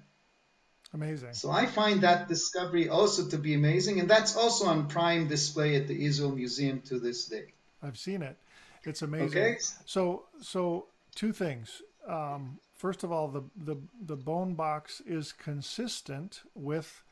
Amazing. 0.91 1.33
So 1.33 1.51
I 1.51 1.67
find 1.67 2.01
that 2.01 2.27
discovery 2.27 2.89
also 2.89 3.27
to 3.29 3.37
be 3.37 3.53
amazing, 3.53 3.99
and 3.99 4.09
that's 4.09 4.35
also 4.35 4.65
on 4.65 4.87
prime 4.87 5.27
display 5.27 5.75
at 5.75 5.87
the 5.87 6.03
Israel 6.03 6.31
Museum 6.31 6.81
to 6.87 6.99
this 6.99 7.25
day. 7.25 7.53
I've 7.83 7.99
seen 7.99 8.23
it. 8.23 8.37
It's 8.83 9.03
amazing. 9.03 9.27
Okay. 9.27 9.57
So, 9.85 10.23
so 10.41 10.87
two 11.13 11.31
things. 11.31 11.83
Um, 12.07 12.57
first 12.73 13.03
of 13.03 13.11
all, 13.11 13.27
the, 13.27 13.43
the 13.55 13.77
the 14.07 14.15
bone 14.15 14.55
box 14.55 15.03
is 15.05 15.31
consistent 15.31 16.41
with 16.55 17.03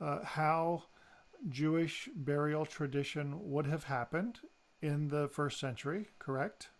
uh, 0.00 0.24
how 0.24 0.84
Jewish 1.48 2.08
burial 2.16 2.66
tradition 2.66 3.52
would 3.52 3.66
have 3.66 3.84
happened 3.84 4.40
in 4.82 5.08
the 5.08 5.28
first 5.28 5.60
century. 5.60 6.08
Correct. 6.18 6.70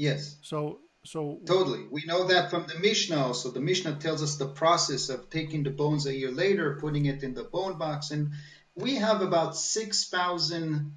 Yes. 0.00 0.36
So 0.40 0.80
so 1.04 1.40
Totally. 1.44 1.86
We 1.90 2.04
know 2.06 2.28
that 2.28 2.48
from 2.48 2.66
the 2.66 2.78
Mishnah 2.78 3.22
also. 3.26 3.50
The 3.50 3.60
Mishnah 3.60 3.96
tells 3.96 4.22
us 4.22 4.36
the 4.36 4.48
process 4.48 5.10
of 5.10 5.28
taking 5.28 5.62
the 5.62 5.70
bones 5.70 6.06
a 6.06 6.14
year 6.14 6.30
later, 6.30 6.78
putting 6.80 7.04
it 7.04 7.22
in 7.22 7.34
the 7.34 7.44
bone 7.44 7.76
box. 7.76 8.10
And 8.10 8.32
we 8.74 8.94
have 8.94 9.20
about 9.20 9.56
6,000 9.56 10.94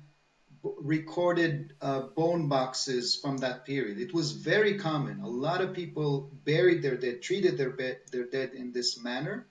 recorded 0.63 1.73
uh, 1.81 2.01
bone 2.15 2.47
boxes 2.47 3.17
from 3.21 3.39
that 3.39 3.65
period. 3.65 3.99
It 3.99 4.13
was 4.13 4.31
very 4.31 4.77
common. 4.77 5.19
A 5.19 5.27
lot 5.27 5.59
of 5.59 5.73
people 5.73 6.31
buried 6.45 6.81
their 6.81 6.95
dead, 6.95 7.21
treated 7.21 7.57
their, 7.57 7.71
be- 7.71 8.03
their 8.09 8.25
dead 8.25 8.53
in 8.53 8.71
this 8.71 9.03
manner. 9.03 9.47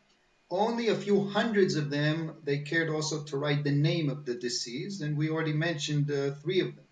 Only 0.51 0.89
a 0.89 0.95
few 0.95 1.29
hundreds 1.29 1.77
of 1.77 1.91
them, 1.91 2.37
they 2.43 2.61
cared 2.61 2.89
also 2.89 3.25
to 3.25 3.37
write 3.37 3.65
the 3.65 3.73
name 3.73 4.09
of 4.09 4.25
the 4.25 4.35
deceased. 4.35 5.03
And 5.03 5.19
we 5.19 5.29
already 5.29 5.53
mentioned 5.53 6.11
uh, 6.11 6.31
three 6.43 6.61
of 6.61 6.75
them. 6.75 6.87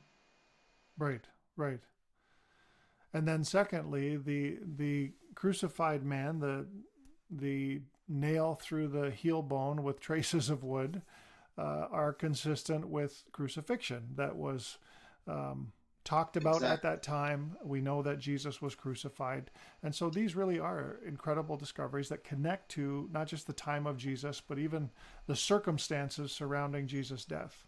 right, 0.99 1.25
right. 1.57 1.81
And 3.13 3.27
then 3.27 3.45
secondly, 3.45 4.17
the 4.17 4.59
the 4.77 5.13
crucified 5.35 6.05
man, 6.05 6.39
the 6.39 6.67
the 7.31 7.83
nail 8.09 8.59
through 8.61 8.89
the 8.89 9.11
heel 9.11 9.43
bone 9.43 9.83
with 9.83 10.01
traces 10.09 10.51
of 10.51 10.63
wood, 10.63 11.03
uh, 11.59 11.87
are 11.91 12.13
consistent 12.13 12.89
with 12.89 13.25
crucifixion. 13.33 14.09
That 14.17 14.37
was 14.37 14.79
um, 15.27 15.73
talked 16.05 16.37
about 16.37 16.63
at 16.63 16.83
that 16.83 17.03
time. 17.03 17.57
We 17.65 17.81
know 17.81 18.03
that 18.03 18.19
Jesus 18.19 18.63
was 18.63 18.75
crucified, 18.75 19.51
and 19.83 19.95
so 19.95 20.09
these 20.09 20.37
really 20.37 20.61
are 20.61 21.01
incredible 21.07 21.57
discoveries 21.57 22.09
that 22.11 22.25
connect 22.25 22.71
to 22.71 23.09
not 23.13 23.27
just 23.27 23.47
the 23.47 23.53
time 23.53 23.87
of 23.87 23.97
Jesus, 23.97 24.41
but 24.41 24.59
even 24.59 24.91
the 25.27 25.37
circumstances 25.37 26.33
surrounding 26.33 26.87
Jesus' 26.87 27.25
death. 27.25 27.67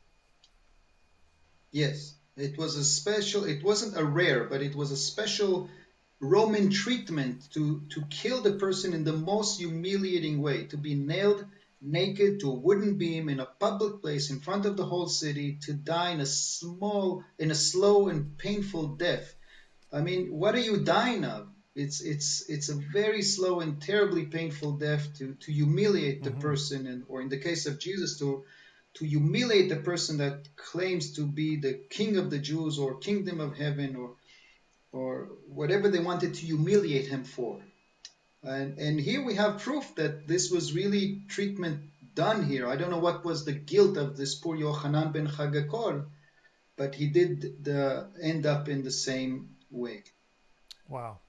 Yes, 1.73 2.17
it 2.37 2.57
was 2.59 2.77
a 2.77 2.85
special, 2.85 3.45
it 3.45 3.63
wasn't 3.63 3.97
a 3.97 4.05
rare, 4.05 4.45
but 4.45 4.63
it 4.63 4.75
was 4.75 4.91
a 4.91 4.97
special 4.97 5.69
Roman 6.21 6.71
treatment 6.71 7.49
to, 7.53 7.83
to 7.91 8.03
kill 8.09 8.43
the 8.43 8.53
person 8.53 8.95
in 8.95 9.05
the 9.05 9.13
most 9.13 9.59
humiliating 9.59 10.41
way, 10.41 10.65
to 10.67 10.77
be 10.77 10.95
nailed 10.95 11.45
naked 11.83 12.41
to 12.41 12.51
a 12.51 12.55
wooden 12.55 12.97
beam 12.97 13.29
in 13.29 13.41
a 13.41 13.47
public 13.47 14.01
place 14.01 14.31
in 14.31 14.41
front 14.41 14.67
of 14.67 14.77
the 14.77 14.85
whole 14.85 15.09
city, 15.09 15.59
to 15.63 15.73
die 15.73 16.11
in 16.11 16.21
a 16.21 16.27
small, 16.27 17.25
in 17.39 17.51
a 17.51 17.55
slow 17.55 18.09
and 18.09 18.39
painful 18.39 18.97
death. 18.97 19.35
I 19.93 20.01
mean, 20.01 20.33
what 20.33 20.55
are 20.55 20.61
you 20.61 20.79
dying 20.79 21.25
of? 21.25 21.49
It's 21.75 22.01
it's 22.03 22.49
it's 22.49 22.69
a 22.69 22.75
very 22.75 23.23
slow 23.23 23.61
and 23.61 23.81
terribly 23.81 24.27
painful 24.27 24.73
death 24.73 25.19
to 25.19 25.35
to 25.41 25.53
humiliate 25.53 26.23
the 26.23 26.31
mm-hmm. 26.31 26.41
person, 26.41 26.87
and 26.87 27.05
or 27.09 27.23
in 27.23 27.31
the 27.31 27.39
case 27.39 27.67
of 27.67 27.79
Jesus, 27.79 28.19
to 28.19 28.45
to 28.95 29.07
humiliate 29.07 29.69
the 29.69 29.77
person 29.77 30.19
that 30.19 30.55
claims 30.57 31.13
to 31.13 31.27
be 31.27 31.57
the 31.57 31.75
king 31.91 32.17
of 32.19 32.31
the 32.31 32.39
Jews 32.39 32.79
or 32.79 32.99
kingdom 32.99 33.41
of 33.41 33.57
heaven 33.57 33.97
or 33.97 34.17
or 34.93 35.29
whatever 35.49 35.89
they 35.89 36.01
wanted 36.01 36.35
to 36.35 36.47
humiliate 36.47 37.07
him 37.07 37.25
for. 37.25 37.61
And 38.43 38.79
and 38.79 39.01
here 39.01 39.25
we 39.25 39.35
have 39.37 39.61
proof 39.61 39.95
that 39.95 40.27
this 40.27 40.51
was 40.51 40.75
really 40.75 41.23
treatment 41.29 41.91
done 42.15 42.45
here. 42.45 42.69
I 42.69 42.77
don't 42.77 42.91
know 42.91 42.99
what 42.99 43.25
was 43.25 43.45
the 43.45 43.53
guilt 43.53 43.97
of 43.97 44.17
this 44.17 44.35
poor 44.35 44.57
Yochanan 44.57 45.13
ben 45.13 45.29
Chagakol, 45.29 46.07
but 46.77 46.95
he 46.95 47.07
did 47.07 47.65
the, 47.65 48.11
end 48.21 48.45
up 48.45 48.69
in 48.69 48.83
the 48.83 48.91
same 48.91 49.57
way. 49.71 50.05
Wow. 50.89 51.21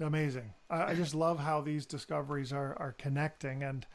Amazing. 0.00 0.54
I, 0.70 0.84
I 0.84 0.94
just 0.94 1.14
love 1.14 1.38
how 1.38 1.60
these 1.60 1.84
discoveries 1.84 2.52
are, 2.52 2.74
are 2.78 2.94
connecting. 2.96 3.62
And, 3.62 3.86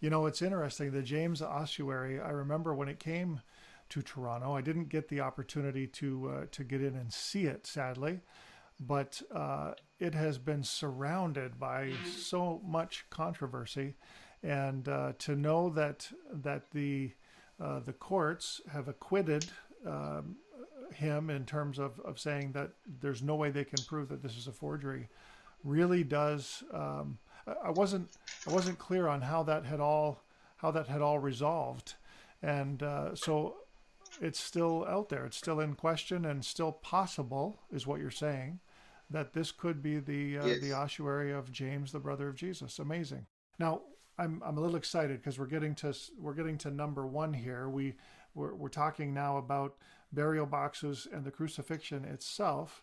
you 0.00 0.10
know, 0.10 0.26
it's 0.26 0.42
interesting. 0.42 0.90
The 0.90 1.02
James 1.02 1.42
Ossuary, 1.42 2.20
I 2.20 2.30
remember 2.30 2.74
when 2.74 2.88
it 2.88 2.98
came 2.98 3.40
to 3.88 4.02
Toronto, 4.02 4.56
I 4.56 4.60
didn't 4.60 4.88
get 4.88 5.08
the 5.08 5.20
opportunity 5.20 5.86
to, 5.86 6.28
uh, 6.28 6.46
to 6.52 6.64
get 6.64 6.82
in 6.82 6.96
and 6.96 7.12
see 7.12 7.44
it, 7.44 7.66
sadly. 7.66 8.20
But 8.78 9.22
uh, 9.34 9.72
it 9.98 10.14
has 10.14 10.36
been 10.38 10.62
surrounded 10.62 11.58
by 11.58 11.92
so 12.16 12.60
much 12.64 13.06
controversy. 13.08 13.94
And 14.42 14.86
uh, 14.88 15.12
to 15.20 15.34
know 15.34 15.70
that, 15.70 16.10
that 16.30 16.70
the, 16.72 17.12
uh, 17.58 17.80
the 17.80 17.94
courts 17.94 18.60
have 18.70 18.88
acquitted 18.88 19.46
um, 19.86 20.36
him 20.92 21.30
in 21.30 21.46
terms 21.46 21.78
of, 21.78 21.98
of 22.00 22.18
saying 22.18 22.52
that 22.52 22.72
there's 23.00 23.22
no 23.22 23.34
way 23.34 23.50
they 23.50 23.64
can 23.64 23.82
prove 23.86 24.08
that 24.08 24.22
this 24.22 24.36
is 24.36 24.46
a 24.46 24.52
forgery 24.52 25.08
really 25.64 26.04
does 26.04 26.62
um, 26.72 27.18
I- 27.46 27.70
wasn't 27.70 28.08
I 28.46 28.52
wasn't 28.52 28.78
clear 28.78 29.08
on 29.08 29.22
how 29.22 29.42
that 29.44 29.64
had 29.64 29.80
all 29.80 30.22
how 30.58 30.70
that 30.72 30.86
had 30.88 31.02
all 31.02 31.18
resolved 31.18 31.94
and 32.42 32.82
uh, 32.82 33.14
so 33.14 33.56
it's 34.20 34.40
still 34.40 34.84
out 34.88 35.08
there 35.08 35.24
it's 35.26 35.36
still 35.36 35.60
in 35.60 35.74
question 35.74 36.24
and 36.24 36.44
still 36.44 36.72
possible 36.72 37.60
is 37.70 37.86
what 37.86 38.00
you're 38.00 38.10
saying 38.10 38.60
that 39.10 39.32
this 39.34 39.52
could 39.52 39.82
be 39.82 39.98
the 39.98 40.38
uh, 40.38 40.46
Yes. 40.46 40.60
the 40.60 40.72
ossuary 40.72 41.32
of 41.32 41.52
James 41.52 41.92
the 41.92 42.00
brother 42.00 42.28
of 42.28 42.34
Jesus 42.36 42.78
amazing 42.78 43.26
now 43.58 43.82
I'm 44.18 44.42
I'm 44.44 44.56
a 44.56 44.60
little 44.60 44.76
excited 44.76 45.18
because 45.20 45.38
we're 45.38 45.46
getting 45.46 45.74
to 45.76 45.94
we're 46.18 46.32
getting 46.34 46.56
to 46.58 46.70
number 46.70 47.06
one 47.06 47.34
here. 47.34 47.68
We 47.68 47.94
we're, 48.34 48.54
we're 48.54 48.68
talking 48.70 49.12
now 49.12 49.36
about 49.36 49.76
burial 50.12 50.46
boxes 50.46 51.06
and 51.12 51.22
the 51.24 51.30
crucifixion 51.30 52.04
itself, 52.06 52.82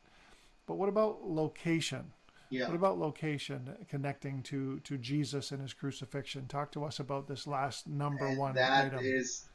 but 0.68 0.76
what 0.76 0.90
about 0.90 1.24
location? 1.28 2.12
Yeah. 2.54 2.68
What 2.68 2.76
about 2.76 3.00
location 3.00 3.76
connecting 3.90 4.44
to 4.44 4.80
to 4.82 4.98
Jesus 5.00 5.52
and 5.52 5.60
his 5.62 5.74
crucifixion? 5.74 6.48
Talk 6.48 6.72
to 6.74 6.86
us 6.86 7.00
about 7.00 7.28
this 7.28 7.48
last 7.48 7.88
number 7.88 8.28
And 8.28 8.38
one 8.38 8.54
that 8.56 8.94
item. 8.94 9.00
is- 9.04 9.46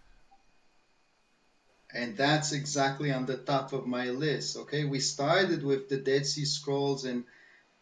and 1.94 2.16
that's 2.16 2.52
exactly 2.52 3.12
on 3.12 3.24
the 3.24 3.36
top 3.36 3.72
of 3.72 3.86
my 3.86 4.10
list. 4.10 4.56
Okay, 4.56 4.84
we 4.84 4.98
started 5.00 5.62
with 5.62 5.88
the 5.88 5.96
Dead 5.98 6.26
Sea 6.26 6.44
Scrolls 6.44 7.04
and 7.04 7.24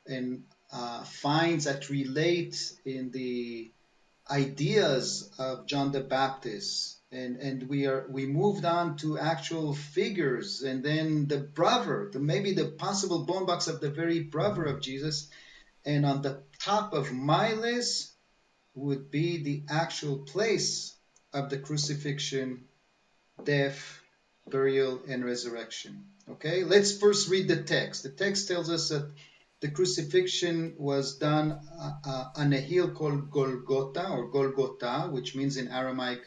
and 0.06 0.44
uh, 0.70 1.02
finds 1.04 1.64
that 1.64 1.88
relate 1.88 2.72
in 2.84 3.10
the 3.10 3.70
ideas 4.30 5.30
of 5.38 5.66
John 5.66 5.92
the 5.92 6.02
Baptist 6.02 6.95
and 7.12 7.36
and 7.36 7.68
we 7.68 7.86
are 7.86 8.07
we 8.11 8.26
moved 8.26 8.64
on 8.64 8.96
to 8.98 9.18
actual 9.18 9.74
figures. 9.74 10.62
And 10.62 10.84
then 10.84 11.26
the 11.26 11.38
brother 11.38 12.11
the 12.12 12.18
maybe 12.18 12.52
the 12.52 12.66
possible 12.66 13.24
bone 13.24 13.46
box 13.46 13.68
of 13.68 13.80
the 13.80 13.90
very 13.90 14.20
brother 14.20 14.64
of 14.64 14.80
jesus. 14.80 15.28
And 15.84 16.04
on 16.04 16.22
the 16.22 16.42
top 16.59 16.92
of 16.92 17.12
my 17.12 17.52
list 17.54 18.12
would 18.74 19.11
be 19.11 19.42
the 19.42 19.62
actual 19.68 20.18
place 20.18 20.96
of 21.32 21.48
the 21.48 21.59
crucifixion 21.59 22.64
death 23.44 24.00
burial 24.48 25.02
and 25.09 25.24
resurrection. 25.24 26.04
Okay? 26.28 26.64
Let's 26.64 26.98
first 26.98 27.28
read 27.28 27.48
the 27.48 27.62
text. 27.62 28.02
The 28.02 28.11
text 28.11 28.48
tells 28.48 28.70
us 28.70 28.88
that 28.88 29.11
the 29.61 29.68
crucifixion 29.68 30.74
was 30.78 31.16
done 31.16 31.59
uh, 31.80 31.90
uh, 32.04 32.24
on 32.36 32.52
a 32.52 32.61
hill 32.61 32.90
called 32.90 33.30
golgotha 33.30 34.09
or 34.11 34.28
golgotha 34.28 35.09
which 35.11 35.34
means 35.34 35.57
in 35.57 35.68
aramaic 35.68 36.20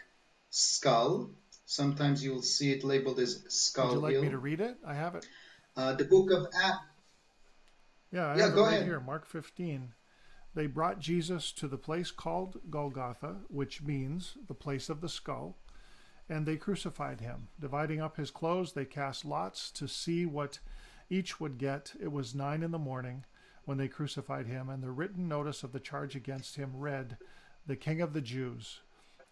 skull. 0.50 1.32
Sometimes 1.66 2.24
you'll 2.24 2.42
see 2.42 2.72
it 2.72 2.84
labeled 2.84 3.20
as 3.20 3.44
skull 3.50 3.88
Would 3.88 3.94
you 3.96 4.00
like 4.00 4.14
hill. 4.14 4.24
me 4.24 4.30
to 4.30 4.38
read 4.38 4.62
it? 4.62 4.78
I 4.86 4.94
have 4.96 5.16
it. 5.16 5.26
Uh, 5.76 5.94
the 5.94 6.06
book 6.06 6.32
of 6.32 6.48
Acts. 6.62 6.86
Yeah, 8.12 8.28
I 8.28 8.38
Yeah, 8.38 8.46
have 8.46 8.56
go 8.56 8.62
it 8.62 8.64
right 8.66 8.74
ahead. 8.74 8.86
here, 8.86 9.00
Mark 9.00 9.26
15. 9.26 9.94
They 10.56 10.66
brought 10.68 11.00
Jesus 11.00 11.52
to 11.54 11.68
the 11.68 11.78
place 11.78 12.10
called 12.12 12.60
Golgotha, 12.70 13.42
which 13.50 13.84
means 13.84 14.36
the 14.48 14.56
place 14.56 14.90
of 14.90 15.00
the 15.02 15.10
skull, 15.10 15.58
and 16.28 16.46
they 16.46 16.58
crucified 16.58 17.22
him. 17.22 17.50
Dividing 17.60 18.02
up 18.02 18.18
his 18.18 18.32
clothes, 18.32 18.74
they 18.74 18.86
cast 18.86 19.26
lots 19.26 19.70
to 19.72 19.88
see 19.88 20.26
what 20.26 20.60
each 21.10 21.40
would 21.40 21.58
get. 21.60 21.94
It 22.02 22.12
was 22.12 22.34
nine 22.36 22.64
in 22.64 22.72
the 22.72 22.80
morning 22.80 23.26
when 23.66 23.78
they 23.78 23.88
crucified 23.88 24.48
him, 24.48 24.70
and 24.70 24.82
the 24.84 24.92
written 24.92 25.28
notice 25.28 25.64
of 25.64 25.72
the 25.72 25.80
charge 25.80 26.16
against 26.16 26.56
him 26.56 26.72
read, 26.76 27.18
The 27.68 27.76
King 27.76 28.02
of 28.02 28.14
the 28.14 28.22
Jews. 28.22 28.82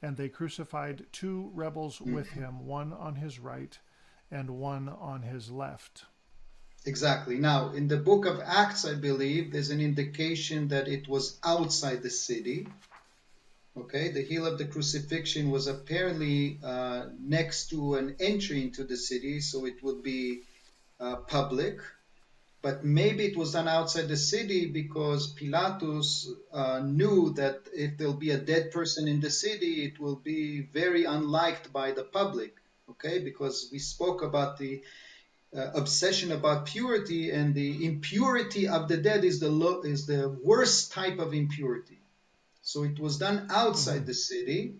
And 0.01 0.15
they 0.15 0.29
crucified 0.29 1.07
two 1.11 1.51
rebels 1.53 1.99
with 1.99 2.29
him, 2.29 2.67
one 2.67 2.93
on 2.93 3.15
his 3.15 3.39
right 3.39 3.77
and 4.29 4.51
one 4.51 4.89
on 4.89 5.23
his 5.23 5.49
left. 5.49 6.05
Exactly. 6.85 7.37
Now, 7.37 7.71
in 7.71 7.87
the 7.87 7.97
book 7.97 8.25
of 8.25 8.39
Acts, 8.39 8.85
I 8.85 8.93
believe 8.93 9.51
there's 9.51 9.71
an 9.71 9.81
indication 9.81 10.69
that 10.69 10.87
it 10.87 11.07
was 11.07 11.37
outside 11.43 12.01
the 12.01 12.09
city. 12.09 12.67
Okay, 13.75 14.09
the 14.09 14.23
hill 14.23 14.45
of 14.45 14.57
the 14.57 14.65
crucifixion 14.65 15.51
was 15.51 15.67
apparently 15.67 16.59
uh, 16.63 17.07
next 17.19 17.69
to 17.69 17.95
an 17.95 18.15
entry 18.19 18.61
into 18.61 18.83
the 18.83 18.97
city, 18.97 19.39
so 19.39 19.65
it 19.65 19.83
would 19.83 20.01
be 20.01 20.43
uh, 20.99 21.17
public. 21.17 21.79
But 22.67 22.83
maybe 22.83 23.23
it 23.23 23.37
was 23.37 23.53
done 23.53 23.69
outside 23.69 24.09
the 24.09 24.17
city 24.17 24.65
because 24.65 25.33
Pilatus 25.33 26.27
uh, 26.51 26.79
knew 26.79 27.31
that 27.35 27.61
if 27.73 27.97
there'll 27.97 28.25
be 28.27 28.31
a 28.31 28.37
dead 28.37 28.71
person 28.71 29.07
in 29.07 29.21
the 29.21 29.29
city, 29.29 29.85
it 29.85 30.01
will 30.01 30.17
be 30.17 30.63
very 30.73 31.05
unliked 31.05 31.71
by 31.71 31.93
the 31.93 32.03
public. 32.03 32.57
Okay, 32.89 33.19
because 33.19 33.69
we 33.71 33.79
spoke 33.79 34.21
about 34.21 34.57
the 34.57 34.81
uh, 35.55 35.71
obsession 35.75 36.33
about 36.33 36.65
purity, 36.65 37.31
and 37.31 37.55
the 37.55 37.85
impurity 37.85 38.67
of 38.67 38.89
the 38.89 38.97
dead 38.97 39.23
is 39.23 39.39
the 39.39 39.49
lo- 39.49 39.83
is 39.83 40.05
the 40.05 40.37
worst 40.43 40.91
type 40.91 41.19
of 41.19 41.33
impurity. 41.33 42.01
So 42.63 42.83
it 42.83 42.99
was 42.99 43.17
done 43.17 43.47
outside 43.49 44.05
the 44.05 44.13
city, 44.13 44.75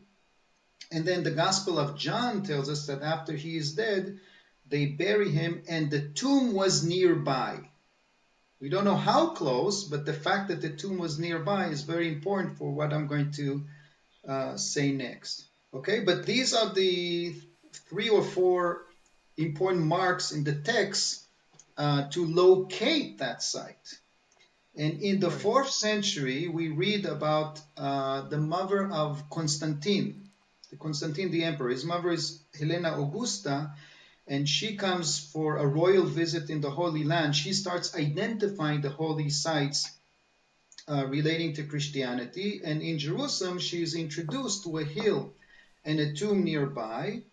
and 0.92 1.06
then 1.06 1.24
the 1.24 1.38
Gospel 1.46 1.80
of 1.80 1.98
John 1.98 2.44
tells 2.44 2.68
us 2.68 2.88
that 2.88 3.02
after 3.02 3.32
he 3.32 3.56
is 3.56 3.76
dead, 3.76 4.20
they 4.68 4.88
bury 4.88 5.32
him, 5.32 5.64
and 5.70 5.90
the 5.90 6.10
tomb 6.10 6.54
was 6.54 6.84
nearby. 6.84 7.70
We 8.60 8.70
don't 8.70 8.86
know 8.86 8.96
how 8.96 9.28
close, 9.28 9.84
but 9.84 10.06
the 10.06 10.14
fact 10.14 10.48
that 10.48 10.62
the 10.62 10.70
tomb 10.70 10.98
was 10.98 11.20
nearby 11.20 11.68
is 11.68 11.84
very 11.84 12.08
important 12.08 12.58
for 12.58 12.72
what 12.72 12.92
I'm 12.92 13.08
going 13.08 13.32
to 13.34 13.64
uh, 14.28 14.58
say 14.58 14.92
next. 14.92 15.46
Okay, 15.74 16.00
but 16.00 16.26
these 16.26 16.54
are 16.56 16.74
the 16.74 17.36
three 17.90 18.10
or 18.10 18.24
four 18.24 18.86
important 19.38 19.86
marks 19.86 20.32
in 20.32 20.44
the 20.44 20.56
text 20.56 21.24
uh, 21.78 22.10
to 22.10 22.26
locate 22.26 23.20
that 23.20 23.44
site. 23.44 24.00
And 24.76 25.02
in 25.02 25.20
the 25.20 25.32
fourth 25.32 25.70
century, 25.70 26.48
we 26.48 26.70
read 26.70 27.06
about 27.06 27.62
uh, 27.78 28.22
the 28.30 28.38
mother 28.38 28.92
of 28.92 29.30
Constantine, 29.30 30.30
the 30.72 30.78
Constantine 30.78 31.32
the 31.32 31.44
emperor. 31.44 31.70
His 31.70 31.86
mother 31.86 32.12
is 32.12 32.42
Helena 32.58 33.00
Augusta, 33.00 33.74
and 34.28 34.48
she 34.48 34.76
comes 34.76 35.20
for 35.32 35.58
a 35.58 35.66
royal 35.66 36.06
visit 36.06 36.50
in 36.50 36.60
the 36.60 36.70
Holy 36.70 37.06
Land. 37.06 37.36
She 37.36 37.54
starts 37.54 37.96
identifying 37.96 38.82
the 38.82 38.90
holy 38.90 39.30
sites 39.30 39.90
uh, 40.90 41.06
relating 41.08 41.54
to 41.54 41.64
Christianity. 41.64 42.62
And 42.64 42.82
in 42.82 43.00
Jerusalem, 43.00 43.60
she 43.60 43.82
is 43.82 43.96
introduced 43.96 44.64
to 44.64 44.80
a 44.80 44.84
hill 44.84 45.34
and 45.86 46.00
a 46.00 46.14
tomb 46.14 46.44
nearby. 46.44 47.24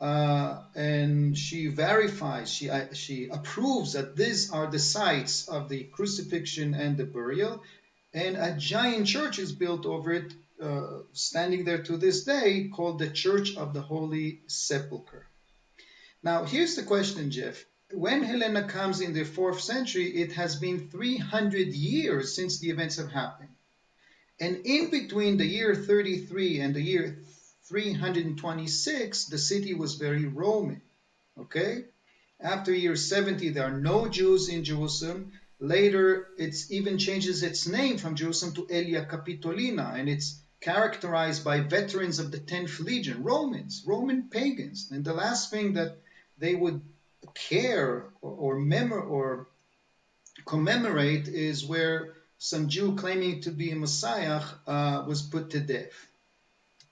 Uh, 0.00 0.62
and 0.76 1.36
she 1.36 1.66
verifies, 1.66 2.50
she, 2.50 2.70
uh, 2.70 2.92
she 2.92 3.28
approves 3.28 3.94
that 3.94 4.14
these 4.14 4.52
are 4.52 4.70
the 4.70 4.78
sites 4.78 5.48
of 5.48 5.68
the 5.68 5.84
crucifixion 5.84 6.74
and 6.74 6.96
the 6.96 7.04
burial. 7.04 7.62
And 8.12 8.36
a 8.36 8.54
giant 8.56 9.06
church 9.06 9.38
is 9.38 9.52
built 9.52 9.86
over 9.86 10.12
it, 10.12 10.32
uh, 10.62 11.00
standing 11.12 11.64
there 11.64 11.82
to 11.84 11.96
this 11.96 12.24
day, 12.24 12.68
called 12.68 12.98
the 12.98 13.10
Church 13.10 13.56
of 13.56 13.72
the 13.72 13.82
Holy 13.82 14.40
Sepulchre. 14.46 15.27
Now, 16.22 16.44
here's 16.44 16.74
the 16.74 16.82
question, 16.82 17.30
Jeff. 17.30 17.64
When 17.92 18.22
Helena 18.22 18.64
comes 18.64 19.00
in 19.00 19.12
the 19.12 19.24
fourth 19.24 19.60
century, 19.60 20.16
it 20.16 20.32
has 20.32 20.56
been 20.56 20.90
300 20.90 21.68
years 21.68 22.34
since 22.34 22.58
the 22.58 22.70
events 22.70 22.96
have 22.96 23.10
happened. 23.10 23.54
And 24.40 24.66
in 24.66 24.90
between 24.90 25.36
the 25.36 25.46
year 25.46 25.74
33 25.74 26.60
and 26.60 26.74
the 26.74 26.82
year 26.82 27.18
326, 27.68 29.24
the 29.26 29.38
city 29.38 29.74
was 29.74 29.94
very 29.94 30.26
Roman. 30.26 30.82
Okay? 31.38 31.84
After 32.40 32.74
year 32.74 32.96
70, 32.96 33.50
there 33.50 33.64
are 33.64 33.80
no 33.80 34.06
Jews 34.08 34.48
in 34.48 34.64
Jerusalem. 34.64 35.32
Later, 35.60 36.28
it 36.36 36.54
even 36.70 36.98
changes 36.98 37.42
its 37.42 37.66
name 37.66 37.96
from 37.96 38.16
Jerusalem 38.16 38.54
to 38.54 38.66
Aelia 38.66 39.08
Capitolina, 39.08 39.98
and 39.98 40.08
it's 40.08 40.40
characterized 40.60 41.44
by 41.44 41.60
veterans 41.60 42.18
of 42.18 42.30
the 42.30 42.38
10th 42.38 42.80
Legion, 42.80 43.22
Romans, 43.22 43.82
Roman 43.86 44.28
pagans. 44.28 44.88
And 44.90 45.04
the 45.04 45.14
last 45.14 45.50
thing 45.50 45.74
that 45.74 45.98
they 46.38 46.54
would 46.54 46.80
care 47.34 48.06
or, 48.20 48.56
or, 48.58 49.00
or 49.00 49.48
commemorate 50.44 51.28
is 51.28 51.64
where 51.64 52.14
some 52.38 52.68
Jew 52.68 52.94
claiming 52.94 53.40
to 53.42 53.50
be 53.50 53.70
a 53.72 53.76
Messiah 53.76 54.42
uh, 54.66 55.04
was 55.06 55.22
put 55.22 55.50
to 55.50 55.60
death. 55.60 56.06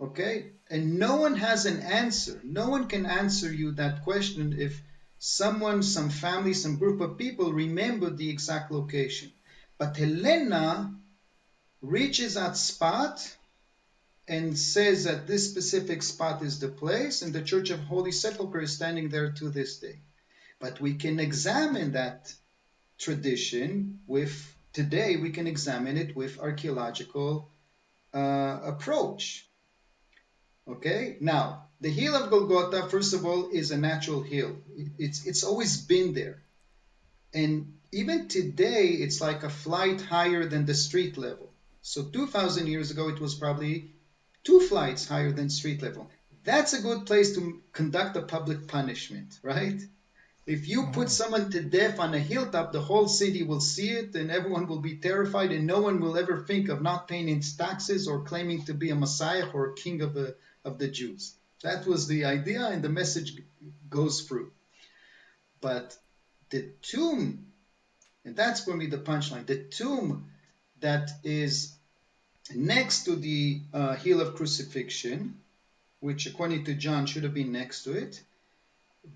Okay? 0.01 0.47
And 0.69 0.99
no 0.99 1.17
one 1.17 1.37
has 1.37 1.67
an 1.67 1.81
answer. 1.81 2.41
No 2.43 2.69
one 2.69 2.89
can 2.89 3.07
answer 3.07 3.53
you 3.53 3.73
that 3.73 4.03
question 4.03 4.57
if 4.59 4.83
someone, 5.19 5.83
some 5.83 6.11
family, 6.11 6.53
some 6.53 6.77
group 6.77 7.01
of 7.01 7.17
people 7.17 7.53
remember 7.53 8.11
the 8.11 8.29
exact 8.29 8.71
location. 8.73 9.33
But 9.79 9.97
Helena 9.97 10.95
reaches 11.81 12.35
that 12.35 12.57
spot 12.57 13.37
and 14.29 14.59
says 14.59 15.05
that 15.05 15.27
this 15.27 15.49
specific 15.51 16.03
spot 16.03 16.43
is 16.43 16.59
the 16.59 16.69
place, 16.69 17.23
and 17.23 17.33
the 17.33 17.43
Church 17.43 17.71
of 17.71 17.81
Holy 17.81 18.13
Sepulchre 18.13 18.61
is 18.61 18.75
standing 18.75 19.09
there 19.09 19.33
to 19.33 19.51
this 19.51 19.79
day. 19.79 20.01
But 20.59 20.81
we 20.81 20.95
can 20.95 21.21
examine 21.21 21.93
that 21.93 22.33
tradition 22.99 24.01
with 24.07 24.35
today 24.73 25.17
we 25.17 25.31
can 25.31 25.47
examine 25.47 25.97
it 25.97 26.15
with 26.15 26.39
archaeological 26.39 27.51
uh, 28.13 28.61
approach. 28.73 29.47
Okay, 30.69 31.17
now 31.21 31.69
the 31.81 31.91
hill 31.91 32.15
of 32.15 32.31
Golgotha, 32.31 32.89
first 32.89 33.15
of 33.15 33.25
all, 33.25 33.51
is 33.51 33.71
a 33.71 33.79
natural 33.79 34.23
hill. 34.23 34.57
It's 34.99 35.27
it's 35.27 35.45
always 35.45 35.77
been 35.77 36.15
there, 36.15 36.43
and 37.33 37.75
even 37.93 38.29
today, 38.29 38.89
it's 39.05 39.21
like 39.21 39.43
a 39.45 39.57
flight 39.65 40.01
higher 40.01 40.45
than 40.47 40.67
the 40.67 40.75
street 40.75 41.17
level. 41.17 41.53
So 41.83 42.03
2,000 42.03 42.67
years 42.67 42.91
ago, 42.91 43.09
it 43.09 43.21
was 43.21 43.37
probably 43.37 43.95
two 44.47 44.61
flights 44.61 45.09
higher 45.09 45.33
than 45.33 45.51
street 45.51 45.83
level. 45.83 46.09
That's 46.45 46.73
a 46.73 46.81
good 46.81 47.05
place 47.05 47.35
to 47.35 47.61
conduct 47.73 48.17
a 48.17 48.23
public 48.23 48.69
punishment, 48.69 49.41
right? 49.43 49.81
If 50.47 50.69
you 50.69 50.83
mm-hmm. 50.83 50.93
put 50.93 51.11
someone 51.11 51.51
to 51.51 51.61
death 51.61 51.99
on 51.99 52.15
a 52.15 52.21
hilltop, 52.21 52.71
the 52.71 52.81
whole 52.81 53.09
city 53.09 53.43
will 53.43 53.61
see 53.61 53.91
it 53.91 54.15
and 54.15 54.31
everyone 54.31 54.69
will 54.69 54.79
be 54.79 54.99
terrified, 54.99 55.51
and 55.51 55.67
no 55.67 55.81
one 55.81 56.01
will 56.01 56.17
ever 56.17 56.45
think 56.45 56.69
of 56.69 56.81
not 56.81 57.09
paying 57.09 57.29
its 57.29 57.57
taxes 57.57 58.07
or 58.07 58.23
claiming 58.23 58.65
to 58.67 58.75
be 58.75 58.91
a 58.91 58.95
Messiah 58.95 59.49
or 59.53 59.71
a 59.71 59.75
king 59.75 60.03
of 60.03 60.15
the, 60.15 60.37
of 60.65 60.79
the 60.79 60.87
Jews. 60.87 61.35
That 61.65 61.85
was 61.85 62.07
the 62.07 62.27
idea, 62.27 62.65
and 62.69 62.83
the 62.83 62.89
message 62.89 63.43
goes 63.91 64.21
through. 64.21 64.53
But 65.61 65.97
the 66.51 66.71
tomb, 66.83 67.47
and 68.25 68.37
that's 68.37 68.65
going 68.65 68.79
to 68.79 68.85
be 68.85 68.91
the 68.91 69.03
punchline 69.03 69.47
the 69.47 69.65
tomb 69.65 70.31
that 70.79 71.11
is 71.25 71.76
next 72.55 73.05
to 73.05 73.17
the 73.17 73.61
uh, 73.73 73.95
hill 73.97 74.21
of 74.21 74.35
crucifixion, 74.35 75.41
which 76.01 76.27
according 76.27 76.65
to 76.65 76.75
John 76.75 77.07
should 77.07 77.25
have 77.25 77.35
been 77.35 77.53
next 77.53 77.85
to 77.85 77.93
it, 77.93 78.23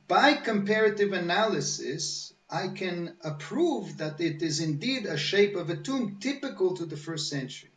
by 0.08 0.34
comparative 0.34 1.12
analysis, 1.12 2.32
I 2.48 2.68
can 2.68 3.16
approve 3.22 3.98
that 3.98 4.20
it 4.20 4.42
is 4.42 4.60
indeed 4.60 5.06
a 5.06 5.16
shape 5.16 5.56
of 5.56 5.70
a 5.70 5.76
tomb 5.76 6.18
typical 6.20 6.76
to 6.76 6.86
the 6.86 6.96
first 6.96 7.28
century. 7.28 7.70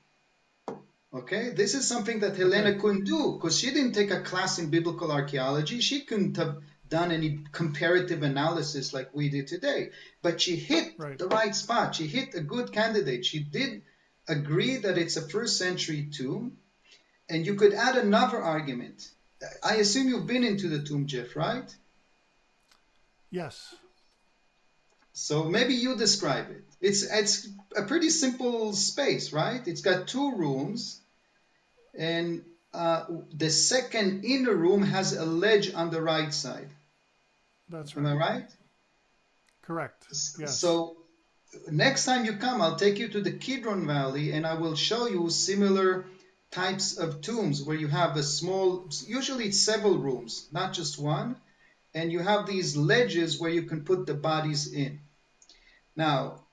Okay, 1.13 1.49
this 1.49 1.75
is 1.75 1.87
something 1.87 2.21
that 2.21 2.35
Helena 2.35 2.69
okay. 2.69 2.79
couldn't 2.79 3.03
do 3.03 3.33
because 3.33 3.59
she 3.59 3.71
didn't 3.71 3.93
take 3.93 4.09
a 4.09 4.21
class 4.21 4.57
in 4.57 4.71
biblical 4.71 5.11
archaeology. 5.11 5.79
She 5.79 6.01
couldn't 6.01 6.37
have 6.37 6.57
done 6.89 7.11
any 7.11 7.39
comparative 7.51 8.23
analysis 8.23 8.93
like 8.93 9.13
we 9.13 9.29
did 9.29 9.47
today. 9.47 9.89
But 10.23 10.41
she 10.41 10.55
hit 10.55 10.93
right. 10.97 11.17
the 11.17 11.27
right 11.27 11.55
spot. 11.55 11.95
She 11.95 12.07
hit 12.07 12.33
a 12.33 12.41
good 12.41 12.71
candidate. 12.71 13.25
She 13.25 13.39
did 13.43 13.83
agree 14.27 14.77
that 14.77 14.97
it's 14.97 15.17
a 15.17 15.27
first 15.27 15.57
century 15.57 16.09
tomb. 16.11 16.57
And 17.29 17.45
you 17.45 17.55
could 17.55 17.73
add 17.73 17.95
another 17.95 18.41
argument. 18.41 19.09
I 19.63 19.75
assume 19.75 20.07
you've 20.07 20.27
been 20.27 20.43
into 20.43 20.67
the 20.67 20.83
tomb, 20.83 21.07
Jeff, 21.07 21.35
right? 21.35 21.73
Yes. 23.31 23.73
So 25.13 25.43
maybe 25.43 25.75
you 25.75 25.95
describe 25.95 26.49
it. 26.49 26.63
It's 26.81 27.03
it's 27.03 27.47
a 27.75 27.83
pretty 27.83 28.09
simple 28.09 28.73
space, 28.73 29.31
right? 29.31 29.65
It's 29.67 29.81
got 29.81 30.07
two 30.07 30.35
rooms, 30.35 30.99
and 31.93 32.43
uh, 32.73 33.05
the 33.31 33.49
second 33.49 34.25
inner 34.25 34.53
room 34.53 34.81
has 34.81 35.13
a 35.13 35.25
ledge 35.25 35.73
on 35.73 35.91
the 35.91 36.01
right 36.01 36.33
side. 36.33 36.69
That's 37.69 37.95
right. 37.95 38.05
Am 38.05 38.11
I 38.11 38.15
right? 38.15 38.49
Correct. 39.61 40.07
Yes. 40.39 40.59
So 40.59 40.97
next 41.71 42.05
time 42.05 42.25
you 42.25 42.33
come, 42.33 42.61
I'll 42.61 42.75
take 42.75 42.99
you 42.99 43.07
to 43.09 43.21
the 43.21 43.31
Kidron 43.31 43.87
Valley, 43.87 44.31
and 44.31 44.45
I 44.45 44.55
will 44.55 44.75
show 44.75 45.07
you 45.07 45.29
similar 45.29 46.05
types 46.51 46.97
of 46.97 47.21
tombs 47.21 47.63
where 47.63 47.75
you 47.75 47.87
have 47.87 48.15
a 48.15 48.23
small, 48.23 48.89
usually 49.07 49.45
it's 49.45 49.59
several 49.59 49.97
rooms, 49.97 50.47
not 50.51 50.73
just 50.73 50.99
one, 50.99 51.35
and 51.93 52.11
you 52.11 52.19
have 52.19 52.45
these 52.45 52.77
ledges 52.77 53.39
where 53.39 53.49
you 53.49 53.63
can 53.63 53.83
put 53.83 54.05
the 54.05 54.13
bodies 54.13 54.71
in. 54.71 54.99
Now, 55.95 56.43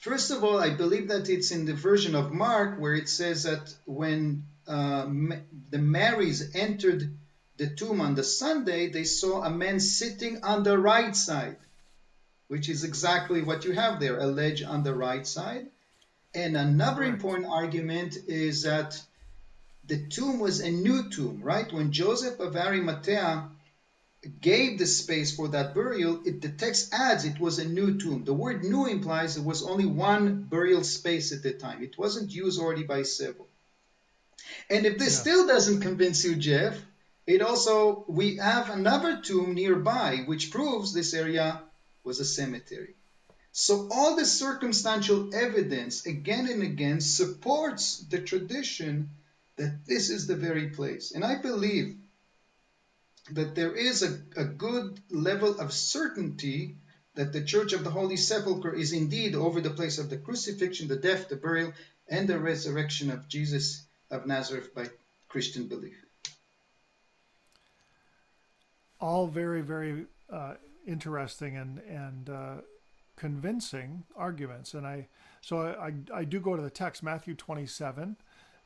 first 0.00 0.30
of 0.30 0.44
all, 0.44 0.58
I 0.58 0.70
believe 0.70 1.08
that 1.08 1.28
it's 1.28 1.50
in 1.50 1.64
the 1.64 1.74
version 1.74 2.14
of 2.14 2.32
Mark 2.32 2.80
where 2.80 2.94
it 2.94 3.08
says 3.08 3.44
that 3.44 3.74
when 3.84 4.44
uh, 4.66 5.06
the 5.70 5.78
Marys 5.78 6.54
entered 6.54 7.16
the 7.56 7.68
tomb 7.68 8.00
on 8.00 8.14
the 8.14 8.24
Sunday, 8.24 8.90
they 8.90 9.04
saw 9.04 9.42
a 9.42 9.50
man 9.50 9.80
sitting 9.80 10.42
on 10.42 10.62
the 10.62 10.78
right 10.78 11.14
side, 11.16 11.56
which 12.48 12.68
is 12.68 12.84
exactly 12.84 13.42
what 13.42 13.64
you 13.64 13.72
have 13.72 14.00
there 14.00 14.18
a 14.18 14.26
ledge 14.26 14.62
on 14.62 14.82
the 14.82 14.94
right 14.94 15.26
side. 15.26 15.66
And 16.34 16.56
another 16.56 17.02
important 17.02 17.48
argument 17.48 18.16
is 18.28 18.62
that 18.62 19.00
the 19.86 20.06
tomb 20.06 20.38
was 20.38 20.60
a 20.60 20.70
new 20.70 21.08
tomb, 21.08 21.40
right? 21.42 21.72
When 21.72 21.92
Joseph 21.92 22.40
of 22.40 22.56
Arimathea 22.56 23.48
gave 24.40 24.78
the 24.78 24.86
space 24.86 25.34
for 25.34 25.48
that 25.48 25.74
burial, 25.74 26.22
it, 26.24 26.42
the 26.42 26.48
text 26.48 26.92
adds 26.92 27.24
it 27.24 27.40
was 27.40 27.58
a 27.58 27.68
new 27.68 27.98
tomb. 27.98 28.24
The 28.24 28.34
word 28.34 28.64
new 28.64 28.86
implies 28.86 29.36
it 29.36 29.44
was 29.44 29.62
only 29.62 29.86
one 29.86 30.42
burial 30.42 30.84
space 30.84 31.32
at 31.32 31.42
the 31.42 31.52
time. 31.52 31.82
It 31.82 31.96
wasn't 31.96 32.32
used 32.32 32.60
already 32.60 32.84
by 32.84 33.02
several. 33.02 33.48
And 34.68 34.86
if 34.86 34.98
this 34.98 35.14
yeah. 35.14 35.20
still 35.20 35.46
doesn't 35.46 35.80
convince 35.80 36.24
you, 36.24 36.36
Jeff, 36.36 36.76
it 37.26 37.42
also 37.42 38.04
we 38.08 38.36
have 38.36 38.70
another 38.70 39.20
tomb 39.20 39.54
nearby 39.54 40.22
which 40.26 40.50
proves 40.50 40.92
this 40.92 41.14
area 41.14 41.62
was 42.06 42.20
a 42.20 42.24
cemetery. 42.24 42.94
So 43.52 43.88
all 43.90 44.16
the 44.16 44.24
circumstantial 44.24 45.34
evidence 45.34 46.06
again 46.06 46.48
and 46.48 46.62
again 46.62 47.00
supports 47.00 47.98
the 47.98 48.20
tradition 48.20 49.10
that 49.56 49.86
this 49.86 50.10
is 50.10 50.26
the 50.26 50.36
very 50.36 50.68
place. 50.70 51.12
And 51.12 51.24
I 51.24 51.36
believe 51.40 51.96
that 53.32 53.54
there 53.54 53.74
is 53.74 54.02
a, 54.02 54.18
a 54.36 54.44
good 54.44 55.00
level 55.10 55.58
of 55.58 55.72
certainty 55.72 56.76
that 57.14 57.32
the 57.32 57.42
Church 57.42 57.72
of 57.72 57.82
the 57.82 57.90
Holy 57.90 58.16
Sepulchre 58.16 58.74
is 58.74 58.92
indeed 58.92 59.34
over 59.34 59.60
the 59.60 59.70
place 59.70 59.98
of 59.98 60.10
the 60.10 60.18
crucifixion, 60.18 60.86
the 60.86 60.96
death, 60.96 61.28
the 61.28 61.36
burial, 61.36 61.72
and 62.08 62.28
the 62.28 62.38
resurrection 62.38 63.10
of 63.10 63.26
Jesus 63.26 63.84
of 64.10 64.26
Nazareth 64.26 64.74
by 64.74 64.86
Christian 65.28 65.66
belief. 65.66 65.96
All 69.00 69.26
very, 69.26 69.62
very 69.62 70.04
uh, 70.30 70.54
interesting 70.86 71.56
and 71.56 71.78
and 71.80 72.30
uh, 72.30 72.54
convincing 73.16 74.04
arguments, 74.16 74.74
and 74.74 74.86
I 74.86 75.08
so 75.40 75.58
I, 75.58 75.86
I 75.86 76.20
I 76.20 76.24
do 76.24 76.40
go 76.40 76.56
to 76.56 76.62
the 76.62 76.70
text 76.70 77.02
Matthew 77.02 77.34
twenty 77.34 77.66
seven. 77.66 78.16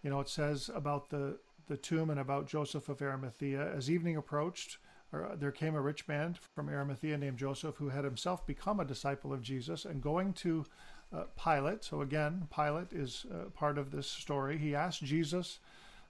You 0.02 0.10
know, 0.10 0.20
it 0.20 0.28
says 0.28 0.70
about 0.74 1.10
the 1.10 1.38
the 1.68 1.76
tomb 1.76 2.10
and 2.10 2.20
about 2.20 2.48
Joseph 2.48 2.88
of 2.88 3.00
Arimathea. 3.00 3.74
As 3.76 3.90
evening 3.90 4.16
approached, 4.16 4.78
uh, 5.12 5.36
there 5.36 5.52
came 5.52 5.74
a 5.74 5.80
rich 5.80 6.08
man 6.08 6.36
from 6.54 6.68
Arimathea 6.68 7.16
named 7.16 7.38
Joseph 7.38 7.76
who 7.76 7.90
had 7.90 8.04
himself 8.04 8.46
become 8.46 8.80
a 8.80 8.84
disciple 8.84 9.32
of 9.32 9.40
Jesus 9.40 9.84
and 9.84 10.02
going 10.02 10.32
to 10.34 10.64
uh, 11.12 11.24
Pilate. 11.42 11.84
So 11.84 12.00
again, 12.00 12.48
Pilate 12.54 12.92
is 12.92 13.26
uh, 13.32 13.50
part 13.50 13.78
of 13.78 13.90
this 13.90 14.06
story. 14.06 14.58
He 14.58 14.74
asked 14.74 15.04
Jesus 15.04 15.60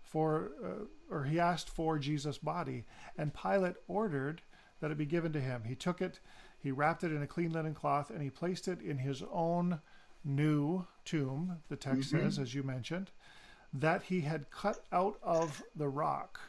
for, 0.03 0.53
uh, 0.65 1.15
or 1.15 1.25
he 1.25 1.39
asked 1.39 1.69
for 1.69 1.99
Jesus' 1.99 2.39
body, 2.39 2.85
and 3.19 3.35
Pilate 3.35 3.77
ordered 3.87 4.43
that 4.81 4.91
it 4.91 4.99
be 4.99 5.07
given 5.07 5.33
to 5.33 5.41
him. 5.41 5.65
He 5.65 5.75
took 5.75 6.01
it, 6.01 6.21
he 6.59 6.71
wrapped 6.71 7.05
it 7.05 7.13
in 7.13 7.23
a 7.23 7.27
clean 7.27 7.53
linen 7.53 7.75
cloth, 7.75 8.11
and 8.11 8.23
he 8.23 8.31
placed 8.31 8.69
it 8.69 8.81
in 8.81 8.99
his 8.99 9.23
own 9.33 9.81
new 10.25 10.87
tomb. 11.05 11.59
The 11.69 11.77
text 11.77 12.13
mm-hmm. 12.13 12.25
says, 12.25 12.39
as 12.39 12.55
you 12.55 12.63
mentioned 12.63 13.11
that 13.73 14.03
he 14.05 14.23
had 14.23 14.51
cut 14.51 14.85
out 14.93 15.19
of 15.23 15.63
the 15.77 15.89
rock. 15.89 16.41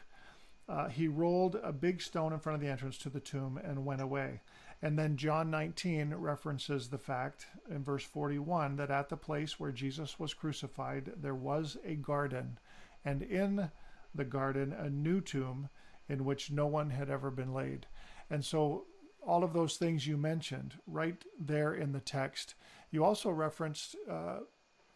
Uh, 0.68 0.88
he 0.88 1.08
rolled 1.08 1.56
a 1.62 1.72
big 1.72 2.00
stone 2.00 2.32
in 2.32 2.38
front 2.38 2.54
of 2.54 2.60
the 2.60 2.70
entrance 2.70 2.98
to 2.98 3.10
the 3.10 3.20
tomb 3.20 3.58
and 3.62 3.84
went 3.84 4.00
away. 4.00 4.40
And 4.80 4.98
then 4.98 5.16
John 5.16 5.50
19 5.50 6.14
references 6.14 6.88
the 6.88 6.98
fact 6.98 7.46
in 7.70 7.84
verse 7.84 8.04
41 8.04 8.76
that 8.76 8.90
at 8.90 9.08
the 9.08 9.16
place 9.16 9.60
where 9.60 9.70
Jesus 9.70 10.18
was 10.18 10.34
crucified, 10.34 11.12
there 11.16 11.34
was 11.34 11.76
a 11.84 11.94
garden, 11.94 12.58
and 13.04 13.22
in 13.22 13.70
the 14.14 14.24
garden, 14.24 14.72
a 14.72 14.90
new 14.90 15.20
tomb 15.20 15.68
in 16.08 16.24
which 16.24 16.50
no 16.50 16.66
one 16.66 16.90
had 16.90 17.08
ever 17.08 17.30
been 17.30 17.54
laid. 17.54 17.86
And 18.30 18.44
so, 18.44 18.84
all 19.24 19.44
of 19.44 19.52
those 19.52 19.76
things 19.76 20.06
you 20.06 20.16
mentioned 20.16 20.74
right 20.86 21.24
there 21.38 21.74
in 21.74 21.92
the 21.92 22.00
text. 22.00 22.56
You 22.90 23.04
also 23.04 23.30
referenced 23.30 23.94
uh, 24.10 24.40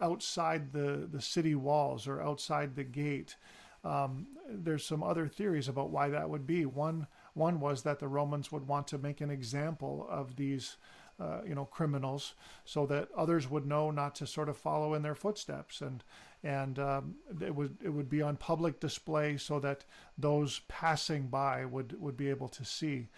outside 0.01 0.73
the, 0.73 1.09
the 1.11 1.21
city 1.21 1.55
walls 1.55 2.09
or 2.09 2.21
outside 2.21 2.75
the 2.75 2.85
gate. 2.85 3.37
Um, 3.85 4.27
there's 4.51 4.85
some 4.85 5.03
other 5.03 5.29
theories 5.29 5.69
about 5.69 5.91
why 5.91 6.09
that 6.09 6.29
would 6.29 6.47
be. 6.47 6.67
One 6.67 7.07
one 7.35 7.61
was 7.61 7.83
that 7.83 7.99
the 7.99 8.09
Romans 8.09 8.51
would 8.51 8.67
want 8.67 8.89
to 8.89 8.99
make 8.99 9.21
an 9.21 9.31
example 9.31 10.07
of 10.09 10.37
these, 10.37 10.79
uh, 11.21 11.43
you 11.47 11.55
know, 11.55 11.67
criminals, 11.67 12.35
so 12.65 12.87
that 12.87 13.09
others 13.15 13.49
would 13.49 13.67
know 13.67 13.91
not 13.91 14.15
to 14.17 14.27
sort 14.27 14.49
of 14.49 14.57
follow 14.57 14.95
in 14.95 15.03
their 15.03 15.15
footsteps, 15.15 15.83
and 15.83 16.03
and 16.47 16.79
um, 16.79 17.17
it 17.41 17.55
would 17.55 17.77
it 17.83 17.89
would 17.89 18.09
be 18.09 18.23
on 18.23 18.37
public 18.37 18.79
display 18.79 19.37
so 19.37 19.59
that 19.59 19.85
those 20.17 20.61
passing 20.69 21.27
by 21.27 21.65
would 21.65 22.01
would 22.01 22.17
be 22.17 22.31
able 22.31 22.49
to 22.49 22.65
see. 22.65 23.09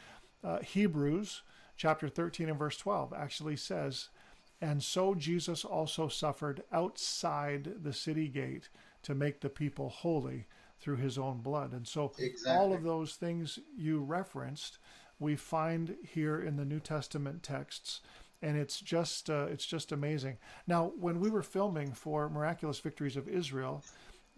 Uh, 0.43 0.61
Hebrews 0.61 1.43
chapter 1.77 2.09
13 2.09 2.49
and 2.49 2.59
verse 2.59 2.79
12 2.79 3.13
actually 3.13 3.57
says 3.57 4.09
and 4.61 4.83
so 4.83 5.15
Jesus 5.15 5.65
also 5.65 6.09
suffered 6.09 6.63
outside 6.73 7.83
the 7.83 7.93
city 7.93 8.29
gate 8.29 8.69
to 9.03 9.15
make 9.15 9.41
the 9.41 9.51
people 9.51 9.89
holy 9.89 10.47
through 10.81 10.97
his 10.97 11.19
own 11.19 11.39
blood. 11.39 11.73
And 11.73 11.87
so 11.87 12.13
exactly. 12.19 12.53
all 12.53 12.73
of 12.73 12.83
those 12.83 13.15
things 13.15 13.59
you 13.77 14.01
referenced, 14.01 14.79
we 15.21 15.37
find 15.37 15.97
here 16.03 16.41
in 16.41 16.57
the 16.57 16.65
New 16.65 16.81
Testament 16.81 17.43
texts 17.43 18.01
and 18.43 18.57
it's 18.57 18.81
just 18.81 19.31
uh, 19.31 19.47
it's 19.51 19.67
just 19.67 19.93
amazing. 19.93 20.39
Now, 20.67 20.93
when 20.99 21.21
we 21.21 21.31
were 21.31 21.43
filming 21.43 21.93
for 21.93 22.29
Miraculous 22.29 22.79
Victories 22.79 23.17
of 23.17 23.29
Israel, 23.29 23.85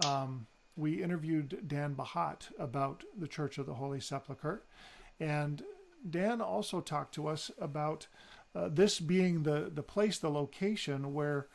um, 0.05 0.46
we 0.76 1.03
interviewed 1.03 1.64
Dan 1.66 1.94
Bahat 1.94 2.51
about 2.59 3.05
the 3.18 3.28
Church 3.28 3.59
of 3.59 3.66
the 3.66 3.74
Holy 3.74 4.01
Sepulchre, 4.01 4.64
and 5.18 5.62
Dan 6.09 6.40
also 6.40 6.80
talked 6.80 7.14
to 7.14 7.26
us 7.26 7.51
about 7.59 8.07
uh, 8.55 8.68
this 8.68 9.01
being 9.01 9.42
the, 9.42 9.70
the 9.72 9.82
place, 9.82 10.18
the 10.18 10.30
location 10.30 11.12
where 11.14 11.48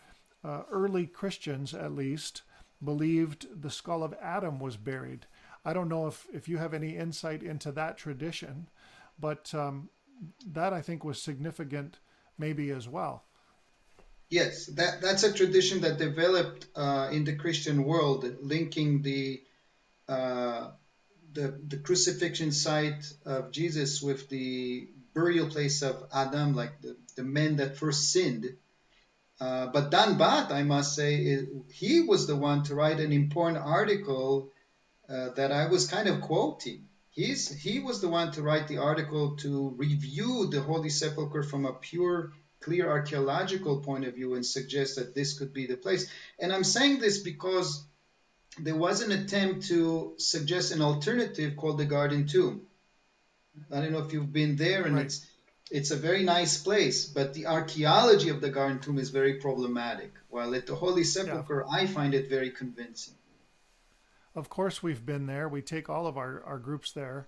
uh, 0.44 0.62
early 0.72 1.08
Christians, 1.08 1.74
at 1.74 1.94
least, 1.94 2.44
believed 2.84 3.48
the 3.62 3.70
skull 3.70 4.04
of 4.04 4.14
Adam 4.22 4.60
was 4.60 4.78
buried. 4.78 5.26
I 5.66 5.74
don't 5.74 5.90
know 5.90 6.08
if, 6.08 6.28
if 6.32 6.48
you 6.48 6.58
have 6.58 6.74
any 6.74 6.96
insight 6.96 7.42
into 7.42 7.72
that 7.72 7.98
tradition, 7.98 8.70
but 9.20 9.54
um, 9.56 9.90
that 10.46 10.74
I 10.74 10.82
think 10.82 11.04
was 11.04 11.22
significant 11.22 11.98
maybe 12.38 12.72
as 12.72 12.88
well. 12.88 13.24
Yes, 14.30 14.66
that, 14.68 15.02
that's 15.02 15.24
a 15.24 15.32
tradition 15.32 15.82
that 15.82 15.98
developed 15.98 16.66
uh, 16.76 17.10
in 17.12 17.26
the 17.26 17.36
Christian 17.36 17.84
world, 17.84 18.26
linking 18.42 19.02
the, 19.02 19.42
uh, 20.10 20.70
the 21.34 21.60
the 21.68 21.78
crucifixion 21.78 22.52
site 22.52 23.06
of 23.26 23.52
Jesus 23.52 24.02
with 24.02 24.28
the 24.30 24.88
burial 25.14 25.48
place 25.48 25.82
of 25.82 26.04
Adam, 26.14 26.56
like 26.56 26.82
the, 26.82 26.96
the 27.16 27.24
men 27.24 27.58
that 27.58 27.78
first 27.78 28.12
sinned. 28.12 28.56
Uh, 29.40 29.68
but 29.68 29.92
Dan 29.92 30.18
Bahat, 30.18 30.52
I 30.52 30.64
must 30.64 30.96
say, 30.96 31.46
he 31.72 32.02
was 32.02 32.26
the 32.26 32.36
one 32.36 32.64
to 32.64 32.76
write 32.76 33.00
an 33.00 33.12
important 33.12 33.64
article 33.64 34.50
uh, 35.10 35.30
that 35.36 35.52
I 35.52 35.68
was 35.68 35.88
kind 35.88 36.08
of 36.08 36.22
quoting. 36.22 36.88
He's, 37.16 37.50
he 37.50 37.80
was 37.80 38.02
the 38.02 38.10
one 38.10 38.34
to 38.34 38.42
write 38.42 38.68
the 38.68 38.80
article 38.80 39.38
to 39.38 39.70
review 39.78 40.48
the 40.48 40.62
Holy 40.62 40.90
Sepulchre 40.90 41.44
from 41.44 41.66
a 41.66 41.72
pure, 41.72 42.34
clear 42.60 42.90
archaeological 42.90 43.80
point 43.80 44.04
of 44.06 44.16
view 44.16 44.34
and 44.34 44.46
suggest 44.46 44.98
that 44.98 45.16
this 45.16 45.40
could 45.40 45.54
be 45.54 45.66
the 45.66 45.78
place. 45.78 46.10
And 46.40 46.52
I'm 46.52 46.66
saying 46.66 47.00
this 47.00 47.20
because 47.20 47.86
there 48.60 48.76
was 48.76 49.02
an 49.02 49.14
attempt 49.14 49.68
to 49.68 50.16
suggest 50.18 50.74
an 50.74 50.82
alternative 50.82 51.56
called 51.56 51.78
the 51.78 51.86
Garden 51.86 52.28
Tomb. 52.28 52.68
I 53.72 53.80
don't 53.80 53.94
know 53.94 54.04
if 54.04 54.12
you've 54.12 54.34
been 54.34 54.58
there, 54.58 54.84
and 54.84 54.96
Right. 54.96 55.06
it's 55.06 55.26
it's 55.72 55.92
a 55.92 55.96
very 55.96 56.24
nice 56.24 56.62
place, 56.62 57.06
but 57.06 57.34
the 57.34 57.48
archaeology 57.48 58.30
of 58.30 58.40
the 58.42 58.50
Garden 58.50 58.80
Tomb 58.80 59.00
is 59.00 59.10
very 59.10 59.36
problematic. 59.36 60.12
While 60.30 60.54
at 60.54 60.68
the 60.68 60.76
Holy 60.76 61.04
Sepulchre, 61.04 61.66
I 61.72 61.88
find 61.88 62.14
it 62.14 62.30
very 62.30 62.52
convincing. 62.52 63.16
Of 64.36 64.50
course, 64.50 64.84
we've 64.84 65.06
been 65.06 65.28
there. 65.28 65.48
We 65.48 65.62
take 65.62 65.90
all 65.90 66.08
of 66.08 66.18
our, 66.18 66.44
our 66.46 66.60
groups 66.60 66.92
there, 66.92 67.28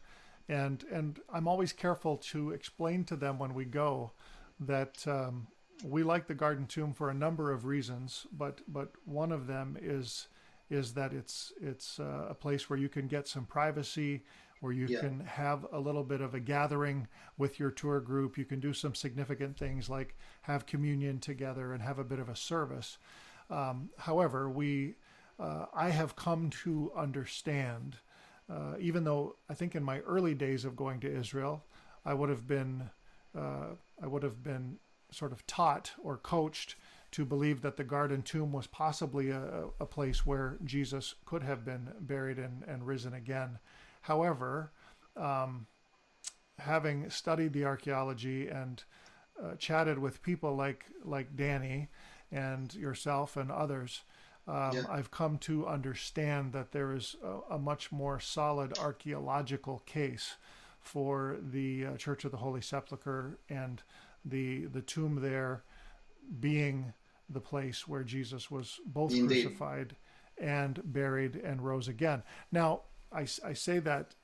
and 0.50 0.84
and 0.92 1.20
I'm 1.34 1.48
always 1.48 1.72
careful 1.74 2.18
to 2.18 2.52
explain 2.52 3.06
to 3.06 3.16
them 3.16 3.40
when 3.40 3.54
we 3.54 3.66
go 3.66 4.12
that 4.60 5.08
um, 5.08 5.48
we 5.84 6.04
like 6.04 6.28
the 6.28 6.34
Garden 6.34 6.66
Tomb 6.66 6.94
for 6.94 7.10
a 7.10 7.14
number 7.14 7.52
of 7.52 7.66
reasons, 7.66 8.28
but 8.38 8.60
but 8.68 8.92
one 9.06 9.32
of 9.32 9.48
them 9.48 9.78
is 9.82 10.28
is 10.70 10.94
that 10.96 11.14
it's 11.14 11.54
it's 11.62 12.00
uh, 12.00 12.28
a 12.30 12.34
place 12.34 12.70
where 12.70 12.80
you 12.80 12.90
can 12.90 13.08
get 13.08 13.26
some 13.28 13.46
privacy, 13.46 14.24
where 14.60 14.74
you 14.74 14.88
Yeah. 14.88 15.00
can 15.00 15.22
have 15.22 15.66
a 15.72 15.80
little 15.80 16.04
bit 16.04 16.20
of 16.20 16.34
a 16.34 16.42
gathering 16.42 17.08
with 17.38 17.58
your 17.58 17.72
tour 17.72 18.02
group. 18.02 18.38
You 18.38 18.44
can 18.44 18.60
do 18.60 18.74
some 18.74 18.96
significant 18.96 19.58
things 19.58 19.90
like 19.90 20.18
have 20.42 20.66
communion 20.66 21.20
together 21.20 21.72
and 21.74 21.82
have 21.82 22.00
a 22.00 22.04
bit 22.04 22.20
of 22.20 22.28
a 22.28 22.36
service. 22.36 22.98
Um, 23.50 23.92
however, 23.98 24.50
we 24.50 24.96
uh, 25.40 25.66
I 25.74 25.90
have 25.90 26.16
come 26.16 26.50
to 26.64 26.92
understand, 26.96 27.98
uh, 28.50 28.76
even 28.80 29.04
though 29.04 29.36
I 29.50 29.54
think 29.54 29.76
in 29.76 29.84
my 29.84 30.00
early 30.00 30.34
days 30.34 30.66
of 30.66 30.76
going 30.76 31.00
to 31.02 31.14
Israel, 31.14 31.64
I 32.06 32.14
would 32.14 32.30
have 32.30 32.48
been 32.48 32.90
uh, 33.38 33.76
I 34.02 34.08
would 34.08 34.24
have 34.24 34.44
been 34.44 34.78
sort 35.12 35.32
of 35.32 35.46
taught 35.46 35.92
or 36.02 36.18
coached 36.18 36.76
to 37.12 37.26
believe 37.26 37.62
that 37.62 37.78
the 37.78 37.84
garden 37.84 38.22
tomb 38.22 38.52
was 38.52 38.68
possibly 38.68 39.30
a, 39.30 39.66
a 39.80 39.86
place 39.86 40.26
where 40.26 40.58
Jesus 40.66 41.16
could 41.26 41.44
have 41.44 41.64
been 41.64 41.90
buried 42.02 42.38
and, 42.38 42.64
and 42.68 42.86
risen 42.86 43.14
again. 43.14 43.60
However, 44.02 44.72
um, 45.16 45.68
having 46.60 47.10
studied 47.10 47.54
the 47.54 47.66
archaeology 47.66 48.48
and 48.48 48.84
uh, 49.42 49.56
chatted 49.56 50.00
with 50.00 50.24
people 50.24 50.56
like 50.56 50.86
like 51.04 51.36
Danny 51.36 51.90
and 52.32 52.74
yourself 52.74 53.38
and 53.38 53.52
others, 53.52 54.02
um, 54.48 54.72
Yeah. 54.76 54.84
I've 54.90 55.12
come 55.12 55.38
to 55.40 55.68
understand 55.68 56.54
that 56.54 56.72
there 56.72 56.94
is 56.94 57.16
a, 57.24 57.56
a 57.56 57.60
much 57.60 57.92
more 57.92 58.20
solid 58.20 58.78
archaeological 58.80 59.80
case 59.86 60.36
for 60.80 61.38
the 61.42 61.86
uh, 61.86 61.98
Church 61.98 62.24
of 62.26 62.32
the 62.32 62.38
Holy 62.38 62.62
Sepulchre 62.62 63.38
and 63.50 63.82
the 64.24 64.66
the 64.66 64.82
tomb 64.82 65.22
there 65.22 65.64
being 66.40 66.94
the 67.30 67.40
place 67.42 67.88
where 67.88 68.04
Jesus 68.04 68.50
was 68.50 68.80
both 68.86 69.12
Indeed. 69.14 69.44
crucified 69.44 69.96
and 70.38 70.80
buried 70.84 71.36
and 71.36 71.62
rose 71.62 71.88
again. 71.88 72.24
Now, 72.52 72.82
I, 73.12 73.28
I 73.44 73.54
say 73.54 73.80
that 73.80 74.16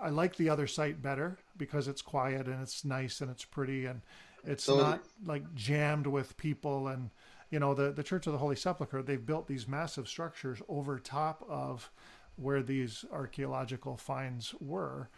I 0.00 0.10
like 0.10 0.36
the 0.36 0.48
other 0.48 0.66
site 0.66 1.02
better 1.02 1.38
because 1.56 1.88
it's 1.88 2.02
quiet 2.02 2.46
and 2.46 2.60
it's 2.62 2.84
nice 2.84 3.20
and 3.20 3.30
it's 3.30 3.44
pretty 3.44 3.86
and 3.86 4.02
it's 4.44 4.66
Totally. 4.66 4.84
not 4.90 5.00
like 5.24 5.54
jammed 5.54 6.06
with 6.06 6.36
people 6.36 6.88
and 6.88 7.10
you 7.50 7.58
know 7.58 7.74
the 7.74 7.92
the 7.92 8.02
Church 8.02 8.26
of 8.26 8.32
the 8.32 8.38
Holy 8.38 8.56
Sepulchre 8.56 9.02
they've 9.02 9.24
built 9.24 9.46
these 9.46 9.66
massive 9.68 10.08
structures 10.08 10.60
over 10.68 10.98
top 10.98 11.44
of 11.48 11.90
where 12.36 12.62
these 12.62 13.04
archaeological 13.12 13.96
finds 13.96 14.54
were 14.60 15.08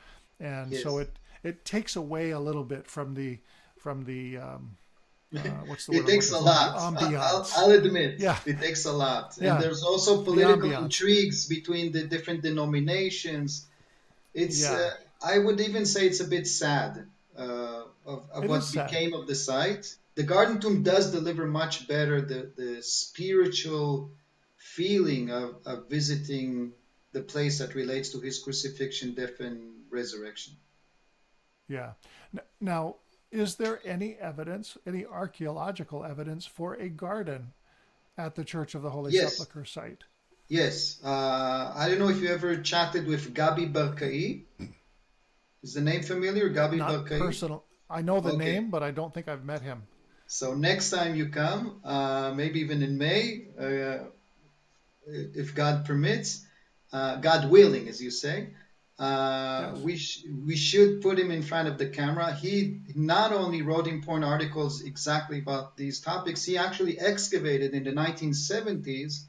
and 0.41 0.75
so 0.75 0.99
it 0.99 1.11
it 1.43 1.65
takes 1.65 1.97
away 1.97 2.31
a 2.31 2.39
little 2.41 2.65
bit 2.65 2.87
from 2.87 3.15
the 3.15 3.39
from 3.77 4.05
the 4.05 4.37
um, 4.39 4.77
uh, 5.37 5.39
what's 5.67 5.87
the 5.87 5.93
It 5.95 6.07
takes 6.07 6.31
a 6.33 6.39
lot. 6.39 6.77
I'll. 6.77 7.47
I'll 7.57 7.71
admit. 7.73 8.19
Yeah. 8.19 8.39
It 8.47 8.59
takes 8.61 8.87
a 8.87 8.93
lot. 8.93 9.37
Yeah. 9.41 9.55
And 9.55 9.63
there's 9.63 9.83
also 9.83 10.23
political 10.25 10.71
ambiance. 10.71 10.85
intrigues 10.85 11.47
between 11.47 11.93
the 11.93 12.05
different 12.05 12.43
denominations. 12.43 13.67
It's, 14.33 14.63
Yeah. 14.63 14.73
uh, 14.73 14.91
I 15.23 15.39
would 15.39 15.61
even 15.61 15.85
say 15.85 16.07
it's 16.07 16.21
a 16.21 16.27
bit 16.27 16.47
sad 16.47 17.07
uh, 17.39 17.83
of, 18.07 18.23
of 18.33 18.45
It 18.45 18.49
what 18.51 18.61
is 18.61 18.69
sad. 18.69 18.89
became 18.91 19.13
of 19.13 19.27
the 19.27 19.35
site. 19.35 19.95
The 20.19 20.25
Garden 20.25 20.59
Tomb 20.59 20.83
does 20.83 21.13
deliver 21.13 21.47
much 21.47 21.87
better 21.87 22.21
the, 22.21 22.51
the 22.57 22.83
spiritual 22.83 24.11
feeling 24.57 25.31
of, 25.31 25.59
of 25.65 25.89
visiting 25.89 26.73
the 27.13 27.21
place 27.21 27.61
that 27.61 27.77
relates 27.77 28.09
to 28.09 28.21
his 28.21 28.41
crucifixion, 28.41 29.15
death, 29.15 29.39
and 29.39 29.85
resurrection. 29.91 30.55
Yeah. 31.69 31.93
Now, 32.61 32.97
is 33.31 33.55
there 33.55 33.79
any 33.85 34.17
evidence, 34.17 34.77
any 34.85 35.07
archaeological 35.07 36.05
evidence 36.05 36.45
for 36.45 36.75
a 36.75 36.89
garden 36.89 37.53
at 38.17 38.35
the 38.35 38.43
Church 38.43 38.75
of 38.75 38.83
the 38.83 38.91
Holy 38.91 39.13
Yes. 39.13 39.37
Sepulchre 39.37 39.65
site? 39.65 40.03
Yes. 40.49 40.99
Uh, 41.05 41.73
I 41.77 41.89
don't 41.89 42.01
know 42.01 42.09
if 42.09 42.21
you 42.21 42.29
ever 42.31 42.57
chatted 42.57 43.07
with 43.07 43.33
Gabi 43.35 43.73
Barkai. 43.73 44.43
Is 45.63 45.75
the 45.75 45.81
name 45.81 46.03
familiar? 46.03 46.51
Gabi 46.51 46.79
Not 46.79 46.91
Barkai? 46.91 47.21
personal. 47.21 47.63
I 47.89 48.03
know 48.03 48.19
the 48.19 48.31
Okay. 48.33 48.39
name, 48.39 48.71
but 48.71 48.83
I 48.83 48.91
don't 48.91 49.15
think 49.15 49.29
I've 49.29 49.45
met 49.45 49.63
him. 49.63 49.85
So 50.29 50.55
next 50.55 50.91
time 50.91 51.17
you 51.17 51.31
come, 51.31 51.81
uh, 51.85 52.33
maybe 52.37 52.61
even 52.61 52.83
in 52.83 52.99
May, 52.99 53.47
uh, 53.59 54.11
if 55.07 55.55
God 55.55 55.85
permits, 55.87 56.45
uh, 56.93 57.17
God 57.17 57.51
willing, 57.51 57.89
as 57.89 58.03
you 58.03 58.11
say, 58.11 58.51
uh, 58.99 59.73
Yes. 59.75 59.83
we 59.85 59.97
sh- 59.97 60.25
we 60.47 60.57
should 60.57 61.01
put 61.01 61.19
him 61.19 61.31
in 61.31 61.43
front 61.43 61.69
of 61.69 61.79
the 61.79 61.87
camera. 61.89 62.35
He 62.35 62.81
not 62.95 63.33
only 63.33 63.63
wrote 63.63 63.87
important 63.87 64.25
articles 64.25 64.83
exactly 64.83 65.39
about 65.39 65.77
these 65.77 66.01
topics, 66.01 66.45
he 66.45 66.59
actually 66.59 66.99
excavated 66.99 67.75
in 67.75 67.85
the 67.85 67.93
1970s, 67.93 69.27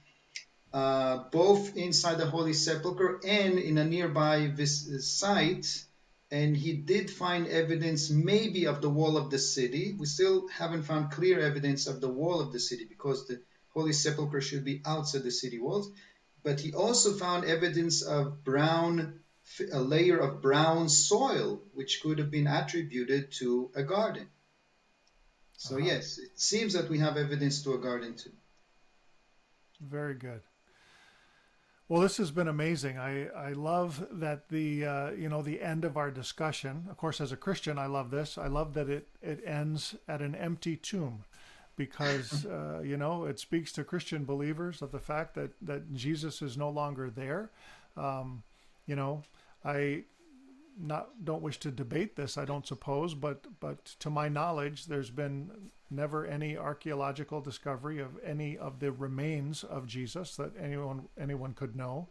uh, 0.73 1.23
both 1.31 1.77
inside 1.77 2.17
the 2.17 2.25
Holy 2.25 2.53
Sepulchre 2.53 3.19
and 3.25 3.57
in 3.59 3.77
a 3.77 3.85
nearby 3.85 4.47
vis- 4.47 4.89
site 5.07 5.85
and 6.31 6.55
he 6.55 6.73
did 6.73 7.09
find 7.09 7.47
evidence 7.47 8.09
maybe 8.09 8.65
of 8.65 8.81
the 8.81 8.89
wall 8.89 9.17
of 9.17 9.29
the 9.31 9.39
city. 9.39 9.95
We 9.97 10.05
still 10.05 10.47
haven't 10.47 10.83
found 10.83 11.11
clear 11.11 11.39
evidence 11.39 11.87
of 11.87 12.01
the 12.01 12.09
wall 12.09 12.39
of 12.41 12.51
the 12.51 12.59
city 12.59 12.85
because 12.85 13.27
the 13.27 13.41
Holy 13.69 13.93
Sepulchre 13.93 14.41
should 14.41 14.63
be 14.63 14.81
outside 14.85 15.23
the 15.23 15.31
city 15.31 15.59
walls. 15.59 15.89
But 16.43 16.59
he 16.59 16.73
also 16.73 17.13
found 17.13 17.45
evidence 17.45 18.01
of 18.01 18.43
brown, 18.43 19.19
a 19.71 19.81
layer 19.81 20.17
of 20.17 20.41
brown 20.41 20.89
soil, 20.89 21.63
which 21.73 22.01
could 22.01 22.19
have 22.19 22.31
been 22.31 22.47
attributed 22.47 23.31
to 23.39 23.71
a 23.75 23.83
garden. 23.83 24.29
So 25.57 25.77
Uh-huh. 25.77 25.85
yes, 25.85 26.17
it 26.17 26.39
seems 26.39 26.73
that 26.73 26.89
we 26.89 26.99
have 26.99 27.17
evidence 27.17 27.61
to 27.63 27.73
a 27.73 27.79
garden 27.79 28.15
too. 28.15 28.31
Very 29.81 30.15
good. 30.15 30.41
Well, 31.89 32.01
this 32.01 32.17
has 32.17 32.29
been 32.29 32.47
amazing. 32.47 32.99
I, 32.99 33.29
I 33.29 33.53
love 33.53 34.05
that 34.11 34.49
the 34.49 34.85
uh, 34.85 35.11
you 35.11 35.27
know 35.27 35.41
the 35.41 35.59
end 35.59 35.83
of 35.83 35.97
our 35.97 36.11
discussion. 36.11 36.85
Of 36.87 36.97
course, 36.97 37.19
as 37.19 37.31
a 37.31 37.35
Christian, 37.35 37.79
I 37.79 37.87
love 37.87 38.11
this. 38.11 38.37
I 38.37 38.45
love 38.45 38.75
that 38.75 38.89
it 38.89 39.07
it 39.23 39.41
ends 39.43 39.95
at 40.07 40.21
an 40.21 40.35
empty 40.35 40.75
tomb, 40.75 41.23
because 41.75 42.45
uh, 42.45 42.81
you 42.83 42.95
know 42.95 43.25
it 43.25 43.39
speaks 43.39 43.71
to 43.71 43.83
Christian 43.83 44.23
believers 44.23 44.83
of 44.83 44.91
the 44.91 44.99
fact 44.99 45.33
that 45.33 45.53
that 45.63 45.91
Jesus 45.95 46.43
is 46.43 46.57
no 46.57 46.69
longer 46.69 47.09
there. 47.09 47.49
Um, 47.97 48.43
you 48.85 48.95
know, 48.95 49.23
I 49.65 50.03
not 50.79 51.25
don't 51.25 51.41
wish 51.41 51.57
to 51.61 51.71
debate 51.71 52.15
this. 52.15 52.37
I 52.37 52.45
don't 52.45 52.67
suppose, 52.67 53.15
but 53.15 53.47
but 53.59 53.83
to 53.97 54.11
my 54.11 54.29
knowledge, 54.29 54.85
there's 54.85 55.09
been 55.09 55.71
never 55.89 56.25
any 56.25 56.57
archaeological 56.57 57.41
discovery 57.41 57.99
of 57.99 58.09
any 58.23 58.57
of 58.57 58.79
the 58.79 58.91
remains 58.91 59.63
of 59.63 59.87
Jesus 59.87 60.35
that 60.37 60.51
anyone 60.59 61.07
anyone 61.19 61.53
could 61.53 61.75
know, 61.75 62.07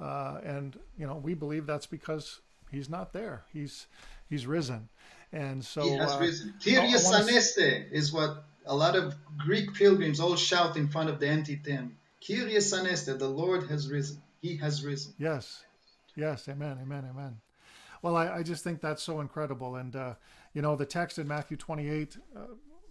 uh, 0.00 0.40
and 0.44 0.78
you 0.98 1.06
know 1.06 1.16
we 1.16 1.34
believe 1.34 1.66
that's 1.66 1.86
because 1.86 2.40
he's 2.70 2.88
not 2.88 3.12
there. 3.12 3.44
He's 3.52 3.86
he's 4.28 4.46
risen, 4.46 4.88
and 5.32 5.64
so 5.64 5.82
he 5.82 5.90
has 5.96 6.12
uh, 6.14 6.18
risen. 6.20 6.54
I- 6.66 6.70
I 6.70 6.74
Kyrie 6.74 7.04
wanna 7.04 7.18
s- 7.18 7.56
Aneste 7.56 7.92
is 7.92 8.12
what 8.12 8.44
a 8.66 8.74
lot 8.74 8.96
of 8.96 9.14
Greek 9.38 9.74
pilgrims 9.74 10.20
all 10.20 10.36
shout 10.36 10.76
in 10.76 10.88
front 10.88 11.08
of 11.10 11.20
the 11.20 11.28
empty 11.28 11.56
tomb. 11.56 11.96
Kyrie 12.26 12.54
Aneste, 12.54 13.18
the 13.18 13.28
Lord 13.28 13.68
has 13.68 13.90
risen. 13.90 14.22
He 14.40 14.56
has 14.56 14.82
risen. 14.84 15.12
Yes. 15.18 15.64
Yes. 16.16 16.48
Amen. 16.48 16.78
Amen. 16.80 17.04
Amen. 17.10 17.40
Well, 18.02 18.16
I, 18.16 18.36
I 18.38 18.42
just 18.42 18.62
think 18.64 18.80
that's 18.80 19.02
so 19.02 19.20
incredible. 19.20 19.76
And, 19.76 19.96
uh, 19.96 20.14
you 20.52 20.60
know, 20.62 20.76
the 20.76 20.86
text 20.86 21.18
in 21.18 21.26
Matthew 21.26 21.56
28, 21.56 22.16
uh, 22.36 22.40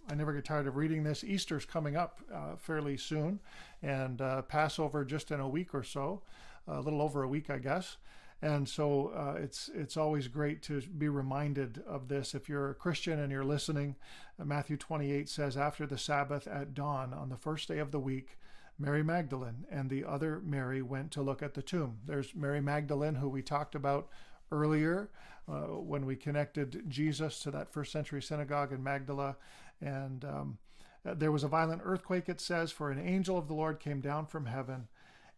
I 0.08 0.14
never 0.14 0.32
get 0.32 0.44
tired 0.44 0.66
of 0.66 0.76
reading 0.76 1.02
this. 1.02 1.24
Easter's 1.24 1.64
coming 1.64 1.96
up 1.96 2.20
uh, 2.32 2.56
fairly 2.56 2.96
soon, 2.96 3.40
and 3.82 4.20
uh, 4.20 4.42
Passover 4.42 5.04
just 5.04 5.30
in 5.30 5.40
a 5.40 5.48
week 5.48 5.74
or 5.74 5.82
so, 5.82 6.22
a 6.68 6.80
little 6.80 7.00
over 7.00 7.22
a 7.22 7.28
week, 7.28 7.50
I 7.50 7.58
guess. 7.58 7.96
And 8.42 8.68
so 8.68 9.08
uh, 9.16 9.38
it's 9.38 9.70
it's 9.74 9.96
always 9.96 10.28
great 10.28 10.60
to 10.64 10.82
be 10.82 11.08
reminded 11.08 11.82
of 11.86 12.08
this. 12.08 12.34
If 12.34 12.48
you're 12.48 12.70
a 12.70 12.74
Christian 12.74 13.18
and 13.18 13.32
you're 13.32 13.44
listening, 13.44 13.96
uh, 14.38 14.44
Matthew 14.44 14.76
28 14.76 15.28
says, 15.28 15.56
After 15.56 15.86
the 15.86 15.96
Sabbath 15.96 16.46
at 16.46 16.74
dawn 16.74 17.14
on 17.14 17.30
the 17.30 17.38
first 17.38 17.68
day 17.68 17.78
of 17.78 17.90
the 17.90 18.00
week, 18.00 18.36
Mary 18.78 19.02
Magdalene 19.02 19.64
and 19.70 19.88
the 19.88 20.04
other 20.04 20.40
Mary 20.44 20.82
went 20.82 21.10
to 21.12 21.22
look 21.22 21.42
at 21.42 21.54
the 21.54 21.62
tomb. 21.62 21.98
There's 22.04 22.34
Mary 22.34 22.60
Magdalene, 22.60 23.14
who 23.14 23.28
we 23.30 23.40
talked 23.40 23.74
about 23.74 24.08
earlier 24.52 25.08
uh, 25.48 25.78
when 25.78 26.04
we 26.06 26.16
connected 26.16 26.84
Jesus 26.88 27.38
to 27.40 27.50
that 27.52 27.72
first 27.72 27.92
century 27.92 28.20
synagogue 28.20 28.72
in 28.72 28.82
Magdala. 28.82 29.36
And 29.80 30.24
um, 30.24 30.58
uh, 31.06 31.14
there 31.14 31.32
was 31.32 31.44
a 31.44 31.48
violent 31.48 31.82
earthquake, 31.84 32.28
it 32.28 32.40
says, 32.40 32.70
for 32.70 32.90
an 32.90 32.98
angel 32.98 33.36
of 33.36 33.48
the 33.48 33.54
Lord 33.54 33.80
came 33.80 34.00
down 34.00 34.26
from 34.26 34.46
heaven 34.46 34.88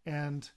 and 0.05 0.49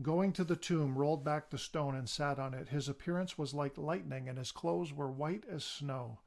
going 0.00 0.32
to 0.32 0.44
the 0.44 0.56
tomb, 0.56 0.96
rolled 0.96 1.24
back 1.24 1.50
the 1.50 1.58
stone 1.58 1.94
and 1.94 2.08
sat 2.08 2.38
on 2.38 2.54
it. 2.54 2.68
His 2.68 2.88
appearance 2.88 3.36
was 3.36 3.52
like 3.52 3.76
lightning, 3.76 4.28
and 4.28 4.38
his 4.38 4.52
clothes 4.52 4.92
were 4.92 5.10
white 5.10 5.44
as 5.50 5.64
snow. 5.64 6.20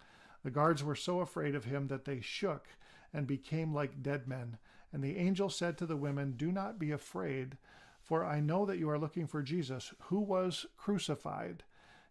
The 0.43 0.51
guards 0.51 0.83
were 0.83 0.95
so 0.95 1.21
afraid 1.21 1.55
of 1.55 1.65
him 1.65 1.87
that 1.87 2.05
they 2.05 2.21
shook 2.21 2.67
and 3.13 3.25
became 3.25 3.73
like 3.73 4.03
dead 4.03 4.27
men. 4.27 4.57
And 4.93 5.03
the 5.03 5.17
angel 5.17 5.49
said 5.49 5.77
to 5.77 5.85
the 5.85 5.97
women, 5.97 6.33
Do 6.37 6.51
not 6.51 6.77
be 6.77 6.91
afraid, 6.91 7.57
for 8.01 8.23
I 8.23 8.39
know 8.39 8.65
that 8.65 8.77
you 8.77 8.89
are 8.89 8.99
looking 8.99 9.25
for 9.25 9.41
Jesus, 9.41 9.93
who 10.03 10.19
was 10.19 10.67
crucified. 10.77 11.63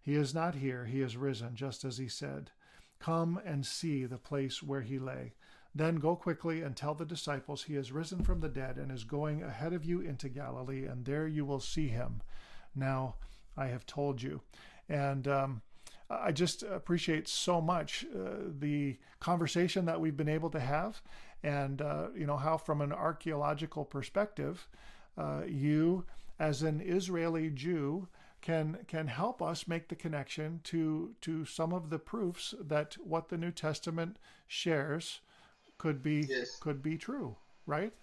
He 0.02 0.14
is 0.14 0.34
not 0.34 0.56
here, 0.56 0.86
he 0.86 1.00
is 1.00 1.16
risen, 1.16 1.54
just 1.54 1.84
as 1.84 1.98
he 1.98 2.08
said. 2.08 2.50
Come 2.98 3.40
and 3.44 3.66
see 3.66 4.04
the 4.04 4.18
place 4.18 4.62
where 4.62 4.82
he 4.82 4.98
lay. 4.98 5.32
Then 5.74 5.96
go 5.96 6.14
quickly 6.14 6.62
and 6.62 6.76
tell 6.76 6.94
the 6.94 7.04
disciples 7.04 7.64
he 7.64 7.74
has 7.74 7.90
risen 7.90 8.22
from 8.22 8.40
the 8.40 8.48
dead 8.48 8.76
and 8.76 8.92
is 8.92 9.04
going 9.04 9.42
ahead 9.42 9.72
of 9.72 9.84
you 9.84 10.00
into 10.00 10.28
Galilee, 10.28 10.86
and 10.86 11.04
there 11.04 11.26
you 11.26 11.44
will 11.44 11.60
see 11.60 11.88
him. 11.88 12.22
Now 12.74 13.16
I 13.56 13.66
have 13.66 13.84
told 13.84 14.22
you. 14.22 14.40
And 14.88 15.26
um, 15.26 15.62
I 16.08 16.32
just 16.32 16.62
appreciate 16.62 17.28
so 17.28 17.60
much 17.60 18.06
uh, 18.14 18.50
the 18.58 18.98
conversation 19.20 19.86
that 19.86 20.00
we've 20.00 20.16
been 20.16 20.28
able 20.28 20.50
to 20.50 20.60
have, 20.60 21.02
and 21.42 21.82
uh, 21.82 22.08
you 22.16 22.26
know 22.26 22.36
how, 22.36 22.56
from 22.56 22.80
an 22.80 22.92
archaeological 22.92 23.84
perspective, 23.84 24.68
uh, 25.18 25.42
you, 25.46 26.04
as 26.38 26.62
an 26.62 26.80
Israeli 26.80 27.50
Jew, 27.50 28.08
can 28.44 28.76
can 28.86 29.06
help 29.06 29.40
us 29.40 29.66
make 29.66 29.88
the 29.88 29.94
connection 29.94 30.60
to 30.64 31.14
to 31.22 31.46
some 31.46 31.72
of 31.72 31.88
the 31.88 31.98
proofs 31.98 32.54
that 32.60 32.94
what 33.02 33.30
the 33.30 33.38
New 33.38 33.50
Testament 33.50 34.18
shares 34.46 35.20
could 35.78 36.02
be 36.02 36.26
yes. 36.28 36.58
could 36.60 36.82
be 36.82 36.98
true, 36.98 37.36
right? 37.66 37.94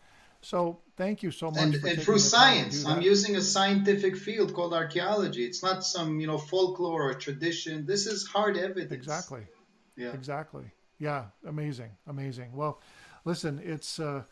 So 0.42 0.80
thank 0.98 1.22
you 1.22 1.30
so 1.30 1.52
much. 1.52 1.62
And, 1.62 1.76
and 1.76 2.02
through 2.02 2.18
science, 2.18 2.84
I'm 2.88 3.04
using 3.04 3.36
a 3.36 3.42
scientific 3.42 4.18
field 4.18 4.56
called 4.56 4.74
archaeology. 4.74 5.46
It's 5.46 5.62
not 5.62 5.86
some 5.86 6.20
you 6.20 6.26
know 6.26 6.40
folklore 6.40 7.04
or 7.10 7.14
tradition. 7.14 7.86
This 7.86 8.08
is 8.08 8.26
hard 8.26 8.58
evidence. 8.58 8.92
Exactly. 8.92 9.44
Yeah. 9.96 10.14
Exactly. 10.14 10.66
Yeah. 10.98 11.26
Amazing. 11.46 11.92
Amazing. 12.08 12.56
Well, 12.56 12.82
listen, 13.26 13.62
it's 13.64 14.00
uh, 14.00 14.24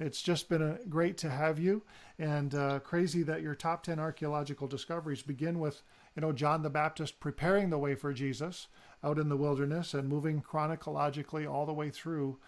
it's 0.00 0.22
just 0.22 0.48
been 0.48 0.62
a, 0.62 0.78
great 0.88 1.16
to 1.18 1.30
have 1.30 1.58
you, 1.58 1.82
and 2.18 2.54
uh, 2.54 2.78
crazy 2.80 3.22
that 3.24 3.42
your 3.42 3.54
top 3.54 3.82
ten 3.82 3.98
archaeological 3.98 4.68
discoveries 4.68 5.22
begin 5.22 5.58
with 5.58 5.82
you 6.14 6.22
know 6.22 6.32
John 6.32 6.62
the 6.62 6.70
Baptist 6.70 7.20
preparing 7.20 7.70
the 7.70 7.78
way 7.78 7.94
for 7.94 8.12
Jesus 8.12 8.68
out 9.02 9.18
in 9.18 9.28
the 9.28 9.36
wilderness 9.36 9.94
and 9.94 10.08
moving 10.08 10.40
chronologically 10.40 11.46
all 11.46 11.66
the 11.66 11.72
way 11.72 11.90
through 11.90 12.38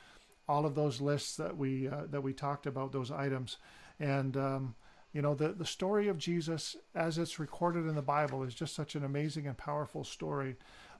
all 0.48 0.66
of 0.66 0.74
those 0.74 1.00
lists 1.00 1.36
that 1.36 1.56
we 1.56 1.88
uh, 1.88 2.02
that 2.10 2.22
we 2.22 2.32
talked 2.32 2.66
about 2.66 2.92
those 2.92 3.10
items. 3.10 3.56
And 3.98 4.36
um, 4.36 4.74
you 5.12 5.22
know 5.22 5.34
the 5.34 5.48
the 5.48 5.66
story 5.66 6.08
of 6.08 6.18
Jesus 6.18 6.76
as 6.94 7.18
it's 7.18 7.38
recorded 7.38 7.86
in 7.86 7.94
the 7.96 8.02
Bible 8.02 8.42
is 8.42 8.54
just 8.54 8.74
such 8.74 8.94
an 8.94 9.04
amazing 9.04 9.46
and 9.46 9.56
powerful 9.56 10.04
story. 10.04 10.56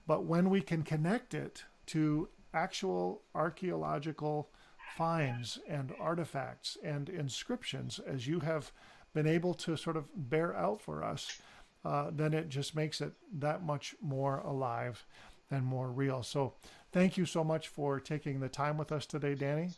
But 0.07 0.25
when 0.25 0.49
we 0.49 0.61
can 0.61 0.83
connect 0.83 1.33
it 1.33 1.63
to 1.87 2.29
actual 2.53 3.21
archaeological 3.33 4.49
finds 4.97 5.59
and 5.67 5.93
artifacts 5.99 6.77
and 6.83 7.09
inscriptions 7.09 7.99
as 7.99 8.27
you 8.27 8.39
have 8.39 8.71
been 9.13 9.27
able 9.27 9.53
to 9.53 9.75
sort 9.75 9.97
of 9.97 10.05
bear 10.15 10.55
out 10.55 10.81
for 10.81 11.03
us 11.03 11.41
uh, 11.83 12.11
then 12.13 12.33
it 12.33 12.49
just 12.49 12.75
makes 12.75 13.01
it 13.01 13.13
that 13.33 13.63
much 13.63 13.95
more 14.01 14.37
alive 14.39 15.05
and 15.49 15.65
more 15.65 15.91
real 15.91 16.23
so 16.23 16.53
Thank 16.91 17.17
you 17.17 17.25
so 17.25 17.43
much 17.43 17.69
for 17.69 17.99
taking 17.99 18.39
the 18.39 18.49
time 18.49 18.77
with 18.77 18.91
us 18.91 19.05
today, 19.05 19.33
Danny. 19.33 19.69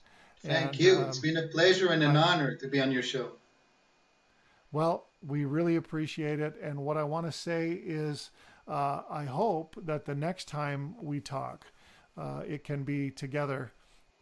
Thank 0.44 0.72
and, 0.72 0.80
you. 0.80 0.98
Um, 0.98 1.04
it's 1.04 1.20
been 1.20 1.38
a 1.38 1.48
pleasure 1.48 1.90
and 1.90 2.02
an 2.02 2.18
I, 2.18 2.34
honor 2.34 2.56
to 2.56 2.68
be 2.68 2.82
on 2.82 2.92
your 2.92 3.04
show. 3.04 3.34
Well, 4.72 5.06
we 5.26 5.46
really 5.46 5.76
appreciate 5.76 6.40
it. 6.40 6.56
And 6.62 6.80
what 6.80 6.98
I 6.98 7.04
want 7.04 7.28
to 7.28 7.32
say 7.32 7.72
is, 7.72 8.32
uh, 8.68 9.04
I 9.10 9.26
hope 9.26 9.76
that 9.86 10.06
the 10.06 10.16
next 10.16 10.48
time 10.48 10.96
we 11.00 11.20
talk, 11.20 11.66
uh, 12.18 12.42
it 12.48 12.64
can 12.64 12.84
be 12.84 13.12
together 13.12 13.74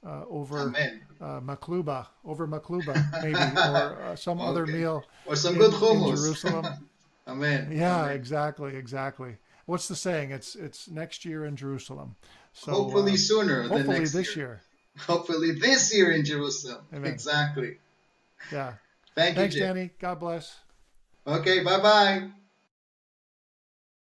uh, 0.06 0.24
over 0.30 0.74
uh, 1.20 1.40
makluba, 1.40 2.08
over 2.26 2.48
makluba, 2.48 2.96
maybe, 3.22 3.36
or 3.70 4.02
uh, 4.02 4.16
some 4.16 4.40
okay. 4.40 4.50
other 4.50 4.66
meal, 4.66 5.04
or 5.26 5.36
some 5.36 5.54
in, 5.54 5.60
good 5.60 5.72
hummus 5.72 6.10
in 6.10 6.16
Jerusalem. 6.16 6.66
Amen. 7.28 7.70
Yeah, 7.72 8.04
Amen. 8.04 8.16
exactly, 8.16 8.76
exactly. 8.76 9.38
What's 9.66 9.88
the 9.88 9.96
saying? 9.96 10.32
It's 10.32 10.56
it's 10.56 10.90
next 10.90 11.24
year 11.24 11.46
in 11.46 11.56
Jerusalem. 11.56 12.16
So 12.54 12.72
hopefully 12.72 13.14
uh, 13.14 13.18
sooner. 13.18 13.64
Hopefully 13.64 14.06
this 14.06 14.36
year. 14.36 14.48
year. 14.48 14.62
Hopefully 14.98 15.52
this 15.54 15.96
year 15.96 16.12
in 16.12 16.26
Jerusalem. 16.26 16.84
Amen. 16.94 17.12
Exactly. 17.12 17.78
Yeah. 18.52 18.74
Thank 19.16 19.36
Thanks, 19.36 19.56
you, 19.56 19.62
Danny. 19.62 19.92
God 20.00 20.20
bless. 20.20 20.58
Okay. 21.28 21.64
Bye 21.64 21.80
bye. 21.80 22.32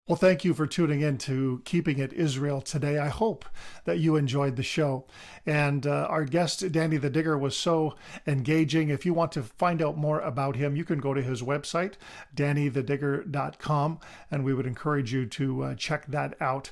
Well, 0.07 0.15
thank 0.15 0.45
you 0.45 0.53
for 0.53 0.65
tuning 0.65 1.01
in 1.01 1.17
to 1.19 1.61
Keeping 1.65 1.99
It 1.99 2.13
Israel 2.13 2.61
today. 2.61 2.97
I 2.97 3.09
hope 3.09 3.43
that 3.83 3.99
you 3.99 4.15
enjoyed 4.15 4.55
the 4.55 4.63
show. 4.63 5.05
And 5.45 5.85
uh, 5.85 6.07
our 6.09 6.23
guest, 6.23 6.71
Danny 6.71 6.95
the 6.95 7.09
Digger, 7.09 7.37
was 7.37 7.57
so 7.57 7.93
engaging. 8.25 8.87
If 8.87 9.05
you 9.05 9.13
want 9.13 9.33
to 9.33 9.43
find 9.43 9.81
out 9.81 9.97
more 9.97 10.21
about 10.21 10.55
him, 10.55 10.77
you 10.77 10.85
can 10.85 10.99
go 10.99 11.13
to 11.13 11.21
his 11.21 11.41
website, 11.41 11.95
dannythedigger.com, 12.33 13.99
and 14.31 14.45
we 14.45 14.53
would 14.53 14.65
encourage 14.65 15.11
you 15.11 15.25
to 15.25 15.63
uh, 15.63 15.75
check 15.75 16.05
that 16.07 16.35
out. 16.39 16.71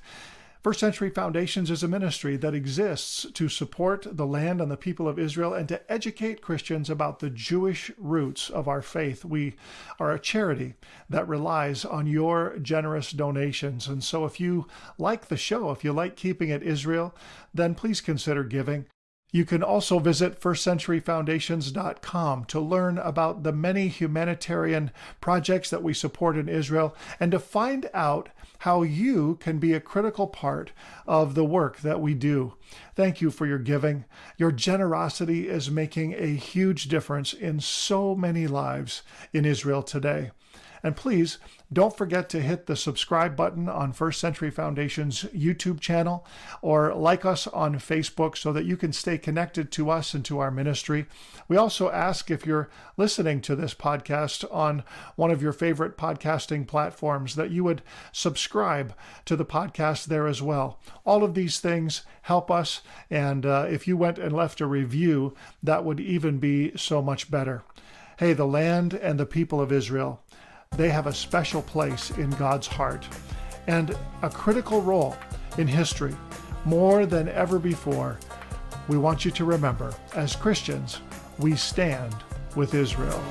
First 0.66 0.80
Century 0.80 1.12
Foundations 1.12 1.70
is 1.70 1.84
a 1.84 1.88
ministry 1.88 2.38
that 2.38 2.56
exists 2.56 3.28
to 3.34 3.50
support 3.50 4.08
the 4.10 4.26
land 4.26 4.60
and 4.60 4.72
the 4.72 4.76
people 4.76 5.08
of 5.08 5.20
Israel 5.20 5.54
and 5.54 5.70
to 5.70 5.80
educate 5.92 6.42
Christians 6.42 6.90
about 6.90 7.20
the 7.20 7.30
Jewish 7.30 7.92
roots 8.00 8.50
of 8.50 8.68
our 8.68 8.82
faith. 8.82 9.24
We 9.24 9.58
are 10.00 10.12
a 10.12 10.20
charity 10.20 10.74
that 11.08 11.28
relies 11.28 11.86
on 11.86 12.08
your 12.08 12.58
generous 12.58 13.12
donations. 13.12 13.88
And 13.88 14.04
so 14.04 14.26
if 14.26 14.40
you 14.40 14.66
like 14.98 15.28
the 15.28 15.38
show, 15.38 15.70
if 15.70 15.84
you 15.84 15.94
like 15.94 16.16
keeping 16.16 16.50
it 16.50 16.64
Israel, 16.64 17.14
then 17.54 17.76
please 17.76 18.02
consider 18.02 18.44
giving. 18.44 18.88
You 19.32 19.44
can 19.44 19.64
also 19.64 20.00
visit 20.00 20.40
firstcenturyfoundations.com 20.40 22.46
to 22.46 22.60
learn 22.60 22.98
about 22.98 23.44
the 23.44 23.52
many 23.52 23.90
humanitarian 23.90 24.92
projects 25.20 25.70
that 25.70 25.84
we 25.84 25.94
support 25.94 26.38
in 26.38 26.48
Israel 26.48 26.96
and 27.20 27.32
to 27.32 27.40
find 27.40 27.90
out 27.94 28.30
how 28.60 28.84
you 28.84 29.36
can 29.42 29.60
be 29.60 29.74
a 29.74 29.82
critical 29.82 30.28
part 30.28 30.72
of 31.06 31.36
the 31.36 31.44
work 31.44 31.80
that 31.80 32.00
we 32.00 32.14
do. 32.14 32.54
Thank 32.96 33.20
you 33.20 33.30
for 33.30 33.46
your 33.46 33.60
giving. 33.60 34.06
Your 34.38 34.52
generosity 34.52 35.50
is 35.50 35.70
making 35.70 36.14
a 36.14 36.36
huge 36.36 36.88
difference 36.88 37.34
in 37.34 37.60
so 37.60 38.16
many 38.16 38.48
lives 38.48 39.02
in 39.34 39.44
Israel 39.44 39.84
today. 39.84 40.32
And 40.82 40.96
please 40.96 41.40
don't 41.74 41.98
forget 41.98 42.30
to 42.30 42.42
hit 42.42 42.68
the 42.68 42.76
subscribe 42.76 43.36
button 43.36 43.68
on 43.68 43.92
First 43.92 44.20
Century 44.20 44.52
Foundation's 44.52 45.24
YouTube 45.26 45.80
channel 45.80 46.26
or 46.62 46.94
like 46.94 47.26
us 47.26 47.48
on 47.48 47.76
Facebook 47.76 48.38
so 48.38 48.54
that 48.54 48.66
you 48.66 48.78
can 48.78 48.94
stay 48.94 49.18
connected 49.18 49.72
to 49.72 49.90
us 49.90 50.14
and 50.14 50.24
to 50.26 50.40
our 50.40 50.52
ministry. 50.52 51.08
We 51.48 51.58
also 51.58 51.90
ask 51.90 52.30
if 52.30 52.46
you're 52.46 52.70
listening 52.98 53.42
to 53.42 53.56
this 53.56 53.74
podcast 53.74 54.46
on 54.54 54.84
one 55.16 55.32
of 55.32 55.42
your 55.42 55.54
favorite 55.54 55.98
podcasting 55.98 56.68
platforms 56.68 57.36
that 57.36 57.52
you 57.52 57.64
would 57.64 57.82
subscribe 58.12 58.94
to 59.26 59.36
the 59.36 59.46
podcast 59.46 60.06
there 60.06 60.28
as 60.28 60.42
well. 60.42 60.80
All 61.06 61.24
of 61.24 61.34
these 61.34 61.60
things 61.60 62.04
help 62.24 62.52
us, 62.52 62.82
and 63.10 63.46
uh, 63.46 63.66
if 63.70 63.88
you 63.88 63.98
went 63.98 64.18
and 64.18 64.36
left 64.36 64.62
a 64.62 64.66
review, 64.66 65.36
that 65.62 65.84
would 65.84 66.00
even 66.00 66.38
be 66.38 66.76
so 66.78 67.02
much 67.02 67.30
better. 67.32 67.64
Hey, 68.18 68.32
the 68.32 68.48
land 68.48 68.94
and 68.94 69.20
the 69.20 69.26
people 69.26 69.60
of 69.60 69.72
Israel 69.74 70.24
they 70.78 70.90
have 70.90 71.08
a 71.08 71.14
special 71.14 71.62
place 71.62 72.12
in 72.12 72.30
God's 72.32 72.68
heart 72.68 73.08
and 73.68 73.98
a 74.22 74.30
critical 74.30 74.82
role 74.82 75.18
in 75.58 75.68
history 75.68 76.16
more 76.66 77.06
than 77.06 77.30
ever 77.30 77.60
before. 77.60 78.20
We 78.88 78.98
want 78.98 79.26
you 79.26 79.32
to 79.32 79.46
remember, 79.46 79.94
as 80.14 80.36
Christians, 80.36 81.02
we 81.40 81.56
stand 81.56 82.16
with 82.56 82.74
Israel. 82.74 83.24